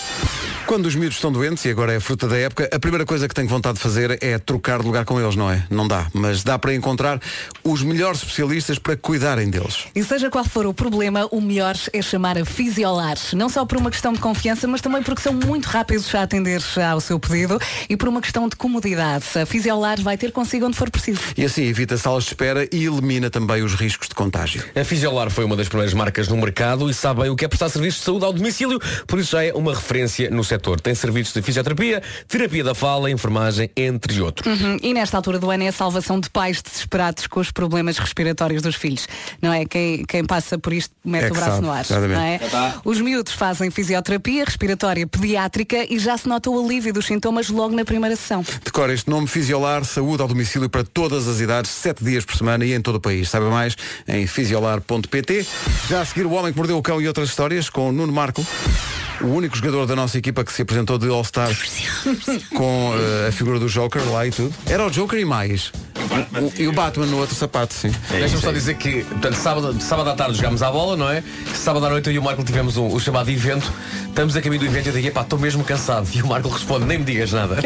Quando 0.66 0.86
os 0.86 0.94
miúdos 0.94 1.18
estão 1.18 1.32
doentes, 1.32 1.66
e 1.66 1.70
agora 1.70 1.94
é 1.94 1.96
a 1.98 2.02
fruta 2.02 2.28
da 2.28 2.38
época, 2.38 2.70
a 2.72 2.80
primeira 2.80 3.04
coisa 3.04 3.28
que 3.28 3.34
tenho 3.34 3.48
vontade 3.48 3.78
de 3.78 3.82
fazer 3.82 4.20
é 4.22 4.38
trocar 4.38 4.80
de 4.80 4.86
lugar 4.86 5.04
com 5.04 5.20
eles, 5.20 5.36
não 5.36 5.50
é? 5.50 5.66
Não 5.68 5.88
dá, 5.88 6.08
mas 6.14 6.44
dá 6.44 6.60
para 6.60 6.76
encontrar 6.76 7.20
os 7.64 7.82
melhores 7.82 8.20
especialistas 8.20 8.78
para 8.78 8.96
cuidarem 8.96 9.50
deles. 9.50 9.88
E 9.96 10.04
seja 10.04 10.30
qual 10.30 10.46
for 10.46 10.68
o 10.68 10.74
problema, 10.74 11.28
o 11.32 11.42
melhor 11.42 11.76
é 11.92 12.02
chamar 12.04 12.38
a 12.38 12.46
Fisiolar. 12.46 13.18
Não 13.34 13.50
só 13.50 13.66
por 13.66 13.80
uma 13.80 13.90
questão 13.90 14.14
de 14.14 14.20
confiança, 14.20 14.68
mas 14.68 14.80
também 14.80 15.02
porque 15.02 15.24
são 15.24 15.34
muito 15.34 15.66
rápidos 15.66 16.14
a 16.14 16.22
atender 16.22 16.62
ao 16.88 17.02
seu 17.02 17.20
pedido 17.20 17.60
e 17.90 17.98
por 17.98 18.08
uma 18.08 18.22
questão 18.22 18.48
de 18.48 18.56
comodidade. 18.56 19.26
A 19.42 19.48
Fisiolar 19.48 20.00
vai 20.02 20.20
ter 20.20 20.32
consigo 20.32 20.68
onde 20.68 20.78
for 20.78 20.92
preciso. 20.92 21.20
E 21.36 21.44
assim 21.44 21.64
evita 21.64 21.98
salas 21.98 22.26
de 22.26 22.30
espera 22.30 22.70
e 22.72 22.86
elimina 22.86 23.32
também 23.32 23.49
os 23.64 23.74
riscos 23.74 24.08
de 24.08 24.16
contágio. 24.16 24.64
A 24.76 24.84
Fisiolar 24.84 25.30
foi 25.30 25.44
uma 25.44 25.56
das 25.56 25.68
primeiras 25.68 25.94
marcas 25.94 26.28
no 26.28 26.38
mercado 26.38 26.90
e 26.90 26.94
sabe 26.94 27.22
bem 27.22 27.30
o 27.30 27.36
que 27.36 27.46
é 27.46 27.48
prestar 27.48 27.70
serviços 27.70 28.00
de 28.00 28.06
saúde 28.06 28.26
ao 28.26 28.34
domicílio, 28.34 28.80
por 29.08 29.20
isso 29.20 29.32
já 29.32 29.44
é 29.44 29.54
uma 29.54 29.74
referência 29.74 30.30
no 30.30 30.44
setor. 30.44 30.80
Tem 30.80 30.94
serviços 30.94 31.34
de 31.34 31.42
fisioterapia, 31.42 32.02
terapia 32.28 32.64
da 32.64 32.76
fala, 32.76 33.10
enfermagem, 33.10 33.70
entre 33.76 34.22
outros. 34.22 34.60
Uhum. 34.60 34.78
E 34.82 34.94
nesta 34.94 35.18
altura 35.18 35.40
do 35.40 35.50
ano 35.50 35.64
é 35.64 35.68
a 35.68 35.72
salvação 35.72 36.20
de 36.20 36.30
pais 36.30 36.62
desesperados 36.62 37.28
com 37.28 37.40
os 37.40 37.52
problemas 37.52 37.98
respiratórios 37.98 38.62
dos 38.62 38.76
filhos. 38.76 39.08
Não 39.42 39.52
é? 39.52 39.66
Quem, 39.66 40.06
quem 40.06 40.24
passa 40.24 40.58
por 40.58 40.74
isto 40.74 40.94
mete 41.04 41.26
É 41.26 41.32
o 41.32 41.34
braço 41.34 41.52
sabe, 41.52 41.62
no 41.62 41.72
ar. 41.72 41.86
Não 41.90 42.22
é? 42.22 42.40
Os 42.86 43.02
miúdos 43.02 43.34
fazem 43.34 43.72
fisioterapia 43.72 44.46
respiratória 44.46 45.08
pediátrica 45.08 45.86
e 45.90 45.98
já 46.00 46.18
se 46.18 46.28
nota 46.28 46.50
o 46.50 46.66
alívio 46.66 46.94
dos 46.94 47.06
sintomas 47.06 47.50
logo 47.50 47.76
na 47.76 47.86
primeira 47.86 48.16
sessão. 48.16 48.44
Decora 48.64 48.94
este 48.94 49.10
nome 49.10 49.28
Fisiolar, 49.28 49.84
saúde 49.86 50.22
ao 50.22 50.28
domicílio 50.28 50.70
para 50.70 50.84
todas 50.84 51.28
as 51.28 51.40
idades, 51.40 51.72
7 51.72 52.04
dias 52.04 52.26
por 52.26 52.36
semana 52.36 52.66
e 52.66 52.74
em 52.74 52.82
todo 52.82 52.96
o 52.96 53.02
país. 53.02 53.29
Saiba 53.30 53.50
mais 53.50 53.76
em 54.08 54.26
fisiolar.pt. 54.28 55.46
Já 55.90 56.02
a 56.02 56.06
seguir 56.06 56.26
o 56.26 56.32
Homem 56.32 56.52
que 56.52 56.58
Mordeu 56.58 56.78
o 56.78 56.82
Cão 56.82 57.02
e 57.02 57.08
outras 57.08 57.30
histórias 57.30 57.70
com 57.70 57.92
Nuno 57.92 58.12
Marco. 58.12 58.46
O 59.22 59.28
único 59.28 59.56
jogador 59.56 59.86
da 59.86 59.96
nossa 59.96 60.18
equipa 60.18 60.44
que 60.44 60.54
se 60.54 60.62
apresentou 60.62 60.98
de 60.98 61.10
All-Star 61.10 61.50
com 62.56 62.94
eh, 62.96 63.28
a 63.28 63.32
figura 63.32 63.60
do 63.60 63.68
Joker 63.68 64.02
lá 64.10 64.26
e 64.26 64.32
tudo. 64.32 64.54
Era 64.66 64.86
o 64.86 64.90
Joker 64.90 65.20
e 65.20 65.26
mais. 65.26 65.72
O- 66.00 66.62
e 66.62 66.68
o 66.68 66.72
Batman 66.72 67.06
no 67.08 67.18
outro 67.18 67.36
sapato, 67.36 67.74
sim. 67.74 67.92
Deixa-me 68.10 68.42
só 68.42 68.52
dizer 68.52 68.76
que, 68.76 69.04
portanto, 69.04 69.36
sábado, 69.36 69.82
sábado 69.82 70.10
à 70.10 70.14
tarde 70.16 70.36
jogámos 70.38 70.62
à 70.64 70.72
bola, 70.72 70.96
não 70.96 71.10
é? 71.10 71.24
Sábado 71.54 71.86
à 71.86 71.90
noite 71.90 72.08
eu 72.08 72.14
e 72.14 72.20
o 72.20 72.24
Marco 72.24 72.44
tivemos 72.44 72.78
um- 72.78 72.88
o 72.94 73.00
chamado 73.00 73.30
evento. 73.30 73.72
Estamos 74.08 74.36
a 74.36 74.42
caminho 74.42 74.62
do 74.62 74.66
evento 74.68 74.88
e 74.88 74.90
eu 74.90 74.94
digo, 74.94 75.12
pá, 75.12 75.22
estou 75.22 75.38
mesmo 75.40 75.64
cansado. 75.64 76.08
E 76.14 76.22
o 76.22 76.28
Marco 76.28 76.48
responde, 76.50 76.86
nem 76.86 76.98
me 77.00 77.04
digas 77.06 77.32
nada. 77.32 77.58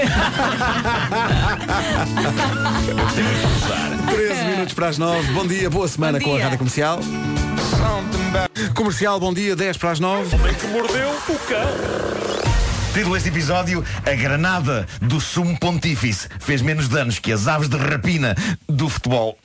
13 4.10 4.44
minutos 4.46 4.74
para 4.74 4.88
as 4.90 4.98
9. 4.98 5.32
Bom 5.34 5.46
dia, 5.48 5.70
boa 5.70 5.88
semana 5.88 6.20
Bom 6.20 6.26
com 6.26 6.32
a 6.32 6.36
dia. 6.36 6.44
Rádio 6.46 6.58
Comercial. 6.60 7.00
Comercial, 8.76 9.20
bom 9.20 9.34
dia, 9.34 9.56
10 9.56 9.78
para 9.78 9.92
as 9.92 10.00
9. 10.00 10.36
que 10.56 10.68
mordeu 10.68 11.10
o 11.10 11.40
cão. 11.48 12.63
Título 12.94 13.16
deste 13.16 13.30
episódio, 13.30 13.84
a 14.06 14.14
granada 14.14 14.86
do 15.02 15.20
sumo 15.20 15.58
pontífice 15.58 16.30
fez 16.40 16.62
menos 16.62 16.88
danos 16.88 17.18
que 17.18 17.32
as 17.32 17.48
aves 17.48 17.68
de 17.68 17.76
rapina 17.76 18.36
do 18.68 18.88
futebol. 18.88 19.36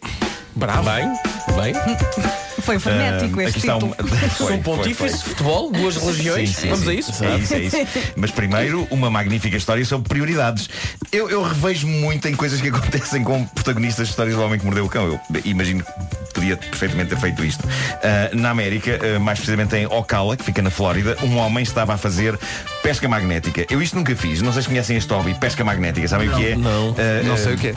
Bravo. 0.54 0.82
Bem, 0.84 1.08
bem. 1.56 2.47
Foi 2.68 2.78
frenético 2.78 3.40
Ah, 3.40 3.44
este 3.44 3.58
aqui 3.58 3.66
está 3.66 3.74
título. 3.74 3.94
um- 3.98 4.06
Foi, 4.28 4.28
São 4.28 4.46
foi, 4.48 4.58
pontífice, 4.58 5.24
futebol, 5.24 5.72
duas 5.72 5.96
religiões. 5.96 6.50
Sim, 6.50 6.54
sim, 6.62 6.68
Vamos 6.68 6.84
sim. 6.84 6.90
a 6.90 6.94
isso? 6.94 7.24
É 7.24 7.36
isso, 7.38 7.54
é 7.54 7.58
isso. 7.64 7.76
Mas 8.16 8.30
primeiro, 8.30 8.86
uma 8.90 9.10
magnífica 9.10 9.56
história 9.56 9.84
sobre 9.84 10.08
prioridades. 10.08 10.68
Eu, 11.10 11.30
eu 11.30 11.42
revejo 11.42 11.86
muito 11.86 12.28
em 12.28 12.34
coisas 12.34 12.60
que 12.60 12.68
acontecem 12.68 13.24
com 13.24 13.44
protagonistas 13.46 14.06
de 14.08 14.10
histórias 14.12 14.36
do 14.36 14.42
homem 14.42 14.58
que 14.58 14.64
mordeu 14.66 14.84
o 14.84 14.88
cão. 14.88 15.06
Eu 15.08 15.20
imagino 15.44 15.82
que 15.82 16.34
podia 16.34 16.56
perfeitamente 16.56 17.10
ter 17.10 17.18
feito 17.18 17.42
isto. 17.44 17.64
Ah, 18.02 18.30
na 18.34 18.50
América, 18.50 18.98
ah, 19.16 19.18
mais 19.18 19.38
precisamente 19.38 19.74
em 19.76 19.86
Ocala, 19.86 20.36
que 20.36 20.44
fica 20.44 20.60
na 20.60 20.70
Flórida, 20.70 21.16
um 21.22 21.36
homem 21.38 21.62
estava 21.62 21.94
a 21.94 21.98
fazer 21.98 22.38
pesca 22.82 23.08
magnética. 23.08 23.64
Eu 23.70 23.80
isto 23.80 23.96
nunca 23.96 24.14
fiz. 24.14 24.42
Não 24.42 24.52
sei 24.52 24.62
se 24.62 24.68
conhecem 24.68 24.96
este 24.96 25.10
hobby, 25.12 25.34
pesca 25.34 25.64
magnética. 25.64 26.06
Sabem 26.06 26.28
o 26.28 26.36
que 26.36 26.46
é? 26.48 26.56
não. 26.56 26.94
Ah, 26.98 27.22
Não 27.24 27.36
sei 27.36 27.54
o 27.54 27.58
que 27.58 27.68
é. 27.68 27.74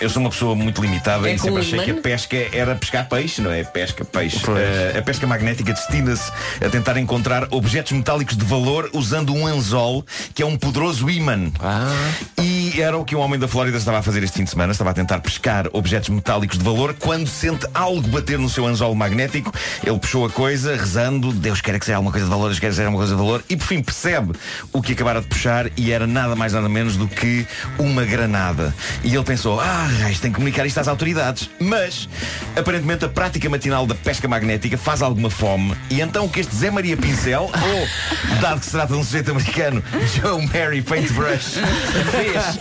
eu 0.00 0.08
sou 0.08 0.20
uma 0.22 0.30
pessoa 0.30 0.54
muito 0.54 0.80
limitada 0.80 1.28
É 1.28 1.34
e 1.34 1.38
sempre 1.38 1.60
achei 1.60 1.78
que 1.80 1.90
a 1.90 1.94
pesca 1.94 2.36
era 2.52 2.74
pescar 2.76 3.08
peixe, 3.08 3.40
não 3.40 3.50
é? 3.50 3.64
Pesca, 3.64 4.04
peixe. 4.04 4.19
Pois. 4.44 4.60
Eh, 4.60 4.98
a 4.98 5.02
pesca 5.02 5.26
magnética 5.26 5.72
destina-se 5.72 6.30
a 6.64 6.68
tentar 6.68 6.96
encontrar 6.96 7.48
objetos 7.50 7.92
metálicos 7.92 8.36
de 8.36 8.44
valor 8.44 8.90
usando 8.92 9.34
um 9.34 9.46
anzol, 9.46 10.04
que 10.34 10.42
é 10.42 10.46
um 10.46 10.56
poderoso 10.56 11.08
ímã. 11.08 11.50
E 12.38 12.80
era 12.80 12.96
o 12.96 13.04
que 13.04 13.16
um 13.16 13.20
homem 13.20 13.38
da 13.38 13.48
Flórida 13.48 13.78
estava 13.78 13.98
a 13.98 14.02
fazer 14.02 14.22
este 14.22 14.38
fim 14.38 14.44
de 14.44 14.50
semana. 14.50 14.72
Estava 14.72 14.90
a 14.90 14.94
tentar 14.94 15.20
pescar 15.20 15.68
objetos 15.72 16.08
metálicos 16.10 16.58
de 16.58 16.64
valor 16.64 16.94
quando 16.98 17.28
sente 17.28 17.66
algo 17.72 18.06
bater 18.08 18.38
no 18.38 18.48
seu 18.48 18.66
anzol 18.66 18.94
magnético. 18.94 19.52
Ele 19.84 19.98
puxou 19.98 20.26
a 20.26 20.30
coisa, 20.30 20.76
rezando, 20.76 21.32
Deus 21.32 21.60
quer 21.60 21.78
que 21.78 21.86
seja 21.86 21.96
alguma 21.96 22.12
coisa 22.12 22.26
de 22.26 22.30
valor, 22.30 22.48
Deus 22.48 22.58
quer 22.58 22.68
que 22.68 22.74
seja 22.74 22.88
alguma 22.88 23.02
coisa 23.02 23.14
de 23.14 23.20
valor. 23.20 23.44
E 23.48 23.56
por 23.56 23.66
fim 23.66 23.82
percebe 23.82 24.34
o 24.72 24.82
que 24.82 24.92
acabara 24.92 25.20
de 25.20 25.26
puxar 25.26 25.70
e 25.76 25.92
era 25.92 26.06
nada 26.06 26.36
mais 26.36 26.52
nada 26.52 26.68
menos 26.68 26.96
do 26.96 27.08
que 27.08 27.46
uma 27.78 28.04
granada. 28.04 28.74
E 29.02 29.14
ele 29.14 29.24
pensou, 29.24 29.60
ah, 29.60 29.88
tem 30.20 30.30
que 30.30 30.36
comunicar 30.36 30.66
isto 30.66 30.78
às 30.78 30.88
autoridades. 30.88 31.48
Mas, 31.58 32.08
aparentemente, 32.56 33.04
a 33.04 33.08
prática 33.08 33.48
matinal 33.48 33.86
da 33.86 33.94
pesca 33.94 34.09
magnética 34.28 34.76
faz 34.76 35.02
alguma 35.02 35.30
fome. 35.30 35.76
E 35.88 36.00
então 36.00 36.24
o 36.24 36.28
que 36.28 36.40
este 36.40 36.54
Zé 36.54 36.70
Maria 36.70 36.96
Pincel, 36.96 37.42
ou, 37.52 38.40
dado 38.40 38.60
que 38.60 38.66
se 38.66 38.72
trata 38.72 38.92
de 38.92 38.98
um 38.98 39.04
sujeito 39.04 39.30
americano, 39.30 39.82
Joe 40.14 40.46
Mary 40.46 40.82
Paintbrush, 40.82 41.58
fez. 42.10 42.58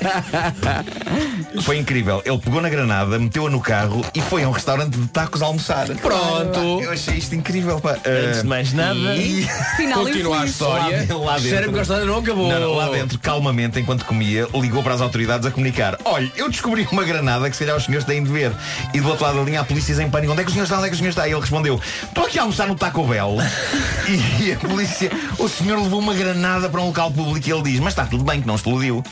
Foi 1.63 1.77
incrível. 1.77 2.21
Ele 2.25 2.37
pegou 2.37 2.61
na 2.61 2.69
granada, 2.69 3.17
meteu-a 3.17 3.49
no 3.49 3.59
carro 3.59 4.05
e 4.13 4.21
foi 4.21 4.43
a 4.43 4.49
um 4.49 4.51
restaurante 4.51 4.97
de 4.97 5.07
tacos 5.07 5.41
almoçar. 5.41 5.87
Pronto. 5.87 6.81
Eu 6.81 6.91
achei 6.91 7.15
isto 7.15 7.35
incrível, 7.35 7.79
pá. 7.79 7.97
Antes 8.05 8.41
de 8.41 8.47
mais 8.47 8.73
nada. 8.73 9.15
E... 9.15 9.47
Final 9.77 10.03
Continua 10.03 10.41
a 10.41 10.45
história. 10.45 11.07
Lá, 11.09 11.17
lá 11.17 11.39
dentro. 11.39 11.71
Que 11.71 11.79
a 11.79 11.81
história 11.81 12.05
não 12.05 12.17
acabou. 12.17 12.49
Não, 12.49 12.59
não, 12.59 12.73
lá 12.73 12.89
dentro, 12.89 13.19
calmamente, 13.19 13.79
enquanto 13.79 14.05
comia, 14.05 14.47
ligou 14.53 14.83
para 14.83 14.93
as 14.93 15.01
autoridades 15.01 15.45
a 15.45 15.51
comunicar. 15.51 15.97
Olha, 16.05 16.31
eu 16.35 16.49
descobri 16.49 16.87
uma 16.91 17.03
granada 17.03 17.49
que 17.49 17.55
se 17.55 17.63
calhar 17.63 17.77
os 17.77 17.85
senhores 17.85 18.05
têm 18.05 18.23
de 18.23 18.31
ver. 18.31 18.51
E 18.93 18.99
do 18.99 19.07
outro 19.09 19.25
lado 19.25 19.37
da 19.37 19.43
linha, 19.43 19.61
a 19.61 19.63
polícia 19.63 19.93
em 20.01 20.09
pânico. 20.09 20.33
Onde 20.33 20.41
é 20.41 20.43
que 20.43 20.51
o 20.51 20.53
senhor 20.53 20.63
está? 20.63 20.77
Onde 20.77 20.87
é 20.87 20.89
que 20.89 20.95
o 20.95 20.97
senhor 20.97 21.09
está? 21.09 21.28
E 21.29 21.31
ele 21.31 21.41
respondeu, 21.41 21.79
estou 22.01 22.25
aqui 22.25 22.39
a 22.39 22.41
almoçar 22.41 22.67
no 22.67 22.73
Taco 22.73 23.03
Bell. 23.03 23.37
e 24.41 24.51
a 24.51 24.55
polícia, 24.57 25.11
o 25.37 25.47
senhor 25.47 25.79
levou 25.79 25.99
uma 25.99 26.15
granada 26.15 26.67
para 26.67 26.81
um 26.81 26.87
local 26.87 27.11
público 27.11 27.47
e 27.47 27.51
ele 27.51 27.61
diz, 27.61 27.79
mas 27.79 27.93
está 27.93 28.03
tudo 28.03 28.23
bem, 28.23 28.41
que 28.41 28.47
não 28.47 28.55
explodiu. 28.55 29.03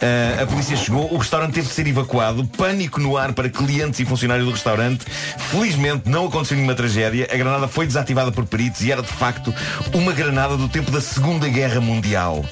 Ah, 0.00 0.44
a 0.44 0.46
polícia 0.46 0.76
chegou, 0.76 1.12
o 1.12 1.16
restaurante 1.16 1.54
teve 1.54 1.66
de 1.66 1.74
ser 1.74 1.84
evacuado, 1.88 2.46
pânico 2.56 3.00
no 3.00 3.16
ar 3.16 3.32
para 3.32 3.48
clientes 3.48 3.98
e 3.98 4.04
funcionários 4.04 4.46
do 4.46 4.52
restaurante. 4.52 5.04
Felizmente 5.50 6.08
não 6.08 6.26
aconteceu 6.26 6.56
nenhuma 6.56 6.76
tragédia. 6.76 7.28
A 7.28 7.36
granada 7.36 7.66
foi 7.66 7.88
desativada 7.88 8.30
por 8.30 8.46
peritos 8.46 8.82
e 8.82 8.92
era 8.92 9.02
de 9.02 9.12
facto 9.12 9.52
uma 9.92 10.12
granada 10.12 10.56
do 10.56 10.68
tempo 10.68 10.92
da 10.92 11.00
Segunda 11.00 11.48
Guerra 11.48 11.80
Mundial. 11.80 12.44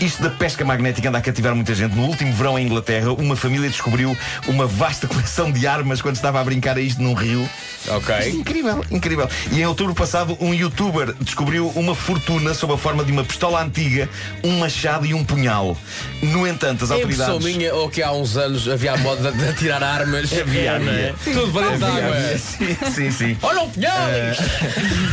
Isto 0.00 0.22
da 0.22 0.30
pesca 0.30 0.64
magnética 0.64 1.08
anda 1.08 1.18
a 1.18 1.22
cativar 1.22 1.54
muita 1.54 1.74
gente. 1.74 1.94
No 1.94 2.04
último 2.04 2.32
verão 2.32 2.58
em 2.58 2.66
Inglaterra, 2.66 3.12
uma 3.12 3.34
família 3.34 3.68
descobriu 3.68 4.16
uma 4.46 4.66
vasta 4.66 5.06
coleção 5.06 5.50
de 5.50 5.66
armas 5.66 6.00
quando 6.00 6.16
estava 6.16 6.40
a 6.40 6.44
brincar 6.44 6.76
a 6.76 6.80
isto 6.80 7.02
num 7.02 7.14
rio. 7.14 7.48
Ok. 7.88 8.30
Incrível, 8.30 8.84
incrível. 8.90 9.28
E 9.52 9.60
em 9.60 9.66
outubro 9.66 9.94
passado, 9.94 10.36
um 10.40 10.54
youtuber 10.54 11.14
descobriu 11.20 11.68
uma 11.76 11.94
fortuna 11.94 12.54
sob 12.54 12.72
a 12.74 12.78
forma 12.78 13.04
de 13.04 13.12
uma 13.12 13.24
pistola 13.24 13.62
antiga, 13.62 14.08
um 14.42 14.58
machado 14.58 15.04
e 15.06 15.12
um 15.14 15.24
punhal. 15.24 15.76
No 16.22 16.46
entanto, 16.46 16.84
as 16.84 16.90
É 16.90 16.94
autoridades. 16.94 17.44
minha 17.44 17.74
ou 17.74 17.88
que 17.90 18.02
há 18.02 18.10
uns 18.12 18.36
anos 18.36 18.68
havia 18.68 18.92
a 18.94 18.96
moda 18.96 19.30
de 19.32 19.48
atirar 19.48 19.82
armas. 19.82 20.32
Havia, 20.44 20.78
não 20.78 20.92
é? 20.92 21.14
Tudo 21.24 21.52
para 21.52 21.70
dentro. 21.76 22.38
Sim, 22.38 22.76
sim, 22.92 23.10
sim. 23.10 23.36
Olha 23.42 23.62
o 23.62 23.68
punhal! 23.70 23.94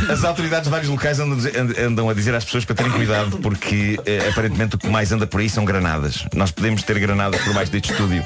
As 0.10 0.24
autoridades 0.24 0.66
de 0.66 0.70
vários 0.72 0.90
locais 0.90 1.20
andam, 1.20 1.38
andam 1.86 2.10
a 2.10 2.14
dizer 2.14 2.34
às 2.36 2.44
pessoas 2.46 2.66
para 2.66 2.76
terem 2.76 2.92
cuidado 2.92 3.38
porque 3.40 4.00
eh, 4.06 4.28
aparentemente 4.30 4.76
o 4.76 4.78
que 4.80 4.88
mais 4.88 5.12
anda 5.12 5.28
por 5.28 5.40
aí 5.42 5.50
são 5.50 5.64
granadas. 5.66 6.26
Nós 6.36 6.52
podemos 6.52 6.84
ter 6.84 7.00
granadas 7.00 7.42
por 7.42 7.54
baixo 7.54 7.72
deste 7.72 7.92
estúdio. 7.92 8.26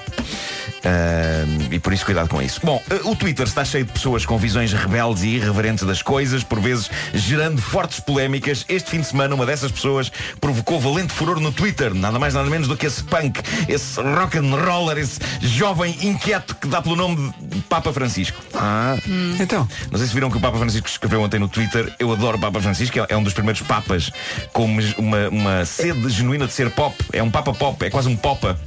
E 1.72 1.80
por 1.80 1.94
isso 1.94 2.06
cuidado 2.06 2.30
com 2.30 2.42
isso. 2.42 2.60
Bom, 2.64 2.82
ah, 2.90 3.08
o 3.10 3.16
Twitter 3.16 3.46
está 3.48 3.66
cheio 3.66 3.86
de 3.86 3.92
pessoas 3.92 4.26
com 4.26 4.38
visões 4.38 4.72
rebeldes 4.74 5.24
e 5.24 5.30
irreverentes 5.30 5.84
das 5.86 6.02
coisas, 6.02 6.44
por 6.44 6.60
vezes 6.60 6.90
gerando 7.14 7.62
fortes 7.62 8.00
polémicas. 8.00 8.66
Este 8.68 8.92
fim 8.92 9.02
de 9.02 9.08
semana, 9.08 9.34
uma 9.36 9.46
dessas 9.46 9.72
pessoas 9.72 10.12
provocou 10.40 10.80
valente 10.80 11.14
furor 11.14 11.40
no 11.40 11.52
Twitter, 11.52 11.94
nada 11.94 12.20
mais 12.20 12.34
nada 12.34 12.50
menos 12.50 12.68
do 12.68 12.78
que 12.78 12.86
esse 12.86 13.04
punk, 13.04 13.42
esse 13.68 14.00
rock 14.02 14.38
and 14.38 14.56
roller, 14.56 14.98
esse 14.98 15.20
jovem 15.42 15.96
inquieto 16.02 16.56
que 16.56 16.68
dá 16.68 16.82
pelo 16.82 16.96
nome 16.96 17.34
de 17.42 17.62
Papa 17.64 17.92
Francisco. 17.92 18.40
Ah, 18.54 18.96
então. 19.40 19.68
Não 19.92 19.98
sei 19.98 20.08
se 20.08 20.14
viram 20.14 20.30
que 20.30 20.38
o 20.38 20.42
Papa 20.42 20.58
Francisco 20.58 20.88
escreveu 20.88 21.22
ontem 21.22 21.40
no 21.40 21.48
Twitter. 21.48 21.94
Eu 22.00 22.12
adoro 22.12 22.38
o 22.38 22.40
Papa 22.42 22.62
Francisco, 22.62 23.00
é- 23.00 23.06
é 23.10 23.18
um 23.18 23.24
dos 23.24 23.34
primeiros 23.34 23.62
papas 23.62 24.12
com 24.54 24.66
uma, 24.66 24.82
uma, 24.98 25.30
uma 25.30 25.66
sede 25.66 26.10
genuína 26.10 26.48
de 26.48 26.54
ser 26.54 26.70
pop. 26.70 26.96
É 27.12 27.22
um 27.24 27.32
Papa 27.32 27.54
pop, 27.54 27.84
é 27.86 27.90
quase 27.90 28.08
um 28.08 28.16
popa. 28.16 28.60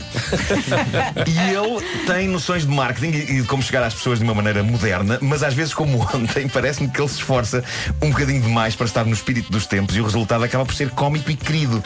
e 1.26 1.38
ele 1.54 1.85
tem 2.09 2.27
noções 2.27 2.66
de 2.66 2.75
marketing 2.75 3.14
e 3.18 3.42
de 3.42 3.47
como 3.47 3.62
chegar 3.62 3.83
às 3.83 3.92
pessoas 3.92 4.18
de 4.18 4.25
uma 4.25 4.33
maneira 4.33 4.62
moderna, 4.62 5.18
mas 5.21 5.42
às 5.42 5.53
vezes, 5.53 5.75
como 5.75 6.01
ontem, 6.14 6.49
parece-me 6.49 6.88
que 6.88 6.99
ele 6.99 7.09
se 7.09 7.16
esforça 7.16 7.62
um 8.01 8.09
bocadinho 8.09 8.40
demais 8.40 8.75
para 8.75 8.87
estar 8.87 9.05
no 9.05 9.12
espírito 9.12 9.53
dos 9.53 9.66
tempos 9.66 9.94
e 9.94 10.01
o 10.01 10.05
resultado 10.05 10.42
acaba 10.42 10.64
por 10.64 10.75
ser 10.75 10.88
cómico 10.88 11.31
e 11.31 11.37
querido. 11.37 11.85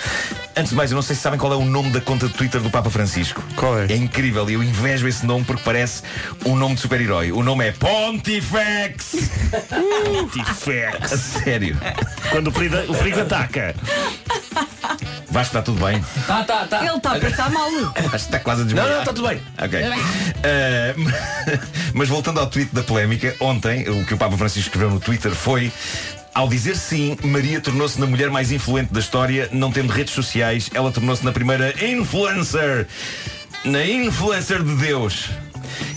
Antes 0.56 0.70
de 0.70 0.76
mais, 0.76 0.92
eu 0.92 0.94
não 0.94 1.02
sei 1.02 1.16
se 1.16 1.22
sabem 1.22 1.40
qual 1.40 1.52
é 1.52 1.56
o 1.56 1.64
nome 1.64 1.90
da 1.90 2.00
conta 2.00 2.28
de 2.28 2.34
Twitter 2.34 2.60
do 2.60 2.70
Papa 2.70 2.88
Francisco. 2.88 3.42
Qual 3.56 3.76
é? 3.76 3.86
É 3.86 3.96
incrível 3.96 4.48
e 4.48 4.52
eu 4.52 4.62
invejo 4.62 5.08
esse 5.08 5.26
nome 5.26 5.44
porque 5.44 5.62
parece 5.64 6.04
um 6.46 6.54
nome 6.54 6.76
de 6.76 6.82
super-herói. 6.82 7.32
O 7.32 7.42
nome 7.42 7.66
é 7.66 7.72
Pontifex! 7.72 9.28
Pontifex. 10.04 11.12
A 11.12 11.16
sério. 11.16 11.76
Quando 12.30 12.46
o 12.46 12.52
perigo, 12.52 12.76
o 12.76 12.94
perigo 12.94 13.22
ataca. 13.22 13.74
Vasco, 15.32 15.56
está 15.56 15.62
tudo 15.62 15.84
bem? 15.84 16.04
Tá, 16.26 16.44
tá, 16.44 16.66
tá. 16.66 16.84
Ele 16.84 16.96
está 16.96 17.12
a 17.16 17.18
passar 17.20 17.50
mal. 17.50 17.68
Está 18.14 18.38
quase 18.38 18.60
a 18.60 18.64
Não, 18.64 18.68
desmaiar. 18.72 18.90
não, 18.92 18.98
está 19.00 19.12
tudo 19.12 19.28
bem. 19.28 19.40
Ok. 19.58 19.80
Eh, 20.42 20.94
mas 21.94 22.08
voltando 22.08 22.38
ao 22.40 22.46
tweet 22.46 22.74
da 22.74 22.82
polémica, 22.82 23.34
ontem 23.40 23.88
o 23.88 24.04
que 24.04 24.12
o 24.14 24.18
Papa 24.18 24.36
Francisco 24.36 24.68
escreveu 24.68 24.90
no 24.90 25.00
Twitter 25.00 25.32
foi. 25.32 25.72
Ao 26.34 26.48
dizer 26.48 26.76
sim, 26.76 27.16
Maria 27.24 27.60
tornou-se 27.60 27.98
na 28.00 28.06
mulher 28.06 28.30
mais 28.30 28.50
influente 28.52 28.92
da 28.92 29.00
história, 29.00 29.48
não 29.52 29.70
tendo 29.72 29.90
redes 29.92 30.14
sociais, 30.14 30.70
ela 30.74 30.90
tornou-se 30.90 31.24
na 31.24 31.32
primeira 31.32 31.74
influencer. 31.84 32.86
Na 33.64 33.84
influencer 33.84 34.62
de 34.62 34.74
Deus. 34.76 35.30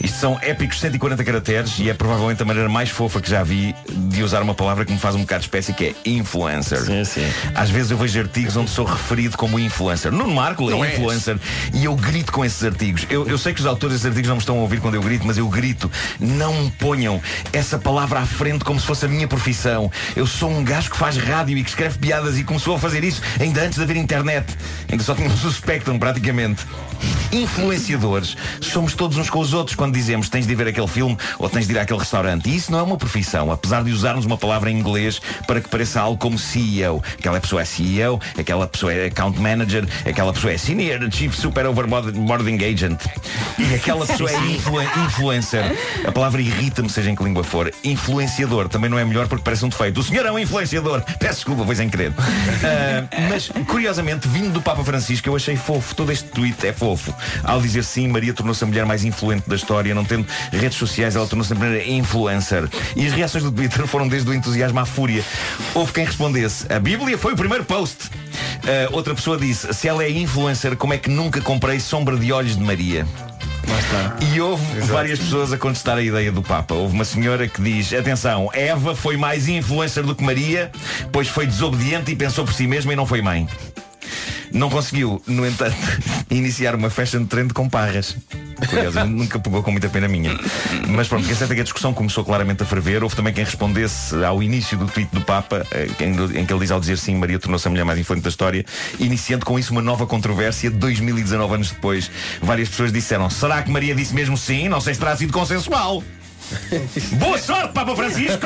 Isto 0.01 0.14
são 0.15 0.39
épicos 0.41 0.79
140 0.79 1.23
caracteres 1.23 1.77
e 1.77 1.89
é 1.89 1.93
provavelmente 1.93 2.41
a 2.41 2.45
maneira 2.45 2.69
mais 2.69 2.89
fofa 2.89 3.19
que 3.19 3.29
já 3.29 3.43
vi 3.43 3.75
de 3.89 4.23
usar 4.23 4.41
uma 4.41 4.55
palavra 4.55 4.85
que 4.85 4.91
me 4.91 4.97
faz 4.97 5.13
um 5.13 5.21
bocado 5.21 5.41
de 5.41 5.47
espécie, 5.47 5.73
que 5.73 5.85
é 5.85 5.95
influencer. 6.09 6.79
Sim, 6.79 7.03
sim. 7.03 7.27
Às 7.53 7.69
vezes 7.69 7.91
eu 7.91 7.97
vejo 7.97 8.17
artigos 8.19 8.55
onde 8.55 8.69
sou 8.71 8.85
referido 8.85 9.37
como 9.37 9.59
influencer. 9.59 10.11
Nuno 10.11 10.33
Marco 10.33 10.69
é 10.71 10.87
és. 10.87 10.93
influencer 10.93 11.37
e 11.73 11.83
eu 11.83 11.95
grito 11.95 12.31
com 12.31 12.45
esses 12.45 12.63
artigos. 12.63 13.05
Eu, 13.09 13.27
eu 13.27 13.37
sei 13.37 13.53
que 13.53 13.59
os 13.59 13.65
autores 13.65 13.95
desses 13.95 14.05
artigos 14.05 14.29
não 14.29 14.37
me 14.37 14.41
estão 14.41 14.57
a 14.57 14.61
ouvir 14.61 14.79
quando 14.79 14.95
eu 14.95 15.01
grito, 15.01 15.27
mas 15.27 15.37
eu 15.37 15.49
grito. 15.49 15.91
Não 16.19 16.69
ponham 16.69 17.21
essa 17.51 17.77
palavra 17.77 18.19
à 18.19 18.25
frente 18.25 18.63
como 18.63 18.79
se 18.79 18.85
fosse 18.85 19.05
a 19.05 19.09
minha 19.09 19.27
profissão. 19.27 19.91
Eu 20.15 20.25
sou 20.25 20.49
um 20.49 20.63
gajo 20.63 20.91
que 20.91 20.97
faz 20.97 21.17
rádio 21.17 21.57
e 21.57 21.63
que 21.63 21.69
escreve 21.69 21.99
piadas 21.99 22.37
e 22.37 22.43
começou 22.43 22.75
a 22.75 22.79
fazer 22.79 23.03
isso 23.03 23.21
ainda 23.39 23.61
antes 23.61 23.77
de 23.77 23.83
haver 23.83 23.97
internet. 23.97 24.45
Ainda 24.89 25.03
só 25.03 25.13
tínhamos 25.13 25.43
o 25.43 25.51
Spectrum 25.51 25.99
praticamente. 25.99 26.65
Influenciadores 27.31 28.37
somos 28.61 28.93
todos 28.93 29.17
uns 29.17 29.29
com 29.29 29.39
os 29.39 29.53
outros 29.53 29.75
quando 29.75 29.93
dizemos 29.93 30.04
tens 30.29 30.45
de 30.45 30.53
ir 30.53 30.55
ver 30.55 30.67
aquele 30.67 30.87
filme 30.87 31.17
ou 31.39 31.49
tens 31.49 31.67
de 31.67 31.73
ir 31.73 31.79
àquele 31.79 31.99
restaurante. 31.99 32.49
E 32.49 32.55
isso 32.55 32.71
não 32.71 32.79
é 32.79 32.83
uma 32.83 32.97
profissão, 32.97 33.51
apesar 33.51 33.83
de 33.83 33.91
usarmos 33.91 34.25
uma 34.25 34.37
palavra 34.37 34.69
em 34.71 34.77
inglês 34.79 35.21
para 35.47 35.59
que 35.61 35.69
pareça 35.69 35.99
algo 36.01 36.17
como 36.17 36.37
CEO. 36.37 37.03
Aquela 37.17 37.39
pessoa 37.39 37.61
é 37.61 37.65
CEO, 37.65 38.19
aquela 38.37 38.67
pessoa 38.67 38.93
é 38.93 39.07
account 39.07 39.39
manager, 39.39 39.85
aquela 40.07 40.31
pessoa 40.33 40.53
é 40.53 40.57
senior 40.57 40.99
chief 41.11 41.35
super 41.35 41.65
overboarding 41.65 42.57
agent. 42.63 42.99
E 43.57 43.73
aquela 43.73 44.05
pessoa 44.07 44.29
é 44.31 44.37
influen- 44.51 44.87
influencer. 45.05 45.63
A 46.07 46.11
palavra 46.11 46.41
irrita-me, 46.41 46.89
seja 46.89 47.09
em 47.09 47.15
que 47.15 47.23
língua 47.23 47.43
for. 47.43 47.71
Influenciador 47.83 48.69
também 48.69 48.89
não 48.89 48.99
é 48.99 49.05
melhor 49.05 49.27
porque 49.27 49.43
parece 49.43 49.65
um 49.65 49.69
defeito. 49.69 49.99
O 49.99 50.03
senhor 50.03 50.25
é 50.25 50.31
um 50.31 50.37
influenciador. 50.39 51.01
Peço 51.19 51.35
desculpa, 51.35 51.65
foi 51.65 51.75
sem 51.75 51.89
querer. 51.89 52.13
Ah, 52.17 53.07
mas, 53.29 53.49
curiosamente, 53.67 54.27
vindo 54.27 54.53
do 54.53 54.61
Papa 54.61 54.83
Francisco, 54.83 55.27
eu 55.29 55.35
achei 55.35 55.55
fofo. 55.55 55.95
Todo 55.95 56.11
este 56.11 56.27
tweet 56.29 56.67
é 56.67 56.73
fofo. 56.73 57.13
Ao 57.43 57.59
dizer 57.61 57.83
sim, 57.83 58.07
Maria 58.07 58.33
tornou-se 58.33 58.63
a 58.63 58.67
mulher 58.67 58.85
mais 58.85 59.03
influente 59.03 59.49
da 59.49 59.55
história. 59.55 59.94
Não 59.95 60.05
tendo 60.05 60.27
redes 60.51 60.77
sociais, 60.77 61.15
ela 61.15 61.25
tornou-se 61.25 61.51
a 61.51 61.55
primeira 61.55 61.87
influencer. 61.89 62.69
E 62.95 63.07
as 63.07 63.13
reações 63.13 63.43
do 63.43 63.51
Twitter 63.51 63.85
foram 63.87 64.07
desde 64.07 64.29
o 64.29 64.33
entusiasmo 64.33 64.79
à 64.79 64.85
fúria. 64.85 65.23
Houve 65.73 65.93
quem 65.93 66.05
respondesse: 66.05 66.71
A 66.71 66.79
Bíblia 66.79 67.17
foi 67.17 67.33
o 67.33 67.35
primeiro 67.35 67.63
post. 67.63 68.09
Ah, 68.63 68.89
outra 68.91 69.15
pessoa 69.15 69.37
disse: 69.37 69.73
Se 69.73 69.87
ela 69.87 70.03
é 70.03 70.09
influencer, 70.09 70.75
como 70.75 70.93
é 70.93 70.97
que 70.97 71.09
nunca 71.09 71.41
comprei 71.41 71.79
sombra 71.79 72.17
de 72.17 72.31
olhos 72.31 72.57
de 72.57 72.63
Maria? 72.63 73.07
E 74.33 74.39
houve 74.39 74.63
várias 74.81 75.19
pessoas 75.19 75.51
a 75.51 75.57
contestar 75.57 75.97
a 75.97 76.01
ideia 76.01 76.31
do 76.31 76.41
Papa. 76.41 76.73
Houve 76.73 76.93
uma 76.93 77.05
senhora 77.05 77.47
que 77.47 77.61
diz: 77.61 77.93
atenção, 77.93 78.49
Eva 78.53 78.95
foi 78.95 79.17
mais 79.17 79.47
influencer 79.47 80.03
do 80.03 80.15
que 80.15 80.23
Maria, 80.23 80.71
pois 81.11 81.27
foi 81.27 81.45
desobediente 81.45 82.11
e 82.11 82.15
pensou 82.15 82.45
por 82.45 82.53
si 82.53 82.67
mesma 82.67 82.93
e 82.93 82.95
não 82.95 83.05
foi 83.05 83.21
mãe. 83.21 83.47
Não 84.51 84.69
conseguiu, 84.69 85.21
no 85.27 85.45
entanto, 85.45 85.75
iniciar 86.29 86.75
uma 86.75 86.89
fashion 86.89 87.25
trend 87.25 87.53
com 87.53 87.67
parras. 87.67 88.15
Curiosamente, 88.67 89.15
nunca 89.15 89.39
pegou 89.39 89.61
com 89.63 89.71
muita 89.71 89.89
pena 89.89 90.07
minha. 90.07 90.37
Mas 90.87 91.07
pronto, 91.07 91.29
é 91.29 91.33
certo 91.33 91.51
é 91.51 91.55
que 91.55 91.61
a 91.61 91.63
discussão 91.63 91.93
começou 91.93 92.23
claramente 92.23 92.63
a 92.63 92.65
ferver. 92.65 93.03
Houve 93.03 93.15
também 93.15 93.33
quem 93.33 93.43
respondesse 93.43 94.23
ao 94.23 94.41
início 94.41 94.77
do 94.77 94.85
tweet 94.87 95.13
do 95.13 95.21
Papa, 95.21 95.65
eh, 95.71 95.87
em, 95.99 96.39
em 96.39 96.45
que 96.45 96.53
ele 96.53 96.59
diz 96.59 96.71
ao 96.71 96.79
dizer 96.79 96.97
sim, 96.97 97.15
Maria 97.15 97.39
tornou-se 97.39 97.67
a 97.67 97.71
mulher 97.71 97.83
mais 97.85 97.99
influente 97.99 98.23
da 98.23 98.29
história, 98.29 98.65
iniciando 98.99 99.45
com 99.45 99.57
isso 99.57 99.71
uma 99.71 99.81
nova 99.81 100.05
controvérsia 100.05 100.69
2019 100.71 101.55
anos 101.55 101.71
depois. 101.71 102.09
Várias 102.41 102.69
pessoas 102.69 102.91
disseram, 102.91 103.29
será 103.29 103.61
que 103.61 103.71
Maria 103.71 103.95
disse 103.95 104.13
mesmo 104.13 104.37
sim? 104.37 104.69
Não 104.69 104.81
sei 104.81 104.93
se 104.93 104.99
terá 104.99 105.15
sido 105.15 105.33
consensual. 105.33 106.03
Boa 107.17 107.37
sorte, 107.37 107.73
Papa 107.73 107.95
Francisco! 107.95 108.45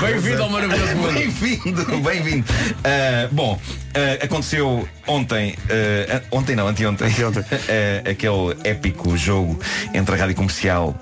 Bem-vindo 0.00 0.42
ao 0.42 0.50
maravilhoso 0.50 0.96
mundo. 0.96 1.12
Bem-vindo, 1.12 1.98
bem-vindo. 2.00 2.44
Ah, 2.82 3.28
bom, 3.30 3.60
ah, 3.94 4.24
aconteceu 4.24 4.88
ontem, 5.06 5.54
ah, 5.68 6.22
ontem 6.30 6.56
não, 6.56 6.66
anteontem, 6.68 7.08
ah, 7.12 8.10
aquele 8.10 8.56
épico 8.64 9.16
jogo 9.16 9.58
entre 9.92 10.14
a 10.14 10.18
rádio 10.18 10.34
comercial 10.36 10.96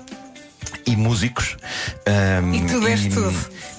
e 0.85 0.95
músicos. 0.97 1.55
Ah, 2.05 2.41
E 2.53 2.61
tu 2.65 2.79
deste 2.81 3.09
tudo. 3.09 3.33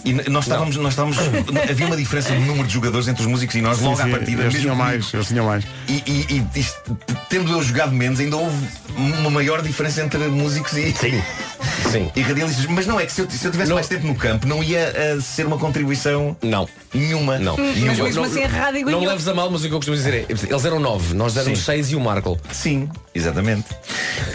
E 0.07 0.12
nós 0.31 0.44
estávamos, 0.44 0.77
nós 0.77 0.92
estávamos. 0.92 1.16
havia 1.70 1.87
uma 1.87 1.96
diferença 1.96 2.31
de 2.31 2.38
número 2.40 2.66
de 2.66 2.74
jogadores 2.74 3.09
entre 3.09 3.22
os 3.22 3.29
músicos 3.29 3.55
e 3.57 3.62
nós 3.62 3.81
logo 3.81 4.00
à 4.00 4.07
partida. 4.07 4.42
Eles 4.42 4.61
tinham 4.61 4.77
comigo. 4.77 4.90
mais, 4.92 5.14
eles 5.14 5.29
tinham 5.29 5.46
mais. 5.46 5.64
E, 5.88 6.03
e- 6.07 6.37
e 6.59 6.66
tendo 7.31 7.50
eu 7.50 7.62
jogado 7.62 7.92
menos, 7.92 8.20
ainda 8.20 8.37
houve 8.37 8.66
uma 8.96 9.31
maior 9.31 9.62
diferença 9.62 10.03
entre 10.03 10.18
músicos 10.29 10.74
e, 10.74 10.92
Sim. 10.92 11.22
Sim. 11.90 12.11
e 12.14 12.20
radialistas. 12.22 12.66
Mas 12.66 12.87
não 12.87 12.98
é 12.98 13.07
que 13.07 13.12
se 13.12 13.20
eu, 13.20 13.31
se 13.31 13.44
eu 13.44 13.50
tivesse 13.50 13.72
mais 13.72 13.88
tempo 13.88 14.07
no 14.07 14.14
campo, 14.14 14.46
não 14.46 14.62
ia 14.62 14.92
ah, 15.18 15.20
ser 15.20 15.46
uma 15.46 15.59
contribuição 15.59 16.37
Não. 16.42 16.68
nenhuma. 16.92 17.38
Não. 17.38 17.57
Mas 17.57 17.77
Nenhuma. 17.77 18.05
mesmo 18.05 18.24
assim 18.24 18.44
a 18.44 18.48
rádio 18.48 18.87
Não 18.87 19.00
leves 19.05 19.27
a 19.29 19.35
mal, 19.35 19.50
mas 19.50 19.62
o 19.64 19.68
que 19.68 19.72
eu 19.74 19.79
costumo 19.79 19.96
dizer 19.96 20.14
é 20.14 20.27
eles 20.29 20.64
eram 20.64 20.79
nove, 20.81 21.14
nós 21.14 21.37
éramos 21.37 21.59
Sim. 21.61 21.64
seis 21.64 21.90
e 21.90 21.96
o 21.96 22.00
Marco. 22.00 22.38
Sim, 22.53 22.88
exatamente. 23.14 23.66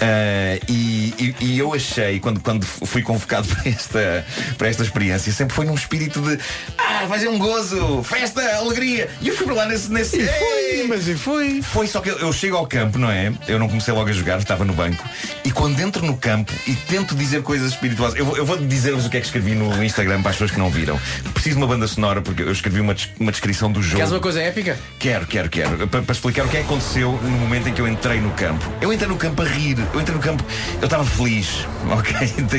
Ah, 0.01 0.59
e, 0.67 1.13
e- 1.19 1.35
e 1.45 1.59
eu 1.59 1.73
achei, 1.73 2.19
quando, 2.19 2.39
quando 2.39 2.65
fui 2.65 3.01
convocado 3.01 3.47
para 3.55 3.69
esta, 3.69 4.25
para 4.57 4.67
esta 4.69 4.83
experiência, 4.83 5.31
sempre 5.31 5.55
foi 5.55 5.65
num 5.65 5.75
espírito 5.75 6.21
de 6.21 6.37
ah, 6.77 7.05
vai 7.07 7.19
ser 7.19 7.29
um 7.29 7.37
gozo, 7.37 8.03
festa, 8.03 8.41
alegria. 8.57 9.09
E 9.21 9.27
eu 9.29 9.35
fui 9.35 9.45
para 9.45 9.55
lá 9.55 9.65
nesse. 9.65 9.91
nesse 9.91 10.17
E 10.19 10.27
foi, 10.27 10.87
mas 10.87 11.07
e 11.07 11.15
foi. 11.15 11.61
Foi 11.61 11.87
só 11.87 11.99
que 12.01 12.09
eu, 12.09 12.17
eu 12.19 12.33
chego 12.33 12.57
ao 12.57 12.65
campo, 12.67 12.97
não 12.97 13.09
é? 13.09 13.31
Eu 13.47 13.59
não 13.59 13.67
comecei 13.67 13.93
logo 13.93 14.09
a 14.09 14.13
jogar, 14.13 14.39
estava 14.39 14.65
no 14.65 14.73
banco. 14.73 15.03
E 15.43 15.51
quando 15.51 15.79
entro 15.79 16.05
no 16.05 16.17
campo 16.17 16.51
e 16.67 16.73
tento 16.75 17.15
dizer 17.19 17.43
coisas 17.43 17.71
espirituosas, 17.71 18.17
eu, 18.17 18.25
vou- 18.25 18.37
eu 18.37 18.45
vou 18.45 18.57
dizer-vos 18.57 19.05
o 19.05 19.09
que 19.09 19.17
é 19.17 19.19
que 19.19 19.25
escrevi 19.27 19.53
no 19.53 19.83
Instagram 19.83 20.21
para 20.21 20.31
as 20.31 20.35
pessoas 20.37 20.51
que 20.51 20.57
não 20.59 20.69
viram. 20.71 20.99
Preciso 21.33 21.57
de 21.57 21.61
uma 21.61 21.67
banda 21.67 21.87
sonora 21.87 22.21
porque 22.21 22.41
eu 22.41 22.51
escrevi 22.51 22.79
uma, 22.81 22.93
des- 22.93 23.09
uma 23.19 23.31
descrição 23.31 23.71
do 23.71 23.81
jogo. 23.83 23.97
Queres 23.97 24.11
uma 24.11 24.19
coisa 24.19 24.41
épica? 24.41 24.77
Quero, 24.97 25.27
quero, 25.27 25.49
quero. 25.49 25.87
Para, 25.87 26.01
para 26.01 26.13
explicar 26.13 26.45
o 26.45 26.49
que 26.49 26.57
é 26.57 26.61
que 26.61 26.65
aconteceu 26.65 27.11
no 27.21 27.29
momento 27.31 27.69
em 27.69 27.73
que 27.73 27.81
eu 27.81 27.87
entrei 27.87 28.19
no 28.19 28.31
campo. 28.31 28.65
Eu 28.81 28.91
entrei 28.91 29.07
no 29.09 29.17
campo 29.17 29.41
a 29.41 29.45
rir. 29.45 29.77
Eu 29.93 30.01
entrei 30.01 30.15
no 30.15 30.21
campo. 30.21 30.43
Eu 30.79 30.85
estava 30.85 31.05
feliz. 31.05 31.65
Ok? 31.89 32.13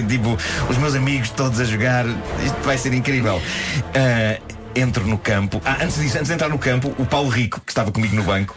tipo, 0.08 0.36
os 0.68 0.76
meus 0.78 0.94
amigos 0.94 1.30
todos 1.30 1.58
a 1.60 1.64
jogar. 1.64 2.04
Isto 2.44 2.56
vai 2.64 2.76
ser 2.78 2.92
incrível. 2.94 3.40
Ah, 3.94 4.40
entro 4.74 5.06
no 5.06 5.18
campo. 5.18 5.60
Ah, 5.64 5.78
antes 5.82 5.96
disso, 6.00 6.16
antes 6.16 6.28
de 6.28 6.34
entrar 6.34 6.48
no 6.48 6.58
campo, 6.58 6.94
o 6.98 7.04
Paulo 7.06 7.28
Rico, 7.28 7.60
que 7.64 7.70
estava 7.72 7.90
comigo 7.92 8.14
no 8.14 8.22
banco. 8.22 8.56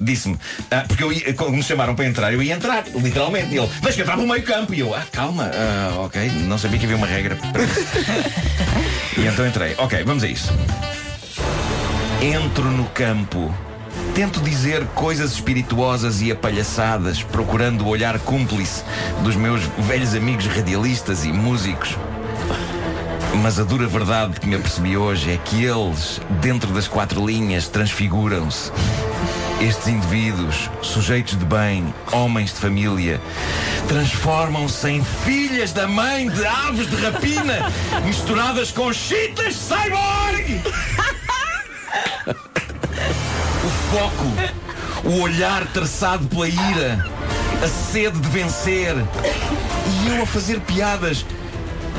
Disse-me, 0.00 0.38
ah, 0.70 0.84
porque 0.88 1.04
eu 1.04 1.12
ia, 1.12 1.34
quando 1.34 1.52
me 1.52 1.62
chamaram 1.62 1.94
para 1.94 2.06
entrar, 2.06 2.32
eu 2.32 2.42
ia 2.42 2.54
entrar, 2.54 2.84
literalmente. 2.94 3.54
E 3.54 3.58
ele, 3.58 3.68
deixa 3.82 3.96
que 3.96 4.00
entrar 4.00 4.16
para 4.16 4.24
o 4.24 4.28
meio 4.28 4.42
campo. 4.42 4.72
E 4.72 4.80
eu, 4.80 4.94
ah, 4.94 5.04
calma, 5.12 5.50
ah, 5.52 6.00
ok, 6.00 6.30
não 6.46 6.56
sabia 6.56 6.78
que 6.78 6.86
havia 6.86 6.96
uma 6.96 7.06
regra 7.06 7.36
para 7.36 7.62
isso. 7.62 7.80
e 9.20 9.26
então 9.26 9.46
entrei. 9.46 9.74
Ok, 9.76 10.02
vamos 10.04 10.24
a 10.24 10.26
isso. 10.26 10.50
Entro 12.22 12.64
no 12.70 12.84
campo. 12.86 13.54
Tento 14.14 14.40
dizer 14.40 14.86
coisas 14.88 15.32
espirituosas 15.32 16.22
e 16.22 16.32
apalhaçadas, 16.32 17.22
procurando 17.22 17.84
o 17.84 17.88
olhar 17.88 18.18
cúmplice 18.20 18.82
dos 19.22 19.36
meus 19.36 19.62
velhos 19.86 20.14
amigos 20.14 20.46
radialistas 20.46 21.24
e 21.24 21.32
músicos. 21.32 21.96
Mas 23.42 23.60
a 23.60 23.64
dura 23.64 23.86
verdade 23.86 24.40
que 24.40 24.46
me 24.46 24.56
apercebi 24.56 24.96
hoje 24.96 25.30
é 25.30 25.36
que 25.36 25.64
eles, 25.64 26.20
dentro 26.40 26.72
das 26.72 26.88
quatro 26.88 27.24
linhas, 27.24 27.68
transfiguram-se. 27.68 28.72
Estes 29.60 29.88
indivíduos, 29.88 30.70
sujeitos 30.80 31.38
de 31.38 31.44
bem, 31.44 31.94
homens 32.12 32.50
de 32.54 32.60
família, 32.60 33.20
transformam-se 33.86 34.88
em 34.88 35.04
filhas 35.04 35.70
da 35.72 35.86
mãe 35.86 36.30
de 36.30 36.46
aves 36.46 36.88
de 36.88 36.96
rapina 36.96 37.70
misturadas 38.02 38.72
com 38.72 38.90
chitas 38.90 39.54
cyborg! 39.54 40.62
O 43.62 43.70
foco, 43.92 45.08
o 45.08 45.20
olhar 45.20 45.66
traçado 45.66 46.26
pela 46.28 46.48
ira, 46.48 47.06
a 47.62 47.68
sede 47.68 48.18
de 48.18 48.28
vencer 48.30 48.94
e 48.96 50.08
eu 50.08 50.22
a 50.22 50.26
fazer 50.26 50.58
piadas. 50.60 51.26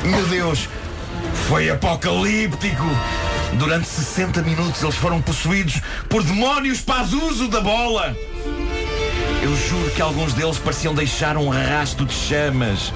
Meu 0.02 0.26
Deus, 0.26 0.68
foi 1.48 1.70
apocalíptico! 1.70 2.86
Durante 3.58 3.86
60 3.86 4.42
minutos 4.42 4.82
eles 4.82 4.94
foram 4.94 5.20
possuídos 5.20 5.80
por 6.08 6.22
demónios 6.22 6.80
Pazuzu 6.80 7.48
da 7.48 7.60
bola. 7.60 8.16
Eu 9.42 9.56
juro 9.68 9.90
que 9.90 10.00
alguns 10.00 10.32
deles 10.34 10.58
pareciam 10.58 10.94
deixar 10.94 11.36
um 11.36 11.48
rasto 11.48 12.04
de 12.04 12.14
chamas. 12.14 12.92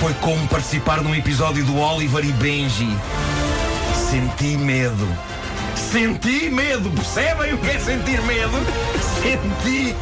Foi 0.00 0.14
como 0.14 0.46
participar 0.48 1.02
num 1.02 1.14
episódio 1.14 1.64
do 1.64 1.76
Oliver 1.78 2.24
e 2.24 2.32
Benji. 2.32 2.88
Senti 4.10 4.56
medo. 4.56 5.08
Senti 5.74 6.48
medo. 6.48 6.90
Percebem 6.90 7.54
o 7.54 7.58
que 7.58 7.70
é 7.70 7.78
sentir 7.78 8.22
medo? 8.22 8.52
Senti 9.22 9.94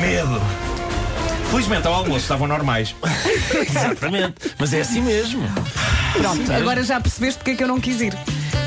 medo. 0.00 0.40
Felizmente 1.50 1.86
ao 1.86 1.94
almoço 1.94 2.20
estavam 2.20 2.46
normais. 2.46 2.94
Exatamente. 3.68 4.34
Mas 4.58 4.72
é 4.72 4.82
assim 4.82 5.00
mesmo. 5.00 5.42
Pronto, 6.12 6.52
agora 6.52 6.82
já 6.84 7.00
percebeste 7.00 7.38
porque 7.38 7.52
é 7.52 7.54
que 7.56 7.64
eu 7.64 7.68
não 7.68 7.80
quis 7.80 8.00
ir. 8.00 8.16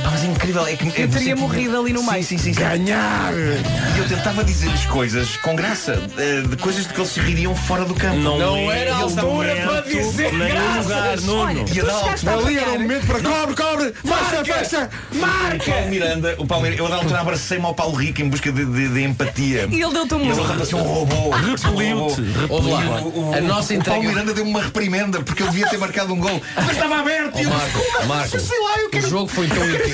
Ah, 0.06 0.10
mas 0.12 0.24
é 0.24 0.28
incrível. 0.28 0.66
É 0.68 0.76
que, 0.76 1.02
Eu 1.02 1.08
teria 1.10 1.36
morrido 1.36 1.80
ali 1.80 1.94
no 1.94 2.04
meio. 2.04 2.24
Sim, 2.24 2.38
sim, 2.38 2.54
sim. 2.54 2.60
Ganhar! 2.60 3.34
E 3.34 4.00
eu 4.00 4.08
tentava 4.08 4.44
dizer-lhes 4.44 4.86
coisas 4.86 5.38
com 5.38 5.56
graça, 5.56 6.02
eh, 6.18 6.42
de 6.48 6.58
coisas 6.58 6.86
de 6.88 6.94
que 6.94 7.00
eles 7.00 7.12
se 7.12 7.20
ririam 7.20 7.56
fora 7.56 7.86
do 7.86 7.94
campo. 7.94 8.18
Não, 8.18 8.38
Não 8.38 8.72
é 8.72 8.80
era 8.84 8.96
altura 8.96 9.56
para 9.66 9.82
dizer 9.82 10.28
o 10.34 10.82
lugar, 10.82 11.22
Nuno. 11.22 11.66
E 11.74 11.80
a 11.80 11.84
dar 11.84 12.34
Ali 12.34 12.58
era 12.58 12.72
o 12.72 12.80
momento 12.80 13.06
para 13.08 13.20
cobre, 13.22 13.56
cobre! 13.56 13.94
Fecha, 14.04 14.46
fecha! 14.46 14.90
O 15.14 15.70
Paulo 15.72 15.90
Miranda, 15.90 16.36
o 16.38 16.46
Paulo 16.48 16.68
eu 16.68 16.86
a 16.86 16.90
da 16.90 16.96
altura 16.98 17.20
abracei-me 17.22 17.66
ao 17.66 17.74
Paulo 17.74 17.96
Rico 17.96 18.22
em 18.22 18.30
busca 18.30 18.52
de, 18.52 18.66
de- 18.66 18.88
de 18.90 19.04
empatia. 19.04 19.68
E 19.72 19.82
ele 19.82 19.94
deu-te 19.94 20.14
um 20.16 20.22
ele 20.32 20.36
parecia 20.36 20.78
um 20.78 20.84
robô. 20.84 21.16
um. 21.36 21.52
Repeliu-te. 21.52 23.38
A 23.38 23.42
nossa 23.42 23.74
o 23.74 23.84
Paulo 23.84 24.02
entrega. 24.02 24.02
Miranda 24.02 24.34
deu-me 24.34 24.50
uma 24.52 24.62
reprimenda 24.62 25.22
porque 25.22 25.44
ele 25.44 25.52
devia 25.52 25.68
ter 25.70 25.78
marcado 25.78 26.14
um 26.14 26.20
gol. 26.20 26.42
Mas 26.56 26.72
estava 26.72 27.00
aberto! 27.00 27.38
e 27.40 27.44
eu, 27.44 27.50
Marco, 27.50 28.08
Marco, 28.08 28.40
sei 28.40 28.60
lá, 28.60 28.80
eu 28.80 28.88
o 28.88 28.90
quero 28.90 29.10
jogo 29.10 29.28
foi 29.28 29.48
tão 29.48 29.70
intenso. 29.70 29.93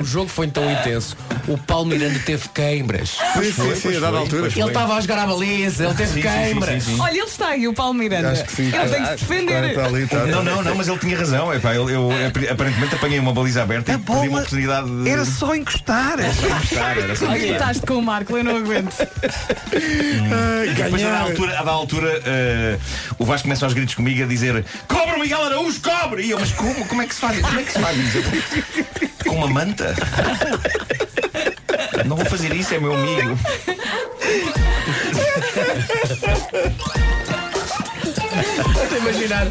O 0.00 0.04
jogo 0.04 0.28
foi 0.28 0.48
tão 0.48 0.70
intenso. 0.70 1.16
O 1.48 1.58
Paulo 1.58 1.86
Miranda 1.86 2.18
teve 2.24 2.48
queimbras. 2.48 3.18
Sim, 3.34 3.52
sim, 3.52 3.74
sim, 3.74 3.96
a 3.96 4.00
dada 4.00 4.18
altura. 4.18 4.46
Ele 4.46 4.60
estava 4.60 4.94
a 4.94 5.00
jogar 5.00 5.18
à 5.18 5.26
baliza, 5.26 5.84
ele 5.84 5.94
teve 5.94 6.22
queimbras. 6.22 6.84
Olha, 6.98 7.12
ele 7.12 7.22
está 7.22 7.48
aí, 7.48 7.68
o 7.68 7.74
Paulo 7.74 7.94
Miranda. 7.94 8.32
Acho 8.32 8.44
que 8.44 8.52
sim. 8.52 8.72
Ele 8.74 8.88
tem 8.88 9.02
que 9.02 9.08
se 9.08 9.16
defender. 9.16 9.64
Está 9.64 9.84
ali, 9.84 10.04
está. 10.04 10.26
Não, 10.26 10.44
não, 10.44 10.62
não, 10.62 10.74
mas 10.74 10.88
ele 10.88 10.98
tinha 10.98 11.18
razão. 11.18 11.52
Epá, 11.52 11.74
eu, 11.74 11.90
eu 11.90 12.10
aparentemente 12.50 12.94
apanhei 12.94 13.18
uma 13.18 13.32
baliza 13.32 13.62
aberta 13.62 13.92
e 13.92 13.98
perdi 13.98 14.28
uma 14.28 14.38
oportunidade 14.38 14.88
de. 14.90 15.10
Era 15.10 15.24
só 15.24 15.54
encostar. 15.54 16.20
Era 16.20 16.32
só 16.32 16.46
encostar, 16.46 16.98
era 16.98 17.16
só 17.16 17.26
encostar. 17.26 17.52
estás 17.52 17.80
com 17.80 17.94
o 17.94 18.02
Marco, 18.02 18.36
eu 18.36 18.44
não 18.44 18.56
aguento. 18.56 18.94
E 19.72 20.74
depois, 20.74 21.02
a 21.04 21.10
da 21.10 21.20
altura, 21.20 21.58
a 21.58 21.62
da 21.62 21.70
altura 21.70 22.22
eh, 22.24 22.78
o 23.18 23.24
Vasco 23.24 23.44
começa 23.44 23.64
aos 23.66 23.74
gritos 23.74 23.94
comigo 23.94 24.22
a 24.22 24.26
dizer 24.26 24.64
Cobre 24.88 25.20
Miguel 25.20 25.42
Araújo, 25.42 25.80
cobre! 25.80 26.24
E 26.24 26.30
eu, 26.30 26.40
mas 26.40 26.52
como? 26.52 26.86
Como 26.86 27.02
é 27.02 27.06
que 27.06 27.14
se 27.14 27.20
faz? 27.20 27.40
Como 27.40 27.60
é 27.60 27.62
que 27.62 27.72
se 27.72 27.78
faz 27.78 27.98
isso? 27.98 28.18
Com 29.26 29.36
uma 29.36 29.48
manta? 29.48 29.94
Não 32.06 32.16
vou 32.16 32.24
fazer 32.26 32.52
isso, 32.54 32.74
é 32.74 32.78
meu 32.78 32.94
amigo. 32.94 33.38
Estou 38.82 38.96
a 38.96 39.00
imaginar 39.00 39.46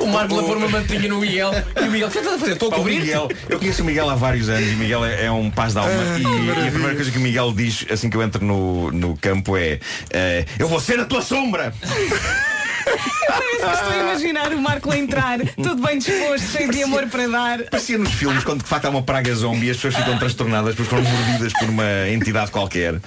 o 0.00 0.06
Marco 0.06 0.38
a 0.38 0.42
pôr 0.42 0.56
uma 0.56 0.68
mantinha 0.68 1.08
no 1.08 1.18
Miguel 1.18 1.50
e 1.76 1.88
o 1.88 1.90
Miguel, 1.90 2.08
o 2.08 2.10
que 2.10 2.18
é 2.18 2.20
que 2.20 2.26
estás 2.26 2.34
a 2.34 2.38
fazer? 2.38 2.52
Estou 2.52 2.72
a 2.72 2.74
cobrir? 2.74 3.00
Miguel, 3.00 3.28
eu 3.48 3.58
conheço 3.58 3.82
o 3.82 3.84
Miguel 3.84 4.08
há 4.08 4.14
vários 4.14 4.48
anos 4.48 4.68
e 4.70 4.74
o 4.74 4.78
Miguel 4.78 5.04
é, 5.04 5.26
é 5.26 5.30
um 5.30 5.50
paz 5.50 5.72
de 5.72 5.78
alma. 5.78 5.92
e, 6.18 6.22
e 6.22 6.68
a 6.68 6.70
primeira 6.70 6.94
coisa 6.94 7.10
que 7.10 7.18
o 7.18 7.20
Miguel 7.20 7.52
diz 7.52 7.84
assim 7.90 8.08
que 8.08 8.16
eu 8.16 8.22
entro 8.22 8.44
no, 8.44 8.90
no 8.92 9.16
campo 9.16 9.56
é 9.56 9.78
eh, 10.10 10.44
Eu 10.58 10.68
vou 10.68 10.80
ser 10.80 11.00
a 11.00 11.04
tua 11.04 11.22
sombra! 11.22 11.72
Parece 13.26 13.58
que 13.58 13.66
estou 13.72 13.90
a 13.92 13.96
imaginar 13.96 14.52
o 14.52 14.60
Marco 14.60 14.90
a 14.90 14.96
entrar, 14.98 15.38
tudo 15.56 15.82
bem 15.86 15.98
disposto, 15.98 16.46
cheio 16.56 16.70
de 16.70 16.82
amor 16.82 17.06
para 17.08 17.26
dar. 17.28 17.62
Parecia 17.64 17.98
nos 17.98 18.12
filmes 18.12 18.42
quando 18.44 18.62
de 18.62 18.68
facto 18.68 18.86
há 18.86 18.90
uma 18.90 19.02
praga 19.02 19.34
zombie 19.34 19.66
e 19.66 19.70
as 19.70 19.76
pessoas 19.76 19.96
ficam 19.96 20.18
transtornadas 20.18 20.74
porque 20.74 20.88
foram 20.90 21.04
mordidas 21.04 21.52
por 21.54 21.68
uma 21.68 22.08
entidade 22.08 22.50
qualquer. 22.50 23.00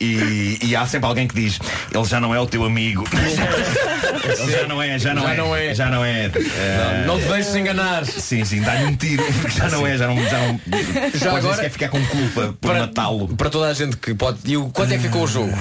E, 0.00 0.58
e 0.62 0.76
há 0.76 0.86
sempre 0.86 1.06
alguém 1.08 1.26
que 1.28 1.34
diz, 1.34 1.58
ele 1.94 2.04
já 2.04 2.20
não 2.20 2.34
é 2.34 2.40
o 2.40 2.46
teu 2.46 2.64
amigo. 2.64 3.04
Ele 4.38 4.52
já 4.52 4.66
não 4.66 4.82
é, 4.82 4.98
já 4.98 5.14
não 5.14 5.22
Já 5.22 5.32
é. 5.32 5.36
não 5.36 5.56
é. 5.56 5.74
Já 5.74 5.86
não 5.90 6.04
é. 6.04 6.26
Eh, 6.26 7.04
Não 7.06 7.18
te 7.20 7.26
deixes 7.28 7.54
enganar. 7.54 8.04
Sim, 8.04 8.44
sim, 8.44 8.60
dá-lhe 8.60 8.84
um 8.84 8.96
tiro, 8.96 9.22
porque 9.24 9.50
já 9.56 9.68
não 9.70 9.86
é, 9.86 9.96
já 9.96 10.06
não, 10.08 10.16
já 10.24 10.38
não 10.40 10.60
Já 11.14 11.30
pode 11.30 11.38
agora- 11.38 11.54
sequer 11.56 11.70
ficar 11.70 11.88
com 11.90 12.04
culpa 12.06 12.54
por 12.60 12.70
Para, 12.70 12.80
matá-lo. 12.80 13.28
para 13.36 13.50
toda 13.50 13.68
a 13.68 13.74
gente 13.74 13.96
que 13.96 14.14
pode. 14.14 14.38
E 14.44 14.56
o, 14.56 14.68
quanto 14.70 14.92
é 14.92 14.96
que 14.96 15.04
ficou 15.04 15.22
o 15.22 15.26
jogo? 15.28 15.56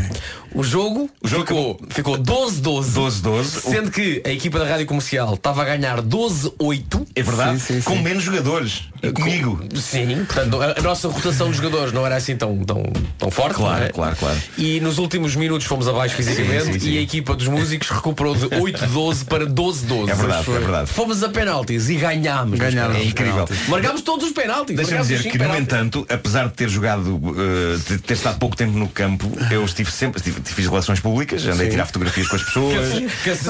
O 0.53 0.63
jogo, 0.63 1.09
O 1.21 1.27
jogo 1.27 1.45
ficou, 1.45 1.79
ficou 1.89 2.17
12-12. 2.17 2.91
12-12. 2.91 3.64
Sendo 3.69 3.91
que 3.91 4.21
a 4.25 4.29
equipa 4.29 4.59
da 4.59 4.65
rádio 4.67 4.85
comercial 4.85 5.33
estava 5.33 5.61
a 5.61 5.65
ganhar 5.65 6.01
12-8. 6.01 7.07
É 7.15 7.21
verdade, 7.23 7.59
Sim, 7.59 7.75
sim, 7.75 7.81
com 7.81 7.95
sim. 7.95 8.01
menos 8.01 8.23
jogadores. 8.23 8.83
E 9.01 9.11
comigo. 9.11 9.59
Sim, 9.75 10.25
portanto, 10.25 10.61
a, 10.61 10.79
a 10.79 10.81
nossa 10.81 11.07
rotação 11.07 11.49
de 11.51 11.57
jogadores 11.57 11.93
não 11.93 12.05
era 12.05 12.15
assim 12.15 12.35
tão, 12.35 12.57
tão, 12.63 12.83
tão 13.17 13.29
forte. 13.29 13.55
Claro, 13.55 13.83
é? 13.85 13.89
claro, 13.89 14.15
claro. 14.15 14.37
E 14.57 14.79
nos 14.79 14.97
últimos 14.97 15.35
minutos 15.35 15.67
fomos 15.67 15.87
abaixo 15.87 16.15
fisicamente 16.15 16.87
e 16.89 16.97
a 16.97 17.01
equipa 17.01 17.35
dos 17.35 17.47
músicos 17.47 17.89
recuperou 17.89 18.35
de 18.35 18.47
8-12 18.47 19.25
para 19.25 19.45
12-12. 19.45 20.09
É 20.09 20.15
verdade, 20.15 20.49
é 20.51 20.59
verdade. 20.59 20.89
Fomos 20.91 21.23
a 21.23 21.29
penaltis 21.29 21.89
e 21.89 21.95
ganhámos. 21.95 22.57
Ganhámos. 22.59 22.97
É 22.97 23.03
incrível. 23.03 23.47
Marcámos 23.67 24.01
todos 24.01 24.25
os 24.27 24.31
penaltis. 24.33 24.75
Deixa-me 24.75 25.01
dizer 25.01 25.21
que, 25.23 25.37
no 25.37 25.43
penaltis. 25.43 25.61
entanto, 25.63 26.05
apesar 26.09 26.47
de 26.47 26.53
ter 26.53 26.69
jogado, 26.69 27.19
eh, 27.37 27.77
de 27.87 27.97
ter 27.99 28.13
estado 28.15 28.39
pouco 28.39 28.55
tempo 28.55 28.77
no 28.77 28.87
campo, 28.87 29.31
eu 29.51 29.63
estive 29.65 29.91
sempre, 29.91 30.19
estive- 30.19 30.41
fiz 30.45 30.65
relações 30.67 30.99
públicas, 30.99 31.45
andei 31.45 31.67
a 31.67 31.69
tirar 31.69 31.85
fotografias 31.85 32.27
com 32.27 32.35
as 32.35 32.43
pessoas. 32.43 32.93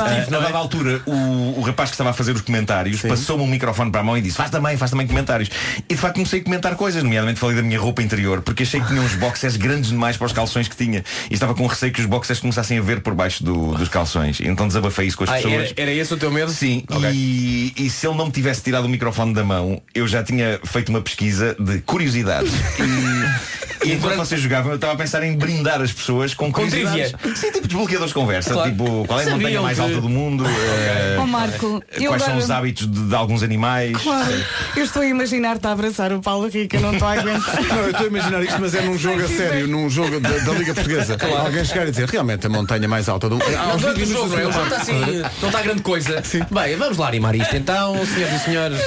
Cansativo, 0.09 0.27
Ah, 0.27 0.31
não 0.31 0.39
a 0.39 0.41
é? 0.41 0.45
dada 0.45 0.57
altura, 0.57 1.01
o, 1.05 1.59
o 1.59 1.61
rapaz 1.61 1.89
que 1.89 1.93
estava 1.95 2.09
a 2.11 2.13
fazer 2.13 2.33
os 2.35 2.41
comentários 2.41 3.01
passou-me 3.01 3.43
um 3.43 3.47
microfone 3.47 3.91
para 3.91 4.01
a 4.01 4.03
mão 4.03 4.17
e 4.17 4.21
disse: 4.21 4.37
Faz 4.37 4.49
também, 4.51 4.77
faz 4.77 4.91
também 4.91 5.07
comentários. 5.07 5.49
E 5.89 5.93
de 5.93 5.99
facto 5.99 6.15
comecei 6.15 6.41
a 6.41 6.43
comentar 6.43 6.75
coisas, 6.75 7.03
nomeadamente 7.03 7.39
falei 7.39 7.55
da 7.55 7.61
minha 7.61 7.79
roupa 7.79 8.01
interior, 8.01 8.41
porque 8.41 8.63
achei 8.63 8.79
que 8.79 8.87
tinha 8.87 9.01
uns 9.01 9.15
boxers 9.15 9.55
grandes 9.57 9.89
demais 9.89 10.17
para 10.17 10.25
os 10.27 10.33
calções 10.33 10.67
que 10.67 10.75
tinha. 10.75 11.03
E 11.29 11.33
estava 11.33 11.53
com 11.53 11.65
receio 11.67 11.91
que 11.91 11.99
os 12.01 12.05
boxers 12.07 12.39
começassem 12.39 12.77
a 12.77 12.81
ver 12.81 13.01
por 13.01 13.13
baixo 13.13 13.43
do- 13.43 13.73
dos 13.75 13.89
calções. 13.89 14.39
E 14.39 14.47
então 14.47 14.67
desabafei 14.67 15.07
isso 15.07 15.17
com 15.17 15.23
as 15.23 15.29
Ah, 15.29 15.33
pessoas. 15.35 15.53
era, 15.53 15.73
era 15.77 15.91
esse 15.91 16.13
o 16.13 16.17
teu 16.17 16.31
medo? 16.31 16.51
Sim, 16.51 16.83
Ok. 16.89 17.09
e, 17.13 17.73
e 17.77 17.89
se 17.89 18.07
ele 18.07 18.15
não 18.17 18.25
me 18.25 18.31
tivesse 18.31 18.61
tirado 18.61 18.85
o 18.85 18.89
microfone 18.89 19.33
da 19.33 19.43
mão, 19.43 19.81
eu 19.93 20.07
já 20.07 20.23
tinha 20.23 20.59
feito 20.63 20.89
uma 20.89 21.01
pesquisa 21.01 21.55
de 21.59 21.79
curiosidades. 21.79 22.51
E, 22.79 23.74
e 23.83 23.93
enquanto 23.93 24.15
vocês 24.17 24.39
jogavam, 24.41 24.71
eu 24.71 24.75
estava 24.75 24.93
a 24.93 24.95
pensar 24.95 25.23
em 25.23 25.35
brindar 25.35 25.81
as 25.81 25.91
pessoas 25.91 26.33
com 26.33 26.51
curiosidades. 26.51 27.13
Sim, 27.35 27.51
tipo 27.51 27.67
desbloqueadores 27.67 28.09
de 28.09 28.13
conversa. 28.13 28.53
Claro. 28.53 28.71
Tipo, 28.71 29.05
qual 29.05 29.19
é 29.19 29.23
a 29.23 29.29
montanha 29.31 29.61
mais 29.61 29.77
que- 29.77 29.83
alta 29.83 30.01
do 30.01 30.09
mundo? 30.09 30.45
Eh, 30.47 31.17
Ó 31.19 31.25
Marco, 31.25 31.83
eu 31.93 32.11
Quais 32.11 32.21
são 32.23 32.31
agora- 32.33 32.37
os 32.45 32.51
hábitos 32.51 32.87
de, 32.89 33.07
de 33.09 33.15
alguns 33.15 33.43
animais? 33.43 33.97
Claro, 33.97 34.33
eu 34.75 34.83
estou 34.85 35.01
a 35.01 35.05
imaginar-te 35.05 35.65
a 35.67 35.71
abraçar 35.71 36.11
o 36.13 36.21
Paulo 36.21 36.47
Rica, 36.47 36.79
não 36.79 36.93
estou 36.93 37.07
a 37.07 37.11
aguentar. 37.13 37.63
Não, 37.63 37.77
eu 37.77 37.89
estou 37.91 38.05
a 38.05 38.09
imaginar 38.09 38.43
isto, 38.43 38.57
mas 38.61 38.73
é 38.75 38.81
num 38.81 38.97
jogo 38.97 39.23
a 39.23 39.27
sério, 39.27 39.67
num 39.67 39.89
jogo 39.89 40.19
da, 40.19 40.29
da 40.29 40.51
Liga 40.53 40.73
Portuguesa. 40.73 41.17
Alguém 41.45 41.65
chegar 41.65 41.87
e 41.87 41.91
dizer 41.91 42.07
realmente 42.09 42.45
a 42.45 42.49
montanha 42.49 42.87
mais 42.87 43.07
alta 43.09 43.27
do 43.29 43.35
mundo. 43.37 43.49
Não, 43.51 43.77
durante 43.77 44.03
o 44.03 44.05
jogo, 44.05 44.35
não 44.37 44.49
está 44.63 44.77
assim, 44.77 45.21
não 45.41 45.49
está 45.49 45.61
grande 45.61 45.81
coisa. 45.81 46.21
Bem, 46.51 46.75
vamos 46.75 46.97
lá 46.97 47.07
animar 47.07 47.35
isto 47.35 47.55
então, 47.55 47.95
senhoras 48.05 48.41
e 48.41 48.45
senhores. 48.45 48.79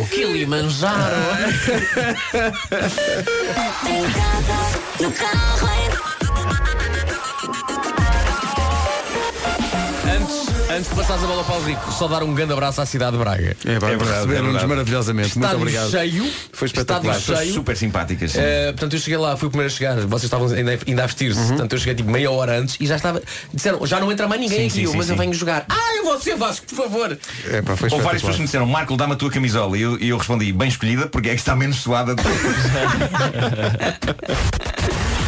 O 0.00 0.06
Kilimanjaro. 0.06 1.16
Em 3.86 4.02
casa, 4.02 4.58
no 5.00 5.10
carro, 5.12 5.66
Antes, 5.66 6.99
antes 10.70 10.88
de 10.90 10.94
passares 10.96 11.22
a 11.24 11.26
bola 11.26 11.44
para 11.44 11.56
o 11.56 11.62
Rico, 11.64 11.92
só 11.92 12.06
dar 12.08 12.22
um 12.22 12.34
grande 12.34 12.52
abraço 12.52 12.80
à 12.80 12.86
cidade 12.86 13.12
de 13.12 13.18
Braga. 13.18 13.56
É, 13.64 13.72
É 13.72 13.78
verdade, 13.78 14.02
é 14.02 14.14
receberam-nos 14.14 14.64
maravilhosamente. 14.64 15.28
Muito 15.38 15.44
Estádio 15.44 15.58
obrigado. 15.60 15.90
cheio. 15.90 16.32
Foi 16.52 16.66
espetacular. 16.66 17.20
Cheio. 17.20 17.54
Super 17.54 17.76
simpáticas. 17.76 18.32
sim. 18.32 18.38
Eh, 18.40 18.72
portanto, 18.72 18.94
eu 18.94 19.00
cheguei 19.00 19.18
lá, 19.18 19.36
fui 19.36 19.48
o 19.48 19.50
primeiro 19.50 19.72
a 19.72 19.76
chegar, 19.76 19.96
vocês 20.00 20.24
estavam 20.24 20.48
ainda, 20.48 20.78
ainda 20.86 21.02
a 21.02 21.06
vestir-se, 21.06 21.40
portanto, 21.48 21.72
eu 21.72 21.78
cheguei 21.78 21.94
tipo 21.94 22.10
meia 22.10 22.30
hora 22.30 22.58
antes 22.58 22.76
e 22.80 22.86
já 22.86 22.96
estava. 22.96 23.22
Disseram, 23.52 23.84
já 23.86 24.00
não 24.00 24.10
entra 24.12 24.26
mais 24.28 24.40
ninguém 24.40 24.60
Sim, 24.60 24.66
aqui, 24.66 24.74
sim, 24.74 24.82
eu, 24.84 24.90
sim, 24.92 24.96
mas 24.98 25.10
eu 25.10 25.16
venho 25.16 25.34
jogar. 25.34 25.64
Ah, 25.68 25.96
eu 25.96 26.04
vou 26.04 26.20
ser 26.20 26.36
Vasco, 26.36 26.66
por 26.66 26.76
favor. 26.76 27.18
É, 27.50 27.62
pá, 27.62 27.76
foi 27.76 27.88
Houve 27.90 28.04
várias 28.04 28.22
pessoas 28.22 28.36
que 28.36 28.42
me 28.42 28.46
disseram, 28.46 28.66
Marco, 28.66 28.96
dá-me 28.96 29.12
a 29.14 29.16
tua 29.16 29.30
camisola. 29.30 29.76
E 29.76 29.82
eu, 29.82 29.98
eu 29.98 30.16
respondi, 30.16 30.52
bem 30.52 30.68
escolhida, 30.68 31.06
porque 31.06 31.28
é 31.28 31.34
que 31.34 31.40
está 31.40 31.54
menos 31.56 31.76
suada. 31.76 32.14
de 32.14 32.22
todas." 32.22 32.40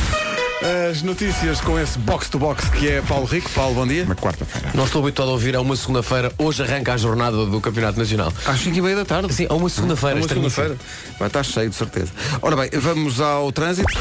As 0.63 1.03
notícias 1.03 1.61
com 1.61 1.79
esse 1.79 1.99
box-to-box 1.99 2.69
que 2.71 2.89
é 2.89 3.03
Paulo 3.03 3.27
Rico. 3.27 3.51
Paulo, 3.51 3.75
bom 3.75 3.87
dia. 3.87 4.05
Uma 4.05 4.15
quarta-feira. 4.15 4.71
Não 4.75 4.85
estou 4.85 5.03
habituado 5.03 5.29
a 5.29 5.33
ouvir 5.33 5.57
a 5.57 5.61
uma 5.61 5.75
segunda-feira, 5.75 6.33
hoje 6.39 6.63
arranca 6.63 6.95
a 6.95 6.97
jornada 6.97 7.45
do 7.47 7.61
Campeonato 7.61 7.99
Nacional. 7.99 8.33
Às 8.47 8.61
5 8.61 8.77
e 8.77 8.81
meia 8.81 8.97
da 8.97 9.05
tarde. 9.05 9.33
Sim, 9.35 9.47
a 9.49 9.55
uma 9.55 9.69
segunda-feira. 9.69 10.17
Uma 10.17 10.21
esta 10.25 10.35
emissão. 10.35 10.65
segunda-feira. 10.65 11.17
Vai 11.19 11.29
estar 11.29 11.43
cheio, 11.43 11.71
de 11.71 11.77
certeza. 11.77 12.13
Ora 12.41 12.57
bem, 12.57 12.71
vamos 12.81 13.21
ao 13.21 13.51
trânsito. 13.51 13.93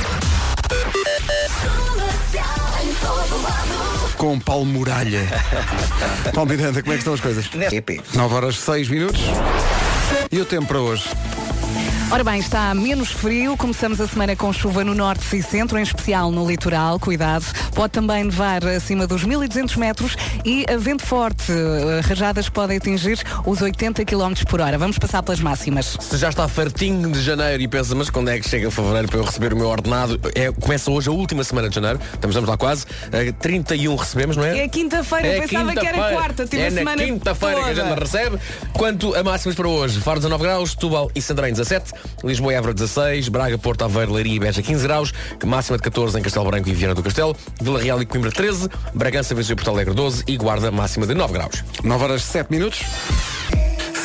Com 4.18 4.40
Paulo 4.40 4.66
Muralha. 4.66 5.28
Paulo 6.34 6.50
Miranda, 6.50 6.82
como 6.82 6.94
é 6.94 6.96
que 6.96 7.02
estão 7.02 7.14
as 7.16 7.20
coisas? 7.22 7.50
9 8.14 8.36
horas 8.36 8.58
6 8.60 8.88
minutos. 8.90 9.22
E 10.32 10.40
o 10.40 10.46
tempo 10.46 10.68
para 10.68 10.80
hoje? 10.80 11.06
Ora 12.12 12.26
bem, 12.26 12.40
está 12.42 12.74
menos 12.76 13.10
frio. 13.10 13.56
Começamos 13.56 14.02
a 14.02 14.06
semana 14.08 14.36
com 14.36 14.52
chuva 14.52 14.84
no 14.84 14.94
norte 14.94 15.34
e 15.38 15.42
centro, 15.42 15.80
em 15.80 15.82
especial 15.82 16.30
no 16.30 16.46
litoral. 16.46 17.00
Cuidado. 17.00 17.46
Pode 17.74 17.94
também 17.94 18.26
nevar 18.26 18.66
acima 18.68 19.08
dos 19.08 19.24
1200 19.24 19.78
metros 19.78 20.18
e 20.44 20.66
a 20.70 20.76
vento 20.76 21.06
forte. 21.06 21.50
eh, 21.50 22.02
Rajadas 22.04 22.50
que 22.50 22.52
podem 22.52 22.76
atingir 22.78 23.18
os 23.46 23.62
80 23.62 24.04
km 24.04 24.34
por 24.46 24.60
hora. 24.60 24.78
Vamos 24.78 24.98
passar 25.00 25.24
pelas 25.24 25.40
máximas. 25.40 25.96
Se 26.02 26.18
já 26.18 26.28
está 26.28 26.46
fartinho 26.50 27.10
de 27.10 27.22
janeiro 27.22 27.64
e 27.64 27.68
pensa, 27.70 27.96
mas 27.96 28.10
quando 28.10 28.30
é 28.30 28.40
que 28.42 28.50
chega 28.50 28.70
fevereiro 28.70 29.08
para 29.08 29.18
eu 29.20 29.24
receber 29.24 29.54
o 29.54 29.56
meu 29.56 29.70
ordenado? 29.70 30.20
É, 30.36 30.52
começa 30.52 30.92
hoje 30.92 31.08
a 31.08 31.14
última 31.14 31.46
semana 31.46 31.70
de 31.70 31.76
janeiro, 31.76 31.98
estamos, 32.14 32.36
vamos 32.36 32.50
lá 32.50 32.58
quase. 32.58 32.86
Eh, 33.14 33.32
31 33.32 33.96
recebemos, 33.96 34.36
não 34.36 34.44
é? 34.44 34.60
É 34.60 34.68
quinta-feira, 34.68 35.28
eu 35.28 35.42
pensava 35.44 35.74
que 35.74 35.88
era 35.88 36.12
quarta. 36.12 36.46
Tive 36.46 36.62
é 36.64 36.68
a 36.68 36.72
semana 36.72 36.98
na 36.98 37.08
quinta-feira 37.08 37.64
que 37.64 37.70
a 37.70 37.74
gente 37.74 38.00
recebe. 38.00 38.38
Quanto 38.74 39.16
a 39.16 39.24
máximas 39.24 39.56
para 39.56 39.70
hoje? 39.70 39.98
Faro 40.02 40.20
19 40.20 40.44
graus, 40.44 40.76
Tubal 40.76 41.10
e 41.16 41.22
Santarém 41.22 41.54
17, 41.54 42.01
Lisboa 42.24 42.54
e 42.54 42.56
Évora 42.56 42.74
16, 42.74 43.30
Braga, 43.30 43.58
Porto 43.58 43.84
Aveiro, 43.84 44.14
Leiria 44.14 44.36
e 44.36 44.40
Beja 44.40 44.62
15 44.62 44.84
graus, 44.84 45.14
máxima 45.46 45.78
de 45.78 45.84
14 45.84 46.20
em 46.20 46.22
Castelo 46.22 46.46
Branco 46.46 46.70
e 46.70 46.74
Viana 46.74 46.96
do 46.96 47.04
Castelo, 47.04 47.36
Vila 47.62 47.80
Real 47.80 48.02
e 48.02 48.06
Coimbra 48.06 48.32
13, 48.32 48.70
Bragança, 48.94 49.36
Viseu 49.36 49.54
e 49.54 49.56
Porto 49.56 49.72
Alegre 49.72 49.94
12 49.94 50.24
e 50.28 50.38
Guarda 50.38 50.72
máxima 50.72 51.06
de 51.06 51.14
9 51.14 51.34
graus. 51.34 51.64
9 51.84 52.04
horas 52.04 52.24
7 52.24 52.52
minutos. 52.52 52.82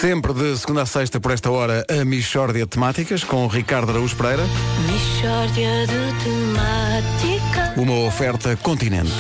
Sempre 0.01 0.35
de 0.35 0.57
segunda 0.59 0.83
a 0.83 0.87
sexta, 0.87 1.19
por 1.19 1.31
esta 1.31 1.51
hora, 1.51 1.85
a 1.89 2.05
Michórdia 2.05 2.65
de 2.65 2.71
Temáticas, 2.71 3.25
com 3.25 3.47
Ricardo 3.47 3.91
Araújo 3.91 4.15
Pereira. 4.15 4.43
Mixórdia 4.87 5.87
de 5.87 6.25
temática. 6.25 7.81
Uma 7.81 8.07
oferta 8.07 8.55
continente. 8.57 9.13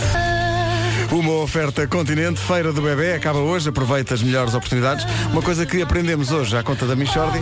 Uma 1.10 1.32
oferta 1.34 1.86
continente, 1.86 2.40
Feira 2.40 2.72
do 2.72 2.82
Bebê, 2.82 3.14
acaba 3.14 3.38
hoje, 3.38 3.68
aproveita 3.68 4.12
as 4.14 4.22
melhores 4.22 4.54
oportunidades. 4.54 5.06
Uma 5.30 5.40
coisa 5.40 5.64
que 5.64 5.80
aprendemos 5.80 6.30
hoje 6.32 6.56
à 6.56 6.62
conta 6.62 6.84
da 6.86 6.96
Michordi, 6.96 7.38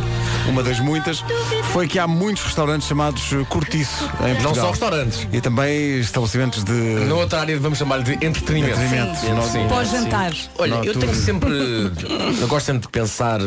uma 0.49 0.63
das 0.63 0.79
muitas, 0.81 1.25
foi 1.73 1.89
que 1.89 1.99
há 1.99 2.07
muitos 2.07 2.45
restaurantes 2.45 2.87
chamados 2.87 3.33
eh, 3.33 3.45
Cortiço 3.49 4.05
em 4.21 4.29
Não 4.35 4.37
Portugal. 4.37 4.55
só 4.67 4.71
restaurantes. 4.71 5.27
E 5.33 5.41
também 5.41 5.99
estabelecimentos 5.99 6.63
de... 6.63 6.73
Na 6.73 7.15
outra 7.15 7.41
área 7.41 7.59
vamos 7.59 7.79
chamar 7.79 8.03
de 8.03 8.13
entretenimento. 8.25 8.79
Entretenimento. 8.81 9.21
Sim, 9.21 9.33
Não- 9.33 9.49
sim. 9.51 9.67
Pós-jantar. 9.69 10.33
Olha, 10.59 10.75
eu 10.85 10.95
tenho 10.99 11.15
sempre. 11.15 11.51
Eu 12.41 12.47
gosto 12.49 12.67
sempre 12.67 12.83
de 12.83 12.89
pensar 12.89 13.41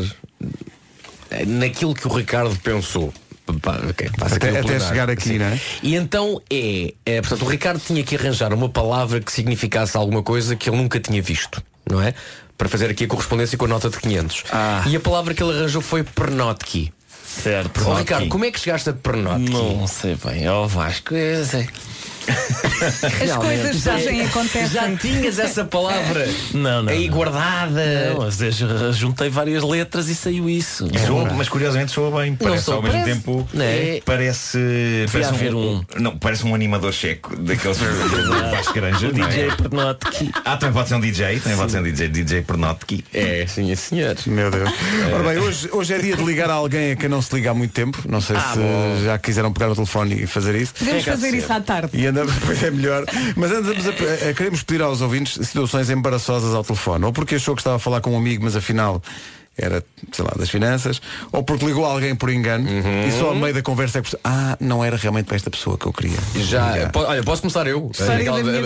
eh, 1.29 1.45
naquilo 1.45 1.93
que 1.93 2.07
o 2.07 2.11
Ricardo 2.13 2.55
pensou. 2.63 3.13
Até- 4.35 4.49
até 4.59 4.79
chegar 4.87 5.09
aqui, 5.09 5.37
não 5.39 5.45
é? 5.45 5.59
E 5.83 5.95
então 5.95 6.41
é, 6.51 6.93
é, 7.05 7.21
portanto, 7.21 7.43
o 7.43 7.49
Ricardo 7.49 7.79
tinha 7.79 8.03
que 8.03 8.15
arranjar 8.15 8.53
uma 8.53 8.69
palavra 8.69 9.19
que 9.19 9.31
significasse 9.31 9.95
alguma 9.97 10.21
coisa 10.23 10.55
que 10.55 10.69
ele 10.69 10.77
nunca 10.77 10.99
tinha 10.99 11.21
visto, 11.21 11.61
não 11.89 12.01
é? 12.01 12.13
Para 12.57 12.67
fazer 12.67 12.89
aqui 12.89 13.03
a 13.03 13.07
correspondência 13.07 13.57
com 13.57 13.65
a 13.65 13.67
nota 13.67 13.89
de 13.89 13.97
500. 13.99 14.43
Ah. 14.51 14.83
E 14.87 14.95
a 14.95 14.99
palavra 14.99 15.33
que 15.33 15.43
ele 15.43 15.57
arranjou 15.57 15.81
foi 15.81 16.03
pernotki. 16.03 16.91
Certo. 17.25 17.87
Ó 17.87 17.93
Ricardo, 17.95 18.27
como 18.29 18.45
é 18.45 18.51
que 18.51 18.59
chegaste 18.59 18.89
a 18.89 18.93
pernotki? 18.93 19.51
Não 19.51 19.85
sei 19.85 20.15
bem. 20.15 20.45
É 20.45 20.51
o 20.51 20.67
Vasco. 20.67 21.13
Eu 21.13 21.45
sei. 21.45 21.67
As 22.31 23.35
coisas 23.37 23.75
surgem 23.77 24.19
e 24.19 24.21
acontecem. 24.23 24.67
Já 24.69 24.89
tinhas 24.97 25.39
essa 25.39 25.63
palavra 25.65 26.27
Não, 26.53 26.83
não. 26.83 26.91
aí 26.91 27.07
não. 27.07 27.15
guardada. 27.15 28.09
Não, 28.13 28.17
mas 28.25 28.39
eu 28.41 28.93
juntei 28.93 29.29
várias 29.29 29.63
letras 29.63 30.07
e 30.09 30.15
saiu 30.15 30.49
isso. 30.49 30.87
Soa, 31.05 31.33
mas 31.33 31.49
curiosamente 31.49 31.91
soa 31.91 32.21
bem. 32.21 32.35
Parece 32.35 32.63
sou- 32.65 32.75
ao 32.75 32.81
mesmo 32.83 32.99
parece- 32.99 33.19
tempo. 33.21 33.47
É. 33.59 34.01
Parece. 34.05 34.57
Parece 35.11 35.29
haver 35.29 35.55
um- 35.55 35.83
Não, 35.97 36.17
parece 36.17 36.45
um 36.45 36.53
animador 36.53 36.93
checo 36.93 37.35
daqueles 37.35 37.77
Vasco 38.51 38.73
Granja. 38.75 39.07
É? 39.07 39.11
DJ 39.11 39.51
Pernotki. 39.55 40.31
Ah, 40.45 40.57
também 40.57 40.73
pode 40.73 40.89
ser 40.89 40.95
um 40.95 40.99
DJ, 40.99 41.39
também 41.39 41.57
pode 41.57 41.71
ser 41.71 41.79
um 41.79 41.83
DJ, 41.83 42.07
DJ 42.09 42.41
Pernotki. 42.41 43.03
É, 43.13 43.45
sim, 43.47 43.73
senhor. 43.75 44.15
Meu 44.25 44.51
Deus. 44.51 44.69
Ora 45.13 45.23
bem, 45.29 45.37
hoje, 45.39 45.69
hoje 45.71 45.93
é 45.93 45.97
dia 45.99 46.15
de 46.15 46.23
ligar 46.23 46.49
a 46.49 46.53
alguém 46.53 46.91
a 46.91 46.95
quem 46.95 47.09
não 47.09 47.21
se 47.21 47.33
liga 47.35 47.51
há 47.51 47.53
muito 47.53 47.71
tempo. 47.73 48.01
Não 48.07 48.21
sei 48.21 48.35
Ah, 48.35 48.51
se 48.53 48.59
bom. 48.59 49.01
já 49.05 49.17
quiseram 49.17 49.51
pegar 49.51 49.69
o 49.71 49.75
telefone 49.75 50.23
e 50.23 50.27
fazer 50.27 50.55
isso. 50.55 50.73
Podemos 50.77 51.07
é 51.07 51.11
fazer 51.11 51.33
isso 51.33 51.51
à 51.51 51.59
tarde. 51.59 51.89
Pois 52.45 52.63
é 52.63 52.71
melhor. 52.71 53.03
Mas 53.35 53.51
andamos 53.51 53.85
a, 53.87 53.91
a- 54.29 54.33
queremos 54.33 54.63
pedir 54.63 54.81
aos 54.81 55.01
ouvintes 55.01 55.45
situações 55.47 55.89
embaraçosas 55.89 56.53
ao 56.53 56.63
telefone. 56.63 57.05
Ou 57.05 57.13
porque 57.13 57.35
achou 57.35 57.55
que 57.55 57.61
estava 57.61 57.75
a 57.75 57.79
falar 57.79 58.01
com 58.01 58.11
um 58.13 58.17
amigo, 58.17 58.43
mas 58.43 58.55
afinal 58.55 59.01
era, 59.59 59.83
sei 60.11 60.23
lá, 60.23 60.31
das 60.37 60.51
finanças. 60.51 61.01
Ou 61.31 61.41
porque 61.41 61.65
ligou 61.65 61.83
alguém 61.83 62.13
por 62.15 62.29
engano 62.29 62.69
e 63.07 63.11
só 63.17 63.29
ao 63.29 63.35
meio 63.35 63.55
da 63.55 63.61
conversa 63.63 63.97
é 63.97 64.01
que 64.03 64.15
Ah, 64.23 64.55
não 64.59 64.85
era 64.85 64.95
realmente 64.95 65.25
para 65.25 65.35
esta 65.35 65.49
pessoa 65.49 65.75
que 65.75 65.87
eu 65.87 65.91
queria. 65.93 66.17
Já, 66.35 66.73
ligar." 66.73 66.91
po- 66.91 66.99
olha, 66.99 67.23
posso 67.23 67.41
começar 67.41 67.65
eu, 67.65 67.91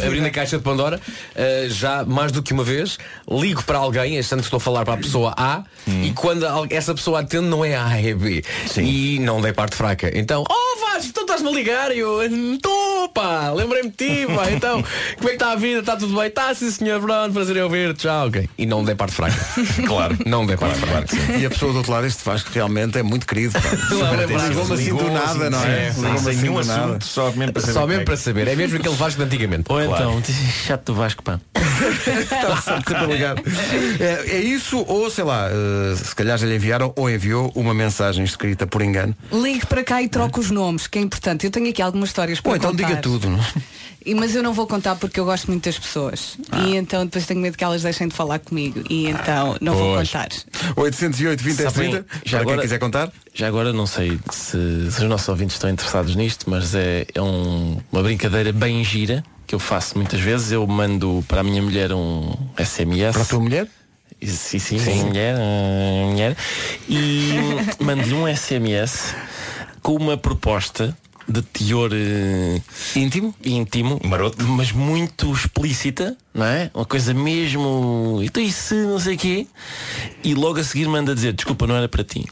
abrindo 0.05 0.25
a 0.25 0.29
caixa 0.31 0.57
de 0.57 0.63
Pandora, 0.65 0.99
uh, 0.99 1.69
já 1.69 2.03
mais 2.03 2.33
do 2.33 2.43
que 2.43 2.51
uma 2.51 2.65
vez, 2.65 2.97
ligo 3.29 3.63
para 3.63 3.77
alguém, 3.77 4.19
achando 4.19 4.39
que 4.39 4.47
estou 4.47 4.57
a 4.57 4.59
falar 4.59 4.83
para 4.83 4.95
a 4.95 4.97
pessoa 4.97 5.33
A, 5.37 5.63
e 5.87 6.11
quando 6.11 6.45
essa 6.69 6.93
pessoa 6.93 7.21
atende 7.21 7.45
não 7.47 7.63
é 7.63 7.73
A, 7.77 7.97
é 7.97 8.13
B. 8.13 8.43
E 8.77 9.17
não 9.19 9.39
dei 9.41 9.53
parte 9.53 9.77
fraca. 9.77 10.11
Então, 10.13 10.43
oh 10.45 10.80
Vasco, 10.93 11.13
tu 11.13 11.21
estás-me 11.21 11.47
a 11.49 11.51
ligar? 11.51 11.91
E 11.95 11.99
eu, 11.99 12.21
estou, 12.53 13.09
pá, 13.09 13.51
lembrei-me 13.51 13.89
de 13.89 13.95
ti, 13.95 14.27
pá. 14.35 14.51
Então, 14.51 14.83
como 15.17 15.25
é 15.25 15.27
que 15.27 15.33
está 15.33 15.51
a 15.51 15.55
vida? 15.55 15.79
Está 15.79 15.95
tudo 15.95 16.15
bem? 16.15 16.27
Está 16.27 16.53
sim 16.53 16.69
senhor, 16.69 16.99
pronto, 17.01 17.33
prazer 17.33 17.57
em 17.57 17.61
ouvir, 17.61 17.93
tchau, 17.95 18.27
ok. 18.27 18.49
E 18.57 18.65
não 18.65 18.83
dei 18.83 18.95
parte 18.95 19.13
fraca. 19.15 19.35
Claro. 19.87 20.17
Não 20.25 20.45
dei 20.45 20.57
parte 20.57 20.79
fraca. 20.79 21.15
E 21.37 21.45
a 21.45 21.49
pessoa 21.49 21.71
do 21.71 21.77
outro 21.79 21.91
lado, 21.91 22.05
este 22.07 22.23
Vasco 22.23 22.49
realmente 22.53 22.97
é 22.97 23.03
muito 23.03 23.25
querido. 23.25 23.53
lembrar- 23.89 24.47
Ligou-me 24.47 24.73
assim 24.73 24.95
do 24.95 25.11
nada, 25.11 25.49
não 25.49 25.63
é? 25.63 25.91
Sim, 25.91 26.01
Ligou-me 26.01 26.29
assim 26.29 26.45
do 26.45 26.63
nada. 26.63 26.99
só 27.01 27.31
mesmo 27.31 27.53
para 27.53 27.61
saber. 27.61 27.73
Só 27.73 27.87
mesmo 27.87 28.01
é 28.01 28.05
para 28.05 28.15
que- 28.15 28.21
saber, 28.21 28.47
é 28.47 28.55
mesmo 28.55 28.77
aquele 28.77 28.95
Vasco 28.95 29.19
de 29.19 29.25
antigamente. 29.25 29.63
Ou 29.69 29.81
então, 29.81 30.21
chato 30.65 30.85
do 30.85 30.95
Vasco, 30.95 31.23
pá. 31.23 31.39
Está 32.21 32.57
sempre 32.61 32.95
a 32.95 33.03
ligar. 33.05 33.35
É, 33.99 34.35
é 34.35 34.39
isso, 34.39 34.83
ou 34.87 35.09
sei 35.09 35.23
lá, 35.23 35.47
eh, 35.49 35.95
se 35.95 36.15
calhar 36.15 36.37
já 36.37 36.45
lhe 36.45 36.55
enviaram 36.55 36.93
ou 36.95 37.09
enviou 37.09 37.51
uma 37.55 37.73
mensagem 37.73 38.23
escrita 38.23 38.67
por 38.67 38.81
engano. 38.81 39.15
Ligue 39.31 39.65
para 39.65 39.83
cá 39.83 40.01
e 40.01 40.07
troque 40.07 40.39
os 40.39 40.51
nomes, 40.51 40.85
que 40.91 40.99
é 40.99 41.01
importante. 41.01 41.45
Eu 41.45 41.51
tenho 41.51 41.69
aqui 41.69 41.81
algumas 41.81 42.09
histórias 42.09 42.39
para 42.41 42.49
Ou 42.51 42.55
então 42.57 42.71
contar. 42.71 42.87
diga 42.87 43.01
tudo, 43.01 43.29
não? 43.29 43.39
é? 43.39 43.45
E, 44.05 44.13
mas 44.15 44.35
eu 44.35 44.41
não 44.43 44.51
vou 44.51 44.65
contar 44.67 44.95
porque 44.95 45.19
eu 45.19 45.25
gosto 45.25 45.47
muito 45.47 45.63
das 45.65 45.77
pessoas. 45.79 46.37
E 46.67 46.75
então 46.75 47.05
depois 47.05 47.25
tenho 47.25 47.39
medo 47.39 47.55
que 47.57 47.63
elas 47.63 47.83
deixem 47.83 48.07
de 48.07 48.15
falar 48.15 48.39
comigo. 48.39 48.83
E 48.89 49.07
então 49.07 49.55
não 49.61 49.73
vou 49.75 49.93
Pois. 49.95 50.09
contar. 50.09 50.29
808 50.75 51.43
20 51.43 51.55
Sabem, 51.55 51.91
30 51.91 51.95
já 51.95 52.03
para 52.07 52.29
quem 52.29 52.39
agora- 52.39 52.61
quiser 52.61 52.79
contar. 52.79 53.11
Já 53.33 53.47
agora 53.47 53.71
não 53.71 53.85
sei 53.87 54.19
se, 54.31 54.91
se 54.91 55.01
os 55.01 55.09
nossos 55.09 55.29
ouvintes 55.29 55.55
estão 55.55 55.69
interessados 55.69 56.15
nisto, 56.15 56.49
mas 56.49 56.73
é, 56.75 57.05
é 57.13 57.21
um- 57.21 57.77
uma 57.91 58.01
brincadeira 58.03 58.51
bem 58.51 58.83
gira 58.83 59.23
que 59.47 59.53
eu 59.55 59.59
faço 59.59 59.97
muitas 59.97 60.19
vezes. 60.19 60.51
Eu 60.51 60.65
mando 60.67 61.23
para 61.27 61.41
a 61.41 61.43
minha 61.43 61.61
mulher 61.61 61.93
um 61.93 62.35
SMS. 62.57 63.13
Para 63.13 63.21
a 63.21 63.25
tua 63.25 63.39
mulher? 63.39 63.67
Sim, 64.23 64.59
sim, 64.59 64.77
sim. 64.79 65.03
mulher, 65.05 65.35
ah, 65.35 66.09
mulher. 66.11 66.37
E 66.89 67.33
mando-lhe 67.83 68.13
um 68.13 68.27
SMS 68.27 69.15
com 69.81 69.95
uma 69.95 70.17
proposta 70.17 70.95
de 71.27 71.41
teor 71.41 71.91
eh, 71.93 72.61
íntimo, 72.95 73.33
íntimo 73.43 73.99
Maroto. 74.03 74.43
mas 74.43 74.71
muito 74.71 75.31
explícita, 75.31 76.17
não 76.33 76.45
é? 76.45 76.71
Uma 76.73 76.85
coisa 76.85 77.13
mesmo. 77.13 78.19
Então 78.23 78.41
isso, 78.41 78.73
não 78.75 78.99
sei 78.99 79.15
o 79.15 79.17
quê. 79.17 79.47
E 80.23 80.33
logo 80.33 80.59
a 80.59 80.63
seguir 80.63 80.87
manda 80.87 81.13
dizer, 81.13 81.33
desculpa, 81.33 81.65
não 81.67 81.75
era 81.75 81.87
para 81.89 82.03
ti. 82.03 82.25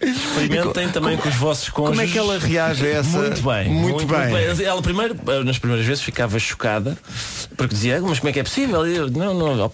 Experimentem 0.00 0.88
também 0.90 1.16
com 1.16 1.28
os 1.28 1.34
vossos 1.34 1.68
cônjuges. 1.68 1.98
Como 1.98 2.08
é 2.08 2.12
que 2.12 2.18
ela 2.18 2.38
reage 2.38 2.86
a 2.86 2.90
essa? 2.90 3.18
Muito 3.18 3.42
bem. 3.42 3.68
Muito 3.68 4.06
bem. 4.06 4.64
Ela 4.64 4.82
primeiro, 4.82 5.16
eh, 5.26 5.44
nas 5.44 5.58
primeiras 5.58 5.86
vezes 5.86 6.02
ficava 6.02 6.38
chocada, 6.38 6.96
porque 7.56 7.74
dizia, 7.74 8.00
mas 8.00 8.18
como 8.18 8.30
é 8.30 8.32
que 8.32 8.40
é 8.40 8.42
possível? 8.42 8.86
E 8.86 8.96
Eu, 8.96 9.10
não, 9.10 9.34
não, 9.34 9.72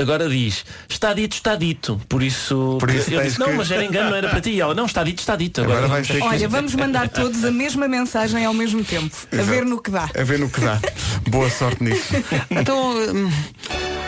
agora 0.00 0.28
diz, 0.28 0.64
está 0.88 1.12
dito, 1.12 1.34
está 1.34 1.54
dito. 1.56 2.00
Por 2.08 2.22
isso, 2.22 2.76
Por 2.78 2.88
isso 2.90 3.12
eu 3.12 3.22
disse, 3.22 3.38
não, 3.38 3.48
que- 3.48 3.52
mas 3.54 3.70
era 3.70 3.84
engano, 3.84 4.10
não 4.10 4.16
era 4.16 4.28
para 4.28 4.40
ti. 4.40 4.50
E 4.50 4.60
ela, 4.60 4.74
não, 4.74 4.86
está 4.86 5.02
dito, 5.04 5.18
está 5.18 5.36
dito. 5.36 5.60
Agora 5.60 5.78
Agora, 5.78 5.92
vais 5.94 6.06
ter 6.06 6.14
que- 6.18 6.22
Olha, 6.22 6.48
vamos 6.48 6.74
mandar 6.74 7.08
todos 7.08 7.44
a 7.44 7.50
mesma 7.50 7.86
mensagem 7.88 8.44
ao 8.44 8.54
mesmo 8.54 8.84
tempo. 8.84 9.14
A 9.32 9.36
Exato. 9.36 9.50
ver 9.50 9.64
no 9.64 9.80
que 9.82 9.90
dá. 9.90 10.08
A 10.18 10.22
ver 10.24 10.38
no 10.38 10.48
que 10.48 10.60
dá. 10.60 10.78
Boa 11.28 11.50
sorte 11.50 11.82
nisso. 11.82 12.14
Então, 12.50 12.92
hum, 12.92 13.30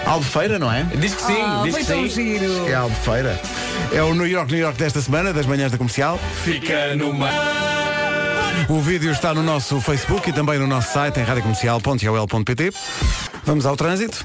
Albufeira, 0.06 0.58
não 0.58 0.70
é? 0.72 0.82
Diz 0.96 1.14
que 1.14 1.22
sim, 1.22 1.40
Ah, 1.40 1.60
diz 1.64 1.72
foi 1.74 1.82
que 1.84 1.88
tão 1.92 2.02
sim. 2.02 2.38
giro. 2.38 2.68
É 2.68 2.74
Albufeira. 2.74 3.40
É 3.92 4.02
o 4.02 4.14
New 4.14 4.26
York, 4.26 4.52
New 4.52 4.60
York 4.60 4.78
desta 4.78 5.00
semana, 5.00 5.32
das 5.32 5.46
manhãs 5.46 5.70
da 5.72 5.78
comercial. 5.78 6.18
Fica 6.44 6.94
no 6.96 7.12
mar. 7.12 7.32
O 8.68 8.80
vídeo 8.80 9.10
está 9.10 9.34
no 9.34 9.42
nosso 9.42 9.80
Facebook 9.80 10.30
e 10.30 10.32
também 10.32 10.58
no 10.58 10.66
nosso 10.66 10.92
site 10.92 11.20
em 11.20 11.24
radiocomercial.ol.pt. 11.24 12.72
Vamos 13.44 13.66
ao 13.66 13.76
trânsito. 13.76 14.22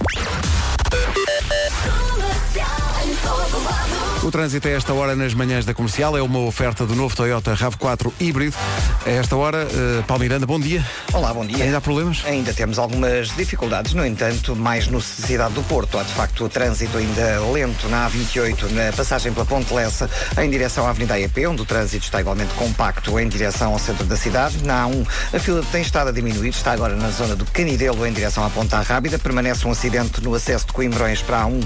O 4.28 4.32
trânsito 4.32 4.68
a 4.68 4.72
esta 4.72 4.94
hora 4.94 5.16
nas 5.16 5.34
manhãs 5.34 5.64
da 5.64 5.74
comercial 5.74 6.18
é 6.18 6.22
uma 6.22 6.40
oferta 6.40 6.86
do 6.86 6.94
novo 6.94 7.16
Toyota 7.16 7.56
RAV4 7.56 8.12
híbrido. 8.20 8.58
A 9.06 9.10
esta 9.10 9.38
hora, 9.38 9.66
uh, 9.66 10.04
Paulo 10.04 10.22
Miranda, 10.22 10.46
bom 10.46 10.60
dia. 10.60 10.86
Olá, 11.14 11.34
bom 11.34 11.46
dia. 11.46 11.64
Ainda 11.64 11.78
há 11.78 11.82
problemas? 11.82 12.24
Ainda 12.26 12.54
temos 12.54 12.78
algumas 12.78 13.34
dificuldades, 13.38 13.94
no 13.94 14.06
entanto, 14.06 14.54
mais 14.54 14.90
no 14.90 15.00
cidade 15.00 15.54
do 15.54 15.64
Porto. 15.64 15.98
Há 15.98 16.04
de 16.04 16.12
facto 16.12 16.44
o 16.44 16.50
trânsito 16.50 16.98
ainda 16.98 17.40
lento 17.54 17.88
na 17.88 18.10
A28, 18.10 18.70
na 18.72 18.92
passagem 18.92 19.32
pela 19.32 19.46
Ponte 19.46 19.74
Lessa, 19.74 20.10
em 20.42 20.50
direção 20.50 20.86
à 20.86 20.90
Avenida 20.90 21.14
AEP, 21.14 21.48
onde 21.48 21.62
o 21.62 21.66
trânsito 21.66 22.04
está 22.04 22.20
igualmente 22.20 22.54
compacto 22.56 23.18
em 23.18 23.30
direção 23.30 23.72
ao 23.72 23.80
centro 23.80 24.06
da 24.06 24.18
cidade. 24.18 24.62
Na 24.66 24.90
A1, 24.90 25.08
a 25.36 25.40
fila 25.40 25.64
tem 25.72 25.82
estado 25.82 26.10
a 26.10 26.12
diminuir, 26.12 26.50
está 26.50 26.74
agora 26.74 26.98
na 26.98 27.12
zona 27.12 27.34
do 27.34 27.46
Canidelo, 27.46 28.06
em 28.06 28.12
direção 28.12 28.46
à 28.46 28.50
Ponta 28.50 28.82
Rábida. 28.82 29.18
Permanece 29.18 29.66
um 29.66 29.72
acidente 29.72 30.22
no 30.22 30.36
acesso 30.36 30.68
de 30.68 30.74
Coimbrões 30.74 31.22
para 31.22 31.44
a 31.44 31.46
A1 31.46 31.64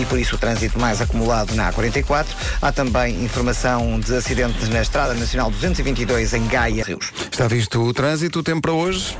e 0.00 0.04
por 0.04 0.20
isso 0.20 0.36
o 0.36 0.38
trânsito 0.38 0.78
mais 0.78 1.00
acumulado 1.00 1.52
na 1.56 1.66
A44. 2.02 2.26
Há 2.60 2.72
também 2.72 3.24
informação 3.24 3.98
de 4.00 4.14
acidente 4.14 4.66
na 4.70 4.82
Estrada 4.82 5.14
Nacional 5.14 5.50
222 5.50 6.34
em 6.34 6.46
Gaia. 6.46 6.84
Está 7.30 7.46
visto 7.48 7.82
o 7.82 7.92
trânsito, 7.92 8.40
o 8.40 8.42
tempo 8.42 8.62
para 8.62 8.72
hoje? 8.72 9.16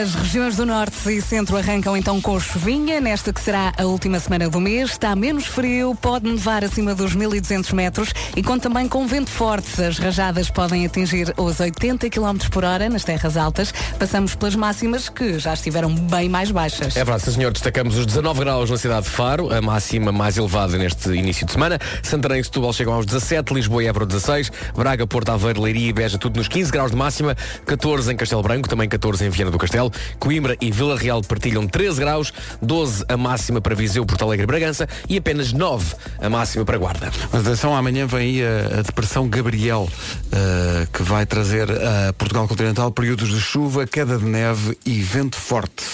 As 0.00 0.14
regiões 0.14 0.56
do 0.56 0.64
Norte 0.64 1.10
e 1.10 1.20
Centro 1.20 1.56
arrancam 1.56 1.96
então 1.96 2.20
com 2.20 2.38
chuvinha, 2.38 3.00
nesta 3.00 3.32
que 3.32 3.40
será 3.40 3.72
a 3.76 3.84
última 3.84 4.18
semana 4.20 4.48
do 4.48 4.60
mês. 4.60 4.90
Está 4.90 5.14
menos 5.14 5.46
frio, 5.46 5.94
pode 5.94 6.30
nevar 6.30 6.64
acima 6.64 6.94
dos 6.94 7.14
1200 7.14 7.72
metros 7.72 8.12
e 8.36 8.42
conta 8.42 8.68
também 8.68 8.86
com 8.86 9.06
vento 9.06 9.30
forte. 9.30 9.82
As 9.82 9.98
rajadas 9.98 10.50
podem 10.50 10.84
atingir 10.84 11.32
os 11.36 11.58
80 11.58 12.10
km 12.10 12.36
por 12.50 12.64
hora 12.64 12.88
nas 12.88 13.02
terras 13.02 13.36
altas. 13.36 13.72
Passamos 13.98 14.34
pelas 14.34 14.54
máximas 14.54 15.08
que 15.08 15.38
já 15.38 15.54
estiveram 15.54 15.94
bem 15.94 16.28
mais 16.28 16.50
baixas. 16.50 16.96
É 16.96 17.04
verdade, 17.04 17.32
senhor. 17.32 17.52
Destacamos 17.52 17.96
os 17.96 18.04
19 18.04 18.40
graus 18.40 18.70
na 18.70 18.76
cidade 18.76 19.06
de 19.06 19.10
Faro, 19.10 19.52
a 19.52 19.62
máxima 19.62 20.12
mais 20.12 20.36
elevada 20.36 20.76
neste 20.76 21.08
início 21.10 21.46
de 21.46 21.52
semana. 21.52 21.78
Santarém 22.02 22.40
e 22.40 22.44
Setúbal 22.44 22.72
chegam 22.72 22.92
aos 22.92 23.06
17, 23.06 23.54
Lisboa 23.54 23.82
e 23.82 23.86
Évora 23.86 24.04
16, 24.04 24.52
Braga, 24.76 25.06
Porto 25.06 25.30
Aveiro, 25.30 25.62
Leiria 25.62 25.88
e 25.88 25.92
Beja 25.92 26.18
tudo 26.18 26.36
nos 26.36 26.48
15 26.48 26.70
graus 26.70 26.90
de 26.90 26.96
máxima, 26.96 27.34
14 27.64 28.12
em 28.12 28.16
Castelo 28.16 28.42
Branco, 28.42 28.68
também 28.68 28.88
14 28.88 29.24
em 29.24 29.30
Viana 29.38 29.52
do 29.52 29.58
Castelo, 29.58 29.92
Coimbra 30.18 30.56
e 30.60 30.68
Vila 30.72 30.98
Real 30.98 31.22
partilham 31.22 31.64
13 31.64 32.00
graus, 32.00 32.32
12 32.60 33.04
a 33.08 33.16
máxima 33.16 33.60
para 33.60 33.72
Viseu, 33.72 34.04
Porto 34.04 34.22
Alegre 34.22 34.42
e 34.42 34.46
Bragança 34.46 34.88
e 35.08 35.16
apenas 35.16 35.52
9 35.52 35.94
a 36.20 36.28
máxima 36.28 36.64
para 36.64 36.76
Guarda. 36.76 37.08
Mas 37.32 37.46
atenção, 37.46 37.76
amanhã 37.76 38.04
vem 38.04 38.18
aí 38.18 38.42
a, 38.42 38.80
a 38.80 38.82
depressão 38.82 39.28
Gabriel, 39.28 39.88
uh, 39.88 40.90
que 40.92 41.04
vai 41.04 41.24
trazer 41.24 41.70
a 41.70 42.12
Portugal 42.14 42.48
continental 42.48 42.90
períodos 42.90 43.28
de 43.28 43.40
chuva, 43.40 43.86
queda 43.86 44.18
de 44.18 44.24
neve 44.24 44.76
e 44.84 45.00
vento 45.00 45.36
forte. 45.36 45.84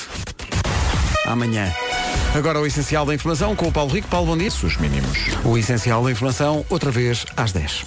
Amanhã. 1.27 1.71
Agora 2.35 2.59
o 2.59 2.67
essencial 2.67 3.05
da 3.05 3.15
informação 3.15 3.55
com 3.55 3.69
o 3.69 3.73
Paulo 3.73 3.93
Rico. 3.93 4.09
Paulo, 4.09 4.29
bom 4.29 4.39
dia. 4.39 4.49
Os 4.49 4.77
mínimos. 4.79 5.19
O 5.45 5.59
essencial 5.59 6.03
da 6.03 6.11
informação, 6.11 6.65
outra 6.71 6.91
vez 6.91 7.27
às 7.37 7.53
10. 7.53 7.85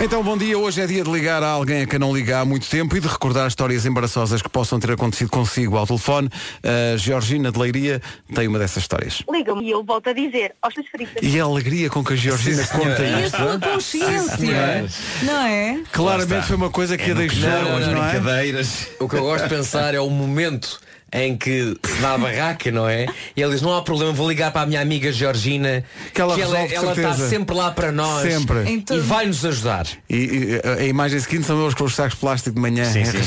Então, 0.00 0.22
bom 0.22 0.36
dia. 0.36 0.56
Hoje 0.56 0.80
é 0.80 0.86
dia 0.86 1.02
de 1.02 1.10
ligar 1.10 1.42
a 1.42 1.48
alguém 1.48 1.82
a 1.82 1.86
quem 1.86 1.98
não 1.98 2.14
liga 2.14 2.38
há 2.38 2.44
muito 2.44 2.68
tempo 2.68 2.96
e 2.96 3.00
de 3.00 3.08
recordar 3.08 3.48
histórias 3.48 3.84
embaraçosas 3.84 4.40
que 4.40 4.48
possam 4.48 4.78
ter 4.78 4.92
acontecido 4.92 5.28
consigo 5.28 5.76
ao 5.76 5.86
telefone. 5.86 6.28
A 6.62 6.96
Georgina 6.96 7.50
de 7.50 7.58
Leiria 7.58 8.00
tem 8.34 8.46
uma 8.46 8.58
dessas 8.60 8.84
histórias. 8.84 9.22
Liga-me 9.30 9.64
e 9.64 9.70
eu 9.70 9.82
volto 9.82 10.08
a 10.08 10.12
dizer 10.12 10.54
aos 10.62 10.74
teus 10.74 10.86
fritas. 10.88 11.16
E 11.22 11.40
a 11.40 11.44
alegria 11.44 11.90
com 11.90 12.04
que 12.04 12.12
a 12.12 12.16
Georgina 12.16 12.64
conta 12.68 13.02
E 13.02 13.14
a 13.14 13.20
isto. 13.22 13.36
sua 13.36 13.58
consciência, 13.58 14.86
não 15.22 15.42
é? 15.42 15.80
Claramente 15.90 16.46
foi 16.46 16.56
uma 16.56 16.70
coisa 16.70 16.96
que 16.96 17.10
a 17.10 17.14
deixou, 17.14 17.48
Não, 17.48 17.80
não, 17.80 18.04
é? 18.04 18.10
Brincadeiras. 18.10 18.88
O 19.00 19.08
que 19.08 19.16
eu 19.16 19.22
gosto 19.22 19.44
de 19.44 19.50
pensar 19.54 19.94
é 19.94 20.00
o 20.00 20.08
momento 20.10 20.80
em 21.12 21.36
que 21.36 21.74
se 21.82 22.02
dá 22.02 22.14
a 22.14 22.18
barraca, 22.18 22.70
não 22.70 22.88
é? 22.88 23.06
E 23.36 23.40
ele 23.42 23.52
diz, 23.52 23.62
não 23.62 23.74
há 23.74 23.82
problema, 23.82 24.12
vou 24.12 24.28
ligar 24.28 24.52
para 24.52 24.62
a 24.62 24.66
minha 24.66 24.80
amiga 24.80 25.10
Georgina, 25.10 25.82
Que 26.12 26.20
ela 26.20 26.34
ela, 26.38 26.58
resolve 26.58 26.68
de 26.68 26.74
ela 26.74 26.92
está 26.92 27.28
sempre 27.28 27.56
lá 27.56 27.70
para 27.70 27.90
nós 27.90 28.30
Sempre. 28.30 28.68
Em 28.70 28.84
e 28.90 28.98
vai-nos 29.00 29.44
ajudar. 29.44 29.86
E, 30.08 30.16
e 30.16 30.60
a 30.64 30.78
a 30.78 30.84
imagem 30.84 31.18
seguinte 31.20 31.46
são 31.46 31.60
eles 31.60 31.74
com 31.74 31.84
os 31.84 31.94
sacos 31.94 32.14
de 32.14 32.20
plástico 32.20 32.54
de 32.54 32.60
manhã 32.60 32.84
Sim, 32.84 33.04
sim. 33.04 33.18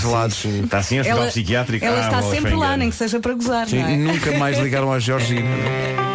Está 0.64 0.78
assim 0.80 0.98
a 1.00 1.02
hospital 1.02 1.28
psiquiátrico. 1.28 1.86
ela 1.86 1.98
Ah, 1.98 2.06
está 2.06 2.22
sempre 2.24 2.56
lá, 2.56 2.78
nem 2.78 2.90
que 2.90 2.96
seja 2.96 3.20
para 3.20 3.34
gozar, 3.34 3.68
Sim, 3.68 3.80
não 3.80 3.90
é? 3.90 3.96
nunca 3.98 4.32
mais 4.38 4.58
ligaram 4.60 4.92
à 4.92 5.00
Georgina. 5.00 5.50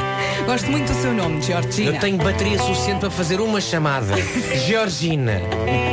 Gosto 0.47 0.71
muito 0.71 0.93
do 0.93 1.01
seu 1.01 1.13
nome, 1.13 1.43
Georgina. 1.43 1.91
Eu 1.91 2.01
tenho 2.01 2.17
bateria 2.19 2.57
suficiente 2.59 3.01
para 3.01 3.11
fazer 3.11 3.41
uma 3.41 3.61
chamada. 3.61 4.15
Georgina, 4.67 5.43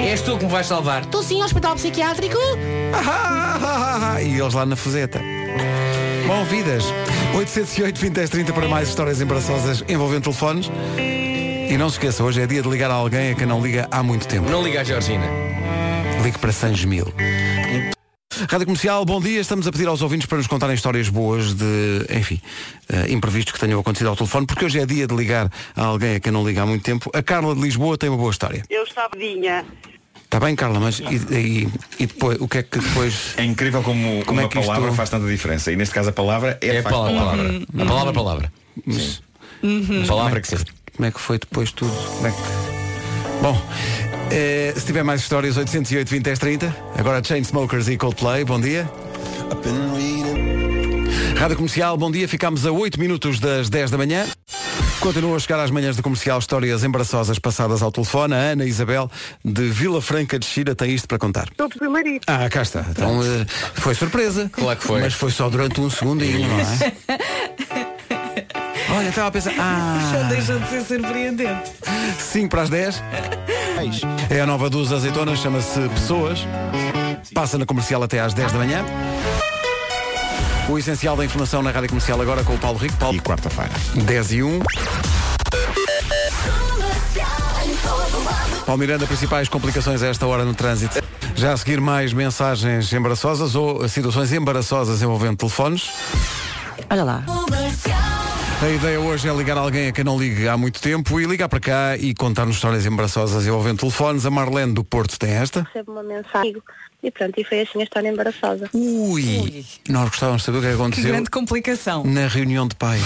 és 0.06 0.22
tu 0.22 0.38
que 0.38 0.46
me 0.46 0.52
vais 0.52 0.68
salvar. 0.68 1.02
Estou 1.02 1.24
sim, 1.24 1.42
hospital 1.42 1.74
psiquiátrico. 1.76 2.38
e 4.24 4.40
eles 4.40 4.54
lá 4.54 4.66
na 4.66 4.76
fuseta. 4.76 5.20
Bom, 6.28 6.44
vidas. 6.46 6.86
808 7.36 8.00
20 8.00 8.14
10 8.14 8.30
30 8.30 8.54
para 8.54 8.68
mais 8.68 8.90
histórias 8.90 9.22
embaraçosas 9.22 9.84
envolvendo 9.88 10.24
telefones. 10.24 10.72
E 10.98 11.76
não 11.78 11.90
se 11.90 11.96
esqueça, 11.96 12.24
hoje 12.24 12.42
é 12.42 12.46
dia 12.46 12.62
de 12.62 12.70
ligar 12.70 12.92
a 12.92 12.94
alguém 12.94 13.32
a 13.32 13.36
quem 13.36 13.48
não 13.48 13.62
liga 13.62 13.88
há 13.90 14.04
muito 14.04 14.28
tempo. 14.28 14.50
Não 14.50 14.64
liga 14.64 14.82
a 14.82 14.84
Georgina. 14.84 15.26
Ligue 16.24 16.38
para 16.38 16.52
Sanjos 16.52 16.86
Mil. 16.86 17.12
Rádio 18.50 18.66
Comercial, 18.66 19.06
bom 19.06 19.22
dia. 19.22 19.40
Estamos 19.40 19.68
a 19.68 19.72
pedir 19.72 19.88
aos 19.88 20.02
ouvintes 20.02 20.26
para 20.28 20.38
nos 20.38 20.48
contarem 20.48 20.76
histórias 20.76 21.08
boas 21.10 21.54
de, 21.54 22.06
enfim, 22.10 22.42
eh, 22.90 23.12
imprevistos 23.12 23.54
que 23.54 23.60
tenham 23.60 23.80
acontecido 23.80 24.08
ao 24.08 24.16
telefone, 24.16 24.46
porque 24.46 24.66
hoje 24.66 24.80
é 24.80 24.86
dia 24.86 25.08
de 25.08 25.16
ligar 25.16 25.52
a 25.76 25.86
alguém 25.86 26.16
a 26.16 26.20
quem 26.20 26.32
não 26.32 26.46
liga 26.46 26.62
há 26.62 26.66
muito 26.66 26.84
tempo. 26.84 27.10
A 27.14 27.22
Carla 27.22 27.56
de 27.56 27.62
Lisboa 27.62 27.98
tem 27.98 28.10
uma 28.10 28.18
boa 28.18 28.32
história. 28.32 28.64
Eu 28.70 28.84
estava 28.84 29.10
vinha. 29.18 29.66
Está 30.34 30.44
bem, 30.48 30.56
Carla, 30.56 30.80
mas 30.80 30.98
e, 31.00 31.04
e- 31.32 31.68
e 32.00 32.06
depois, 32.08 32.42
o 32.42 32.48
que 32.48 32.58
é 32.58 32.64
que 32.64 32.80
depois. 32.80 33.36
É 33.38 33.44
incrível 33.44 33.84
como, 33.84 34.26
Como 34.26 34.40
uma 34.40 34.48
é 34.48 34.50
que 34.50 34.58
isto- 34.58 34.68
palavra 34.68 34.92
faz 34.92 35.08
tanta 35.12 35.28
diferença. 35.28 35.72
E 35.72 35.76
neste 35.76 35.94
caso 35.94 36.10
a 36.10 36.12
palavra 36.12 36.58
é, 36.60 36.70
É 36.70 36.80
a 36.80 36.84
palavra, 36.84 37.14
palavra. 37.20 37.38
palavra. 37.44 37.66
A 37.78 37.86
palavra, 37.86 38.10
a 38.10 38.14
palavra. 38.14 38.54
Uhum. 39.62 40.06
Palavra 40.08 40.42
que 40.42 40.48
sim. 40.48 40.58
Como 40.96 41.08
é 41.08 41.12
que 41.12 41.20
foi 41.20 41.38
depois 41.38 41.72
tudo? 41.72 41.92
Como 42.16 42.26
é 42.28 42.32
que... 42.32 42.38
Bom, 43.44 43.62
eh, 44.32 44.74
se 44.76 44.84
tiver 44.88 45.04
mais 45.04 45.22
histórias, 45.22 45.56
808 45.56 46.10
20 46.10 46.24
10 46.24 46.40
30. 46.40 46.76
Agora 46.98 47.24
Chainsmokers 47.24 47.88
e 47.88 47.96
Coldplay, 47.96 48.44
bom 48.44 48.60
dia. 48.60 48.90
Rádio 51.38 51.58
Comercial, 51.58 51.96
bom 51.96 52.10
dia. 52.10 52.28
Ficámos 52.28 52.66
a 52.66 52.72
8 52.72 53.00
minutos 53.00 53.40
das 53.40 53.70
10 53.70 53.92
da 53.92 53.98
manhã. 54.00 54.26
Continuam 55.04 55.36
a 55.36 55.40
chegar 55.40 55.60
às 55.60 55.70
manhãs 55.70 55.98
da 55.98 56.02
comercial 56.02 56.40
histórias 56.40 56.82
embaraçosas 56.82 57.38
passadas 57.38 57.82
ao 57.82 57.92
telefone. 57.92 58.34
A 58.34 58.38
Ana 58.38 58.64
Isabel, 58.64 59.12
de 59.44 59.64
Vila 59.70 60.02
Franca 60.02 60.40
de 60.40 60.46
Xira, 60.46 60.74
tem 60.74 60.92
isto 60.96 61.10
para 61.10 61.18
contar. 61.18 61.50
Estou 61.52 61.68
do 61.68 61.78
primeiro. 61.78 62.22
Ah, 62.26 62.48
cá 62.50 62.62
está. 62.62 62.86
Então 62.90 63.22
eh, 63.22 63.46
foi 63.74 63.94
surpresa. 63.96 64.50
Claro 64.54 64.80
que 64.80 64.86
foi. 64.88 65.02
Mas 65.02 65.14
foi 65.14 65.30
só 65.30 65.50
durante 65.50 65.82
um 65.82 65.90
segundinho, 65.90 66.48
não 66.48 66.58
é? 66.58 66.94
Olha, 68.98 69.10
estava 69.10 69.28
a 69.28 69.32
pensar. 69.32 69.52
Só 69.52 69.60
Ah, 69.60 70.26
deixa 70.30 70.58
de 70.58 70.70
ser 70.70 70.82
surpreendente. 70.86 71.72
5 72.20 72.50
para 72.50 72.62
as 72.62 72.70
10. 72.70 73.04
É 74.30 74.40
a 74.40 74.46
nova 74.46 74.70
dos 74.70 74.94
azeitonas, 74.94 75.40
chama-se 75.40 75.82
Pessoas. 75.90 76.40
Passa 77.34 77.58
na 77.58 77.66
comercial 77.66 78.02
até 78.04 78.22
às 78.22 78.34
10 78.34 78.54
da 78.54 78.58
manhã. 78.58 78.86
O 80.70 80.78
essencial 80.78 81.16
da 81.18 81.26
informação 81.26 81.62
na 81.62 81.72
rádio 81.72 81.90
comercial 81.90 82.22
agora 82.22 82.44
com 82.44 82.54
o 82.56 82.58
Paulo 82.58 82.78
Rico. 82.78 82.96
Paulo, 82.98 83.18
E 83.18 83.20
quarta-feira. 83.20 83.72
10 84.06 84.32
e 84.32 84.44
1. 84.44 84.60
Paulo 88.66 88.80
Miranda, 88.80 89.06
principais 89.06 89.50
complicações 89.50 90.02
a 90.02 90.08
esta 90.08 90.26
hora 90.26 90.46
no 90.46 90.56
trânsito. 90.56 91.02
Já 91.36 91.52
a 91.54 91.58
seguir 91.58 91.82
mais 91.82 92.14
mensagens 92.14 92.92
embaraçosas 92.94 93.56
ou 93.56 93.88
situações 93.90 94.32
embaraçosas 94.32 95.02
envolvendo 95.02 95.38
telefones. 95.38 95.92
Olha 96.90 97.04
lá. 97.04 97.24
A 98.62 98.70
ideia 98.70 99.00
hoje 99.02 99.28
é 99.28 99.34
ligar 99.34 99.58
alguém 99.58 99.90
a 99.90 99.92
quem 99.92 100.06
não 100.06 100.18
liga 100.18 100.54
há 100.54 100.58
muito 100.58 100.80
tempo 100.80 101.20
e 101.20 101.26
ligar 101.26 101.50
para 101.50 101.60
cá 101.60 101.98
e 101.98 102.14
contar-nos 102.14 102.56
histórias 102.56 102.86
embaraçosas 102.86 103.46
envolvendo 103.46 103.80
telefones. 103.80 104.26
A 104.26 104.32
Marlene 104.32 104.74
do 104.74 104.86
Porto 104.86 105.20
tem 105.20 105.32
esta. 105.32 105.64
Recebo 105.64 105.92
uma 105.92 106.04
mensagem 106.04 106.56
e 107.04 107.12
pronto, 107.12 107.40
e 107.40 107.44
foi 107.44 107.62
assim 107.62 107.82
a 107.82 107.84
história 107.84 108.08
embaraçosa. 108.10 108.70
Ui! 108.74 109.66
Nós 109.90 110.10
gostávamos 110.10 110.42
de 110.42 110.46
saber 110.46 110.58
o 110.58 110.62
que 110.62 110.68
é 110.68 110.70
que 110.72 110.76
Que 110.78 110.82
aconteceu 110.82 111.10
grande 111.12 111.30
complicação. 111.30 112.04
na 112.06 112.28
reunião 112.28 112.68
de 112.68 112.76
pais. 112.76 113.02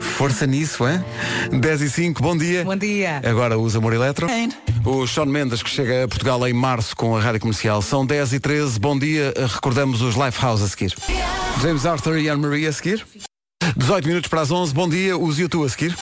Força 0.00 0.46
nisso, 0.46 0.86
é? 0.86 1.04
10 1.50 1.82
e 1.82 1.90
5, 1.90 2.22
bom 2.22 2.36
dia. 2.36 2.64
Bom 2.64 2.76
dia. 2.76 3.20
Agora 3.24 3.58
usa 3.58 3.78
Amor 3.78 3.92
Eletro. 3.92 4.26
O 4.84 5.06
Sean 5.06 5.26
Mendes, 5.26 5.62
que 5.62 5.70
chega 5.70 6.04
a 6.04 6.08
Portugal 6.08 6.46
em 6.46 6.52
março 6.52 6.94
com 6.96 7.16
a 7.16 7.20
rádio 7.20 7.40
comercial. 7.40 7.82
São 7.82 8.06
10 8.06 8.32
e 8.34 8.40
13, 8.40 8.78
bom 8.78 8.98
dia. 8.98 9.34
Recordamos 9.52 10.00
os 10.02 10.14
Lifehouse 10.14 10.62
a 10.64 10.68
seguir. 10.68 10.94
James 11.60 11.84
Arthur 11.84 12.18
e 12.18 12.28
Anne-Marie 12.28 12.66
a 12.66 12.72
seguir. 12.72 13.04
18 13.76 14.06
minutos 14.08 14.28
para 14.30 14.40
as 14.42 14.50
11, 14.50 14.72
bom 14.72 14.88
dia. 14.88 15.18
Os 15.18 15.38
YouTube 15.38 15.66
a 15.66 15.68
seguir. 15.68 15.94